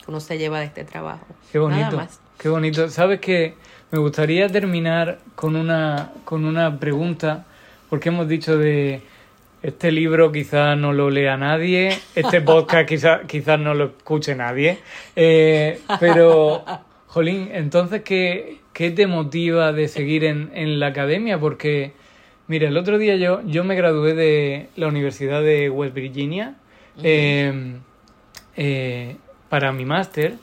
uno 0.07 0.21
se 0.21 0.39
lleva 0.39 0.61
de 0.61 0.67
este 0.67 0.85
trabajo. 0.85 1.27
Qué 1.51 1.59
Nada 1.59 1.71
bonito. 1.71 1.97
más. 1.97 2.21
Qué 2.39 2.49
bonito. 2.49 2.89
Sabes 2.89 3.21
que 3.21 3.55
me 3.91 3.99
gustaría 3.99 4.49
terminar 4.49 5.19
con 5.35 5.55
una, 5.57 6.11
con 6.25 6.45
una 6.45 6.79
pregunta, 6.79 7.45
porque 7.91 8.09
hemos 8.09 8.27
dicho 8.29 8.57
de 8.59 9.03
este 9.63 9.93
libro 9.93 10.33
quizás 10.33 10.77
no 10.77 10.93
lo 10.93 11.09
lea 11.11 11.37
nadie, 11.37 11.97
este 12.17 12.41
podcast 12.43 12.89
quizás 12.89 13.21
quizás 13.29 13.61
no 13.61 13.75
lo 13.75 13.85
escuche 13.87 14.35
nadie, 14.35 14.79
eh, 15.15 15.81
pero, 16.01 16.65
Jolín, 17.07 17.49
entonces, 17.53 18.03
¿qué, 18.03 18.59
qué 18.73 18.91
te 18.91 19.07
motiva 19.07 19.73
de 19.73 19.87
seguir 19.87 20.25
en, 20.25 20.51
en 20.55 20.81
la 20.81 20.89
academia? 20.89 21.39
Porque, 21.39 21.93
mira, 22.49 22.67
el 22.69 22.77
otro 22.77 22.99
día 22.99 23.15
yo, 23.17 23.41
yo 23.47 23.63
me 23.63 23.77
gradué 23.77 24.15
de 24.15 24.69
la 24.75 24.89
Universidad 24.89 25.43
de 25.43 25.71
West 25.71 25.95
Virginia. 25.95 26.57
eh, 27.03 27.75
eh, 28.57 29.17
para 29.53 29.71
mi 29.71 29.85
máster 29.85 30.37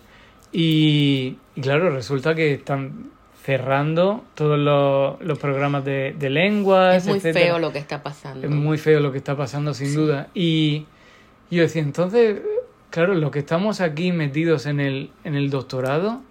y, 0.51 1.37
y 1.55 1.61
claro, 1.61 1.89
resulta 1.89 2.35
que 2.35 2.53
están 2.53 3.09
cerrando 3.43 4.23
todos 4.35 4.59
los, 4.59 5.19
los 5.19 5.39
programas 5.39 5.83
de, 5.83 6.13
de 6.19 6.29
lenguas. 6.29 6.97
Es 6.97 7.07
muy 7.07 7.17
etcétera. 7.17 7.45
feo 7.45 7.59
lo 7.59 7.73
que 7.73 7.79
está 7.79 8.03
pasando. 8.03 8.45
Es 8.45 8.53
muy 8.53 8.77
feo 8.77 8.99
lo 8.99 9.11
que 9.11 9.17
está 9.17 9.35
pasando, 9.35 9.73
sin 9.73 9.95
duda. 9.95 10.27
Y 10.35 10.85
yo 11.49 11.63
decía, 11.63 11.81
entonces, 11.81 12.37
claro, 12.91 13.15
los 13.15 13.31
que 13.31 13.39
estamos 13.39 13.81
aquí 13.81 14.11
metidos 14.11 14.67
en 14.67 14.79
el, 14.79 15.09
en 15.23 15.33
el 15.33 15.49
doctorado, 15.49 16.21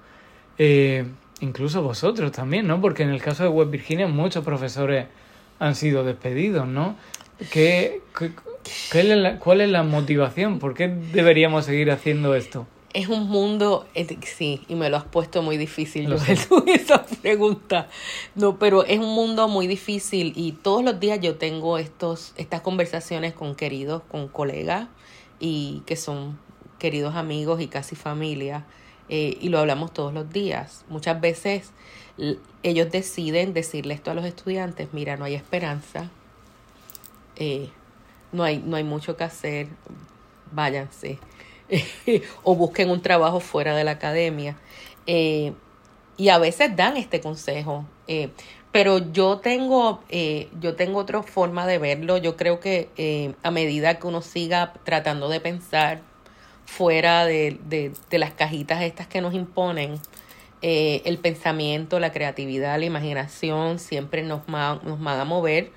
eh, 0.58 1.04
incluso 1.40 1.82
vosotros 1.82 2.30
también, 2.30 2.68
¿no? 2.68 2.80
Porque 2.80 3.02
en 3.02 3.10
el 3.10 3.20
caso 3.20 3.42
de 3.42 3.48
West 3.48 3.72
Virginia 3.72 4.06
muchos 4.06 4.44
profesores 4.44 5.06
han 5.58 5.74
sido 5.74 6.04
despedidos, 6.04 6.68
¿no? 6.68 6.94
¿Qué, 7.50 8.02
qué- 8.16 8.30
qué 8.90 9.00
es 9.00 9.06
la- 9.06 9.38
¿Cuál 9.38 9.60
es 9.60 9.70
la 9.70 9.82
motivación? 9.82 10.58
¿Por 10.58 10.74
qué 10.74 10.88
deberíamos 10.88 11.64
seguir 11.64 11.90
haciendo 11.90 12.34
esto? 12.34 12.66
Es 12.94 13.08
un 13.08 13.28
mundo, 13.28 13.86
sí, 14.24 14.62
y 14.66 14.74
me 14.74 14.88
lo 14.88 14.96
has 14.96 15.04
puesto 15.04 15.42
muy 15.42 15.58
difícil, 15.58 16.08
tú, 16.48 16.64
esa 16.66 17.04
pregunta. 17.04 17.88
No, 18.34 18.58
pero 18.58 18.82
es 18.84 18.98
un 18.98 19.14
mundo 19.14 19.46
muy 19.46 19.66
difícil 19.66 20.32
y 20.34 20.52
todos 20.52 20.82
los 20.82 20.98
días 20.98 21.20
yo 21.20 21.36
tengo 21.36 21.76
estos, 21.76 22.32
estas 22.38 22.62
conversaciones 22.62 23.34
con 23.34 23.54
queridos, 23.54 24.02
con 24.10 24.26
colegas 24.28 24.88
y 25.38 25.82
que 25.84 25.96
son 25.96 26.38
queridos 26.78 27.14
amigos 27.14 27.60
y 27.60 27.66
casi 27.68 27.94
familia 27.94 28.64
eh, 29.10 29.36
y 29.40 29.50
lo 29.50 29.58
hablamos 29.58 29.92
todos 29.92 30.14
los 30.14 30.30
días. 30.32 30.84
Muchas 30.88 31.20
veces 31.20 31.70
ellos 32.62 32.90
deciden 32.90 33.52
decirle 33.52 33.94
esto 33.94 34.10
a 34.10 34.14
los 34.14 34.24
estudiantes, 34.24 34.88
mira, 34.92 35.16
no 35.18 35.26
hay 35.26 35.34
esperanza, 35.34 36.10
eh, 37.36 37.68
no, 38.32 38.42
hay, 38.44 38.58
no 38.58 38.76
hay 38.76 38.84
mucho 38.84 39.16
que 39.16 39.24
hacer, 39.24 39.68
váyanse. 40.52 41.18
o 42.42 42.54
busquen 42.54 42.90
un 42.90 43.02
trabajo 43.02 43.40
fuera 43.40 43.76
de 43.76 43.84
la 43.84 43.92
academia. 43.92 44.56
Eh, 45.06 45.52
y 46.16 46.30
a 46.30 46.38
veces 46.38 46.74
dan 46.76 46.96
este 46.96 47.20
consejo. 47.20 47.84
eh, 48.06 48.30
pero 48.72 48.98
yo 49.12 49.38
tengo, 49.38 50.02
eh, 50.08 50.48
yo 50.60 50.76
tengo 50.76 50.98
otra 50.98 51.22
forma 51.22 51.66
de 51.66 51.78
verlo. 51.78 52.18
Yo 52.18 52.36
creo 52.36 52.60
que 52.60 52.90
eh, 52.96 53.34
a 53.42 53.50
medida 53.50 53.98
que 53.98 54.06
uno 54.06 54.20
siga 54.22 54.74
tratando 54.84 55.28
de 55.28 55.40
pensar 55.40 56.02
fuera 56.66 57.24
de, 57.24 57.58
de, 57.68 58.18
las 58.18 58.32
cajitas 58.32 58.82
estas 58.82 59.06
que 59.06 59.20
nos 59.20 59.34
imponen. 59.34 59.98
Eh, 60.60 61.02
el 61.06 61.18
pensamiento, 61.18 62.00
la 62.00 62.12
creatividad, 62.12 62.78
la 62.78 62.84
imaginación 62.84 63.78
siempre 63.78 64.22
nos, 64.22 64.46
nos 64.48 65.00
van 65.00 65.20
a 65.20 65.24
mover 65.24 65.70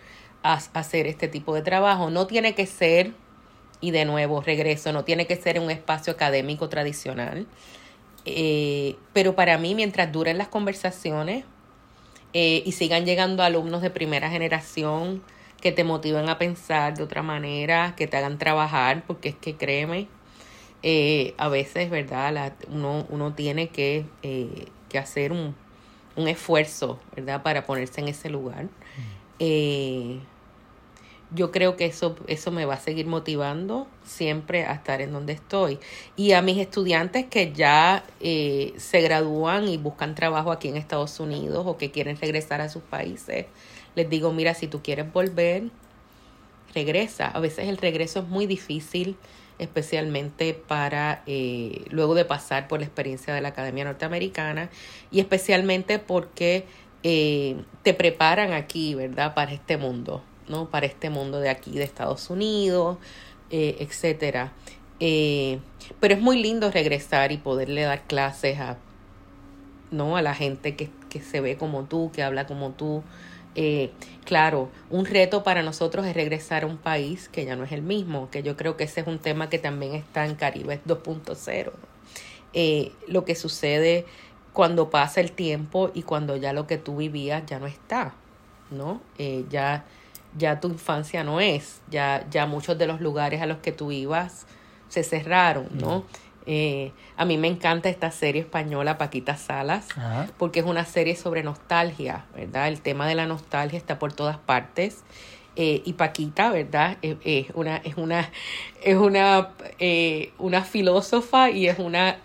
hacer 0.44 1.08
este 1.08 1.28
tipo 1.28 1.54
de 1.54 1.62
trabajo. 1.62 2.10
No 2.10 2.28
tiene 2.28 2.56
que 2.56 2.66
ser, 2.66 3.14
y 3.80 3.92
de 3.92 4.06
nuevo 4.06 4.42
regreso, 4.42 4.92
no 4.94 5.04
tiene 5.04 5.28
que 5.28 5.36
ser 5.36 5.60
un 5.60 5.72
espacio 5.72 6.14
académico 6.14 6.70
tradicional. 6.70 7.48
Eh, 8.26 8.96
pero 9.14 9.36
para 9.36 9.58
mí, 9.58 9.76
mientras 9.76 10.12
duren 10.12 10.38
las 10.38 10.48
conversaciones 10.48 11.44
eh, 12.34 12.62
y 12.66 12.72
sigan 12.74 13.06
llegando 13.06 13.44
alumnos 13.44 13.82
de 13.82 13.90
primera 13.90 14.30
generación 14.30 15.24
que 15.60 15.72
te 15.72 15.84
motiven 15.84 16.30
a 16.30 16.38
pensar 16.38 16.96
de 16.96 17.04
otra 17.04 17.22
manera, 17.22 17.94
que 17.96 18.08
te 18.08 18.18
hagan 18.18 18.38
trabajar, 18.38 19.04
porque 19.06 19.30
es 19.30 19.36
que 19.36 19.58
créeme, 19.58 20.08
eh, 20.84 21.36
a 21.38 21.50
veces, 21.50 21.90
¿verdad? 21.92 22.54
uno, 22.68 23.06
uno 23.10 23.34
tiene 23.34 23.70
que, 23.70 24.06
que 24.24 24.98
hacer 24.98 25.32
un, 25.32 25.56
un, 26.16 26.28
esfuerzo, 26.28 27.00
¿verdad? 27.16 27.44
Para 27.44 27.64
ponerse 27.66 28.02
en 28.02 28.08
ese 28.08 28.30
lugar. 28.30 28.70
Mm 29.42 30.32
yo 31.34 31.52
creo 31.52 31.78
que 31.78 31.86
eso, 31.86 32.16
eso 32.28 32.52
me 32.52 32.66
va 32.66 32.76
a 32.76 32.80
seguir 32.80 33.08
motivando 33.08 33.88
siempre 34.04 34.66
a 34.66 34.74
estar 34.74 35.02
en 35.02 35.14
donde 35.14 35.34
estoy. 35.34 35.80
Y 36.18 36.34
a 36.34 36.42
mis 36.42 36.58
estudiantes 36.58 37.26
que 37.26 37.54
ya 37.54 38.04
eh, 38.20 38.74
se 38.78 39.02
gradúan 39.02 39.68
y 39.68 39.78
buscan 39.78 40.14
trabajo 40.14 40.52
aquí 40.52 40.68
en 40.68 40.76
Estados 40.76 41.20
Unidos 41.20 41.64
o 41.66 41.78
que 41.78 41.90
quieren 41.92 42.18
regresar 42.18 42.60
a 42.60 42.70
sus 42.70 42.84
países, 42.84 43.46
les 43.96 44.10
digo, 44.10 44.34
mira, 44.34 44.54
si 44.54 44.68
tú 44.68 44.82
quieres 44.84 45.12
volver, 45.12 45.64
regresa. 46.76 47.28
A 47.28 47.40
veces 47.40 47.68
el 47.68 47.78
regreso 47.78 48.20
es 48.20 48.28
muy 48.28 48.46
difícil, 48.46 49.16
especialmente 49.58 50.54
para 50.54 51.24
eh, 51.28 51.86
luego 51.92 52.14
de 52.14 52.26
pasar 52.26 52.68
por 52.68 52.80
la 52.80 52.86
experiencia 52.86 53.34
de 53.34 53.40
la 53.40 53.50
Academia 53.50 53.86
Norteamericana 53.86 54.70
y 55.12 55.20
especialmente 55.22 56.00
porque 56.00 56.66
eh, 57.04 57.58
te 57.84 57.94
preparan 57.94 58.54
aquí, 58.54 58.96
¿verdad?, 58.96 59.34
para 59.34 59.52
este 59.52 59.78
mundo 59.78 60.24
¿no? 60.48 60.70
Para 60.70 60.86
este 60.86 61.10
mundo 61.10 61.40
de 61.40 61.50
aquí, 61.50 61.72
de 61.72 61.84
Estados 61.84 62.30
Unidos, 62.30 62.98
eh, 63.52 63.78
etcétera. 63.80 64.52
Eh, 65.00 65.60
pero 66.02 66.14
es 66.14 66.20
muy 66.20 66.42
lindo 66.42 66.70
regresar 66.72 67.32
y 67.32 67.38
poderle 67.38 67.84
dar 67.84 68.02
clases 68.02 68.60
a, 68.60 68.78
¿no? 69.92 70.18
a 70.18 70.22
la 70.22 70.36
gente 70.36 70.76
que, 70.76 70.90
que 71.10 71.22
se 71.22 71.40
ve 71.40 71.56
como 71.56 71.86
tú, 71.86 72.12
que 72.14 72.22
habla 72.22 72.48
como 72.48 72.72
tú. 72.72 73.02
Claro, 74.26 74.70
un 74.90 75.06
reto 75.06 75.44
para 75.44 75.62
nosotros 75.64 76.06
es 76.06 76.14
regresar 76.14 76.64
a 76.64 76.68
un 76.68 76.78
país 76.78 77.30
que 77.30 77.46
ya 77.46 77.56
no 77.56 77.64
es 77.64 77.72
el 77.72 77.82
mismo, 77.82 78.30
que 78.30 78.44
yo 78.44 78.58
creo 78.58 78.76
que 78.76 78.84
ese 78.84 79.02
es 79.02 79.08
un 79.08 79.20
tema 79.20 79.50
que 79.50 79.58
también 79.58 79.96
está 79.96 80.26
en 80.26 80.36
Caribe 80.36 80.82
2.0. 80.86 81.72
Eh, 82.54 82.92
lo 83.08 83.24
que 83.24 83.36
sucede 83.36 84.06
cuando 84.54 84.90
pasa 84.90 85.22
el 85.22 85.32
tiempo 85.32 85.92
y 85.94 86.04
cuando 86.04 86.36
ya 86.36 86.54
lo 86.54 86.68
que 86.68 86.78
tú 86.78 86.98
vivías 86.98 87.46
ya 87.46 87.60
no 87.60 87.68
está, 87.68 88.14
¿no? 88.70 89.02
Eh, 89.18 89.46
ya 89.50 89.86
ya 90.38 90.60
tu 90.60 90.70
infancia 90.70 91.24
no 91.24 91.40
es, 91.40 91.82
ya, 91.90 92.26
ya 92.30 92.46
muchos 92.46 92.78
de 92.78 92.88
los 92.88 93.02
lugares 93.02 93.42
a 93.42 93.46
los 93.46 93.58
que 93.58 93.72
tú 93.72 93.92
ibas 93.92 94.46
se 94.88 95.04
cerraron, 95.04 95.68
¿no? 95.74 96.06
Eh, 96.46 96.92
a 97.18 97.26
mí 97.26 97.38
me 97.38 97.48
encanta 97.48 97.90
esta 97.90 98.12
serie 98.12 98.42
española 98.42 98.98
Paquita 98.98 99.38
Salas, 99.38 99.88
porque 100.38 100.62
es 100.62 100.66
una 100.66 100.86
serie 100.86 101.16
sobre 101.16 101.44
nostalgia, 101.44 102.26
¿verdad? 102.36 102.68
El 102.68 102.82
tema 102.82 103.08
de 103.08 103.16
la 103.16 103.26
nostalgia 103.26 103.78
está 103.78 104.00
por 104.00 104.14
todas 104.14 104.38
partes. 104.38 105.04
Eh, 105.56 105.82
y 105.84 105.94
Paquita, 105.94 106.50
¿verdad? 106.50 106.98
Es, 107.02 107.48
una, 107.54 107.78
es 107.78 107.98
una, 107.98 108.30
es 108.82 108.96
una, 108.96 109.50
eh, 109.80 110.32
una 110.38 110.64
filósofa 110.64 111.50
y 111.50 111.68
es 111.68 111.78
una, 111.78 112.20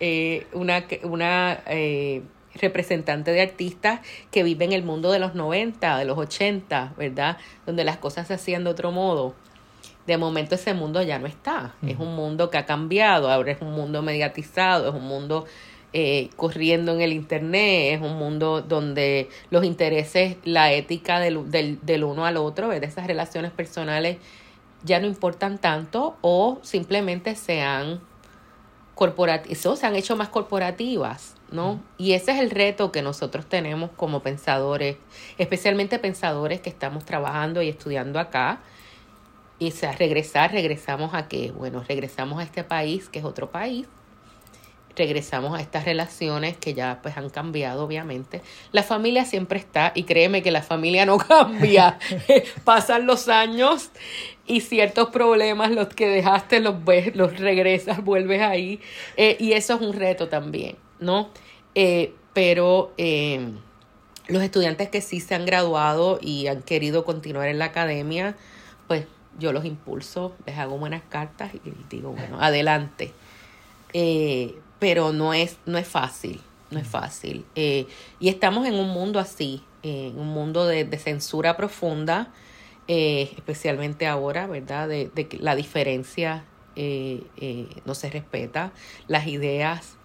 una, 0.53 0.85
una 1.03 1.63
representante 2.55 3.31
de 3.31 3.41
artistas 3.41 4.01
que 4.31 4.43
viven 4.43 4.71
en 4.71 4.79
el 4.79 4.83
mundo 4.83 5.11
de 5.11 5.19
los 5.19 5.35
90, 5.35 5.97
de 5.97 6.05
los 6.05 6.17
80, 6.17 6.93
¿verdad? 6.97 7.37
Donde 7.65 7.83
las 7.83 7.97
cosas 7.97 8.27
se 8.27 8.33
hacían 8.33 8.63
de 8.63 8.69
otro 8.69 8.91
modo. 8.91 9.35
De 10.05 10.17
momento 10.17 10.55
ese 10.55 10.73
mundo 10.73 11.01
ya 11.01 11.19
no 11.19 11.27
está. 11.27 11.75
Es 11.85 11.99
un 11.99 12.15
mundo 12.15 12.49
que 12.49 12.57
ha 12.57 12.65
cambiado, 12.65 13.29
ahora 13.29 13.51
es 13.51 13.61
un 13.61 13.73
mundo 13.73 14.01
mediatizado, 14.01 14.87
es 14.87 14.95
un 14.95 15.05
mundo 15.05 15.45
eh, 15.99 16.29
corriendo 16.35 16.93
en 16.93 17.01
el 17.01 17.11
Internet, 17.11 17.95
es 17.95 18.01
un 18.01 18.17
mundo 18.17 18.61
donde 18.61 19.29
los 19.49 19.65
intereses, 19.65 20.37
la 20.43 20.71
ética 20.71 21.19
del, 21.19 21.49
del, 21.49 21.79
del 21.81 22.03
uno 22.03 22.27
al 22.27 22.37
otro, 22.37 22.69
de 22.69 22.85
esas 22.85 23.07
relaciones 23.07 23.51
personales 23.51 24.17
ya 24.83 24.99
no 24.99 25.07
importan 25.07 25.57
tanto 25.57 26.15
o 26.21 26.59
simplemente 26.61 27.33
se 27.35 27.61
han 27.61 27.99
se 29.53 29.85
han 29.85 29.95
hecho 29.95 30.15
más 30.15 30.29
corporativas 30.29 31.35
¿no? 31.51 31.81
Y 31.97 32.13
ese 32.13 32.31
es 32.31 32.39
el 32.39 32.49
reto 32.49 32.91
que 32.91 33.01
nosotros 33.01 33.47
tenemos 33.47 33.89
como 33.95 34.21
pensadores, 34.21 34.97
especialmente 35.37 35.97
pensadores 35.99 36.61
que 36.61 36.69
estamos 36.69 37.05
trabajando 37.05 37.61
y 37.61 37.69
estudiando 37.69 38.19
acá. 38.19 38.59
Y 39.59 39.71
sea, 39.71 39.93
regresar, 39.93 40.51
regresamos 40.51 41.13
a 41.13 41.27
qué? 41.27 41.51
Bueno, 41.51 41.83
regresamos 41.87 42.39
a 42.39 42.43
este 42.43 42.63
país, 42.63 43.09
que 43.09 43.19
es 43.19 43.25
otro 43.25 43.49
país. 43.49 43.87
Regresamos 44.97 45.57
a 45.57 45.61
estas 45.61 45.85
relaciones 45.85 46.57
que 46.57 46.73
ya 46.73 46.99
pues 47.01 47.17
han 47.17 47.29
cambiado, 47.29 47.85
obviamente. 47.85 48.41
La 48.71 48.83
familia 48.83 49.25
siempre 49.25 49.59
está, 49.59 49.91
y 49.95 50.03
créeme 50.03 50.41
que 50.41 50.51
la 50.51 50.63
familia 50.63 51.05
no 51.05 51.17
cambia. 51.19 51.99
Pasan 52.63 53.05
los 53.05 53.29
años 53.29 53.91
y 54.47 54.61
ciertos 54.61 55.09
problemas, 55.09 55.71
los 55.71 55.89
que 55.89 56.07
dejaste, 56.07 56.59
los 56.59 56.83
ves, 56.83 57.15
los 57.15 57.37
regresas, 57.37 58.03
vuelves 58.03 58.41
ahí. 58.41 58.81
Eh, 59.15 59.37
y 59.39 59.53
eso 59.53 59.75
es 59.75 59.81
un 59.81 59.93
reto 59.93 60.27
también. 60.27 60.77
¿no? 60.99 61.29
Eh, 61.75 62.13
pero 62.33 62.93
eh, 62.97 63.51
los 64.27 64.43
estudiantes 64.43 64.89
que 64.89 65.01
sí 65.01 65.19
se 65.19 65.35
han 65.35 65.45
graduado 65.45 66.19
y 66.21 66.47
han 66.47 66.61
querido 66.61 67.05
continuar 67.05 67.47
en 67.47 67.59
la 67.59 67.65
academia, 67.65 68.35
pues 68.87 69.05
yo 69.39 69.53
los 69.53 69.65
impulso, 69.65 70.35
les 70.45 70.57
hago 70.57 70.77
buenas 70.77 71.03
cartas 71.09 71.51
y 71.53 71.59
digo, 71.89 72.11
bueno, 72.11 72.41
adelante. 72.41 73.13
Pero 74.79 75.13
no 75.13 75.33
es, 75.33 75.57
no 75.65 75.77
es 75.77 75.87
fácil, 75.87 76.41
no 76.71 76.79
es 76.79 76.87
fácil. 76.87 77.45
y 77.55 77.87
estamos 78.21 78.67
en 78.67 78.75
un 78.75 78.89
mundo 78.89 79.19
así, 79.19 79.63
en 79.83 80.17
un 80.19 80.27
mundo 80.27 80.65
de, 80.65 80.85
de 80.85 80.97
censura 80.97 81.55
profunda, 81.57 82.31
especialmente 82.87 84.07
ahora, 84.07 84.47
¿verdad? 84.47 84.87
De, 84.87 85.09
de 85.13 85.27
que 85.27 85.37
la 85.39 85.55
diferencia 85.55 86.45
no 87.85 87.95
se 87.95 88.09
respeta, 88.09 88.71
las 89.07 89.27
ideas 89.27 89.97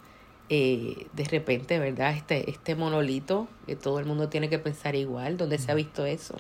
eh, 0.55 1.07
de 1.15 1.25
repente, 1.25 1.79
¿verdad? 1.79 2.15
Este, 2.15 2.51
este 2.51 2.75
monolito 2.75 3.49
que 3.67 3.75
todo 3.75 3.99
el 4.01 4.05
mundo 4.05 4.29
tiene 4.29 4.51
que 4.51 4.59
pensar 4.59 4.95
igual, 4.95 5.39
¿dónde 5.39 5.57
se 5.57 5.73
ha 5.73 5.75
visto 5.75 6.05
eso? 6.05 6.37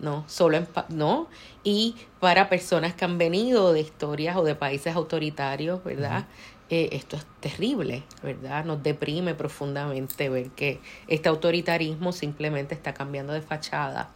No, 0.00 0.24
solo 0.26 0.56
en, 0.56 0.66
no. 0.88 1.28
Y 1.62 1.94
para 2.18 2.48
personas 2.48 2.94
que 2.94 3.04
han 3.04 3.18
venido 3.18 3.72
de 3.72 3.82
historias 3.82 4.36
o 4.36 4.42
de 4.42 4.56
países 4.56 4.96
autoritarios, 4.96 5.84
¿verdad? 5.84 6.26
Eh, 6.68 6.88
esto 6.92 7.16
es 7.16 7.24
terrible, 7.40 8.02
¿verdad? 8.22 8.64
Nos 8.64 8.82
deprime 8.82 9.34
profundamente 9.34 10.28
ver 10.28 10.50
que 10.50 10.80
este 11.06 11.28
autoritarismo 11.28 12.12
simplemente 12.12 12.74
está 12.74 12.92
cambiando 12.92 13.32
de 13.32 13.40
fachada 13.40 14.10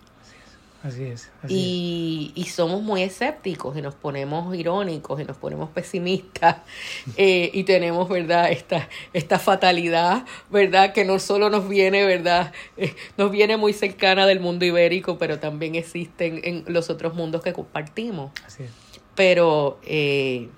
Así 0.83 1.05
es. 1.05 1.31
y, 1.47 2.33
y, 2.35 2.45
somos 2.47 2.83
muy 2.83 3.03
escépticos 3.03 3.77
y 3.77 3.83
nos 3.83 3.95
ponemos 3.95 4.55
irónicos 4.57 5.21
y 5.21 5.25
nos 5.25 5.37
ponemos 5.37 5.69
pesimistas 5.69 6.57
eh, 7.19 7.51
y 7.53 7.65
tenemos, 7.65 8.09
¿verdad? 8.09 8.51
Esta, 8.51 8.89
esta 9.13 9.39
fatalidad, 9.39 10.25
¿verdad? 10.49 10.95
Que 10.95 11.05
no 11.05 11.19
solo 11.19 11.51
nos 11.51 11.69
viene, 11.69 12.07
¿verdad? 12.07 12.53
Eh, 12.79 12.95
nos 13.19 13.31
viene 13.31 13.59
muy 13.59 13.75
cercana 13.75 14.27
del 14.27 14.41
mundo 14.41 14.65
ibérico, 14.65 15.19
pero 15.19 15.39
también 15.39 15.75
existen 15.75 16.41
en 16.45 16.65
los 16.67 16.89
otros 16.89 17.15
mundos 17.15 17.43
que 17.43 17.53
compartimos. 17.53 18.33
Así 18.47 18.63
es. 18.63 18.71
Pero, 19.15 19.79
eh, 19.85 20.49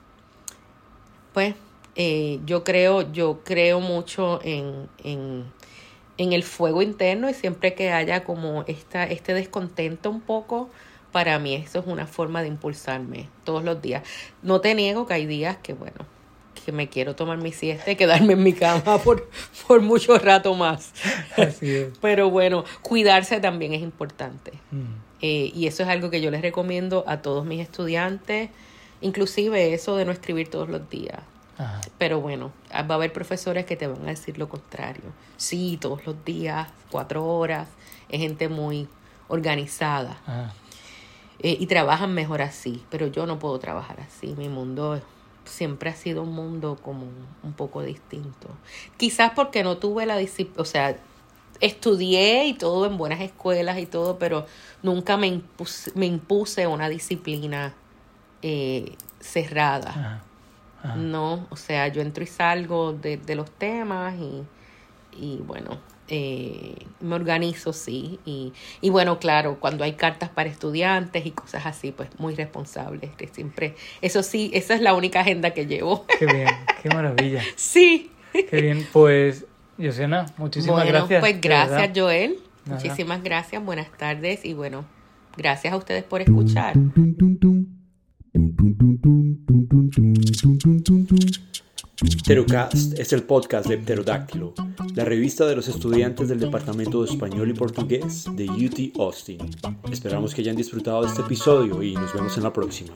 pues, 1.33 1.57
yo 1.95 2.65
creo, 2.65 3.13
yo 3.13 3.41
creo 3.45 3.81
mucho 3.81 4.41
en, 4.43 4.89
en 5.05 5.45
en 6.19 6.33
el 6.33 6.43
fuego 6.43 6.83
interno 6.83 7.29
y 7.29 7.35
siempre 7.35 7.75
que 7.75 7.91
haya 7.91 8.25
como 8.25 8.65
esta, 8.67 9.05
este 9.05 9.35
descontento 9.35 10.11
un 10.11 10.21
poco, 10.21 10.71
para 11.11 11.39
mí 11.39 11.55
eso 11.55 11.81
es 11.81 11.87
una 11.87 12.07
forma 12.07 12.43
de 12.43 12.49
impulsarme 12.49 13.29
todos 13.45 13.65
los 13.65 13.81
días. 13.83 14.03
No 14.43 14.61
te 14.61 14.75
niego 14.75 15.07
que 15.07 15.15
hay 15.15 15.27
días 15.27 15.57
que, 15.63 15.73
bueno, 15.73 16.07
que 16.65 16.73
me 16.73 16.89
quiero 16.89 17.17
tomar 17.17 17.39
mi 17.39 17.53
siesta 17.53 17.91
y 17.91 17.97
quedarme 17.97 18.35
en 18.35 18.43
mi 18.43 18.53
cama 18.53 18.99
por, 19.05 19.29
por 19.67 19.81
mucho 19.81 20.19
rato 20.19 20.55
más. 20.55 20.93
Pero 22.01 22.31
bueno, 22.31 22.65
cuidarse 22.83 23.41
también 23.41 23.73
es 23.75 23.83
importante. 23.83 24.53
Mm. 24.71 25.03
Eh, 25.23 25.53
y 25.55 25.67
eso 25.67 25.83
es 25.83 25.89
algo 25.89 26.11
que 26.11 26.21
yo 26.21 26.31
les 26.31 26.43
recomiendo 26.43 27.05
a 27.07 27.23
todos 27.23 27.45
mis 27.45 27.61
estudiantes, 27.61 28.51
inclusive 29.01 29.73
eso 29.73 29.97
de 29.97 30.05
no 30.05 30.11
escribir 30.13 30.49
todos 30.49 30.69
los 30.69 30.91
días. 30.91 31.21
Pero 31.99 32.21
bueno, 32.21 32.53
va 32.73 32.79
a 32.79 32.95
haber 32.95 33.13
profesores 33.13 33.67
que 33.67 33.77
te 33.77 33.87
van 33.87 34.03
a 34.05 34.11
decir 34.11 34.39
lo 34.39 34.49
contrario. 34.49 35.05
Sí, 35.37 35.79
todos 35.81 36.05
los 36.07 36.25
días, 36.25 36.69
cuatro 36.91 37.25
horas, 37.25 37.69
es 38.09 38.21
gente 38.21 38.49
muy 38.49 38.89
organizada. 39.29 40.17
Eh, 41.39 41.57
y 41.59 41.67
trabajan 41.67 42.15
mejor 42.15 42.43
así, 42.43 42.85
pero 42.91 43.07
yo 43.07 43.27
no 43.27 43.39
puedo 43.39 43.59
trabajar 43.59 44.01
así. 44.01 44.35
Mi 44.37 44.49
mundo 44.49 45.01
siempre 45.45 45.91
ha 45.91 45.95
sido 45.95 46.23
un 46.23 46.33
mundo 46.33 46.79
como 46.83 47.07
un 47.43 47.53
poco 47.53 47.83
distinto. 47.83 48.49
Quizás 48.97 49.33
porque 49.35 49.63
no 49.63 49.79
tuve 49.79 50.07
la 50.07 50.17
disciplina, 50.17 50.63
o 50.63 50.65
sea, 50.65 50.97
estudié 51.61 52.47
y 52.47 52.55
todo 52.55 52.87
en 52.87 52.97
buenas 52.97 53.21
escuelas 53.21 53.79
y 53.79 53.87
todo, 53.87 54.19
pero 54.19 54.47
nunca 54.83 55.17
me 55.17 55.29
impuse, 55.29 55.93
me 55.95 56.07
impuse 56.07 56.67
una 56.67 56.89
disciplina 56.89 57.75
eh, 58.43 58.97
cerrada. 59.21 60.25
No, 60.97 61.47
o 61.51 61.57
sea, 61.57 61.89
yo 61.89 62.03
entro 62.03 62.25
y 62.25 62.27
salgo 62.27 62.93
de, 62.93 63.17
de 63.17 63.35
los 63.35 63.51
temas 63.51 64.15
y, 64.19 64.43
y 65.17 65.37
bueno, 65.39 65.79
eh, 66.09 66.75
me 67.01 67.15
organizo, 67.15 67.73
sí. 67.73 68.19
Y, 68.25 68.53
y, 68.81 68.91
bueno, 68.91 69.19
claro, 69.19 69.59
cuando 69.61 69.85
hay 69.85 69.95
cartas 69.95 70.29
para 70.29 70.49
estudiantes 70.49 71.25
y 71.25 71.31
cosas 71.31 71.67
así, 71.67 71.93
pues 71.93 72.09
muy 72.19 72.35
responsable. 72.35 73.11
Que 73.17 73.29
siempre, 73.29 73.77
eso 74.01 74.23
sí, 74.23 74.51
esa 74.55 74.75
es 74.75 74.81
la 74.81 74.95
única 74.95 75.21
agenda 75.21 75.53
que 75.53 75.67
llevo. 75.67 76.05
Qué 76.19 76.27
bien, 76.27 76.49
qué 76.83 76.89
maravilla. 76.91 77.43
sí. 77.57 78.11
Qué 78.33 78.61
bien, 78.61 78.87
pues, 78.93 79.47
Yosena, 79.79 80.27
muchísimas 80.37 80.85
bueno, 80.85 80.99
gracias. 80.99 81.21
Pues 81.21 81.41
gracias, 81.41 81.91
Joel. 81.95 82.39
Muchísimas 82.65 83.23
gracias, 83.23 83.65
buenas 83.65 83.91
tardes 83.97 84.45
y 84.45 84.55
bueno, 84.55 84.85
gracias 85.37 85.73
a 85.73 85.77
ustedes 85.77 86.05
por 86.05 86.21
escuchar. 86.21 86.75
Pterocast 92.25 92.99
es 92.99 93.13
el 93.13 93.25
podcast 93.25 93.69
de 93.69 93.77
Pterodáctilo, 93.77 94.55
la 94.95 95.05
revista 95.05 95.45
de 95.45 95.55
los 95.55 95.69
estudiantes 95.69 96.31
del 96.31 96.41
Departamento 96.41 97.03
de 97.05 97.11
Español 97.11 97.51
y 97.51 97.53
Portugués 97.53 98.25
de 98.35 98.47
UT 98.49 98.99
Austin. 98.99 99.39
Esperamos 99.91 100.35
que 100.35 100.41
hayan 100.41 100.57
disfrutado 100.57 101.03
de 101.03 101.09
este 101.09 101.21
episodio 101.21 101.83
y 101.83 101.95
nos 101.95 102.15
vemos 102.15 102.35
en 102.39 102.43
la 102.43 102.53
próxima. 102.55 102.95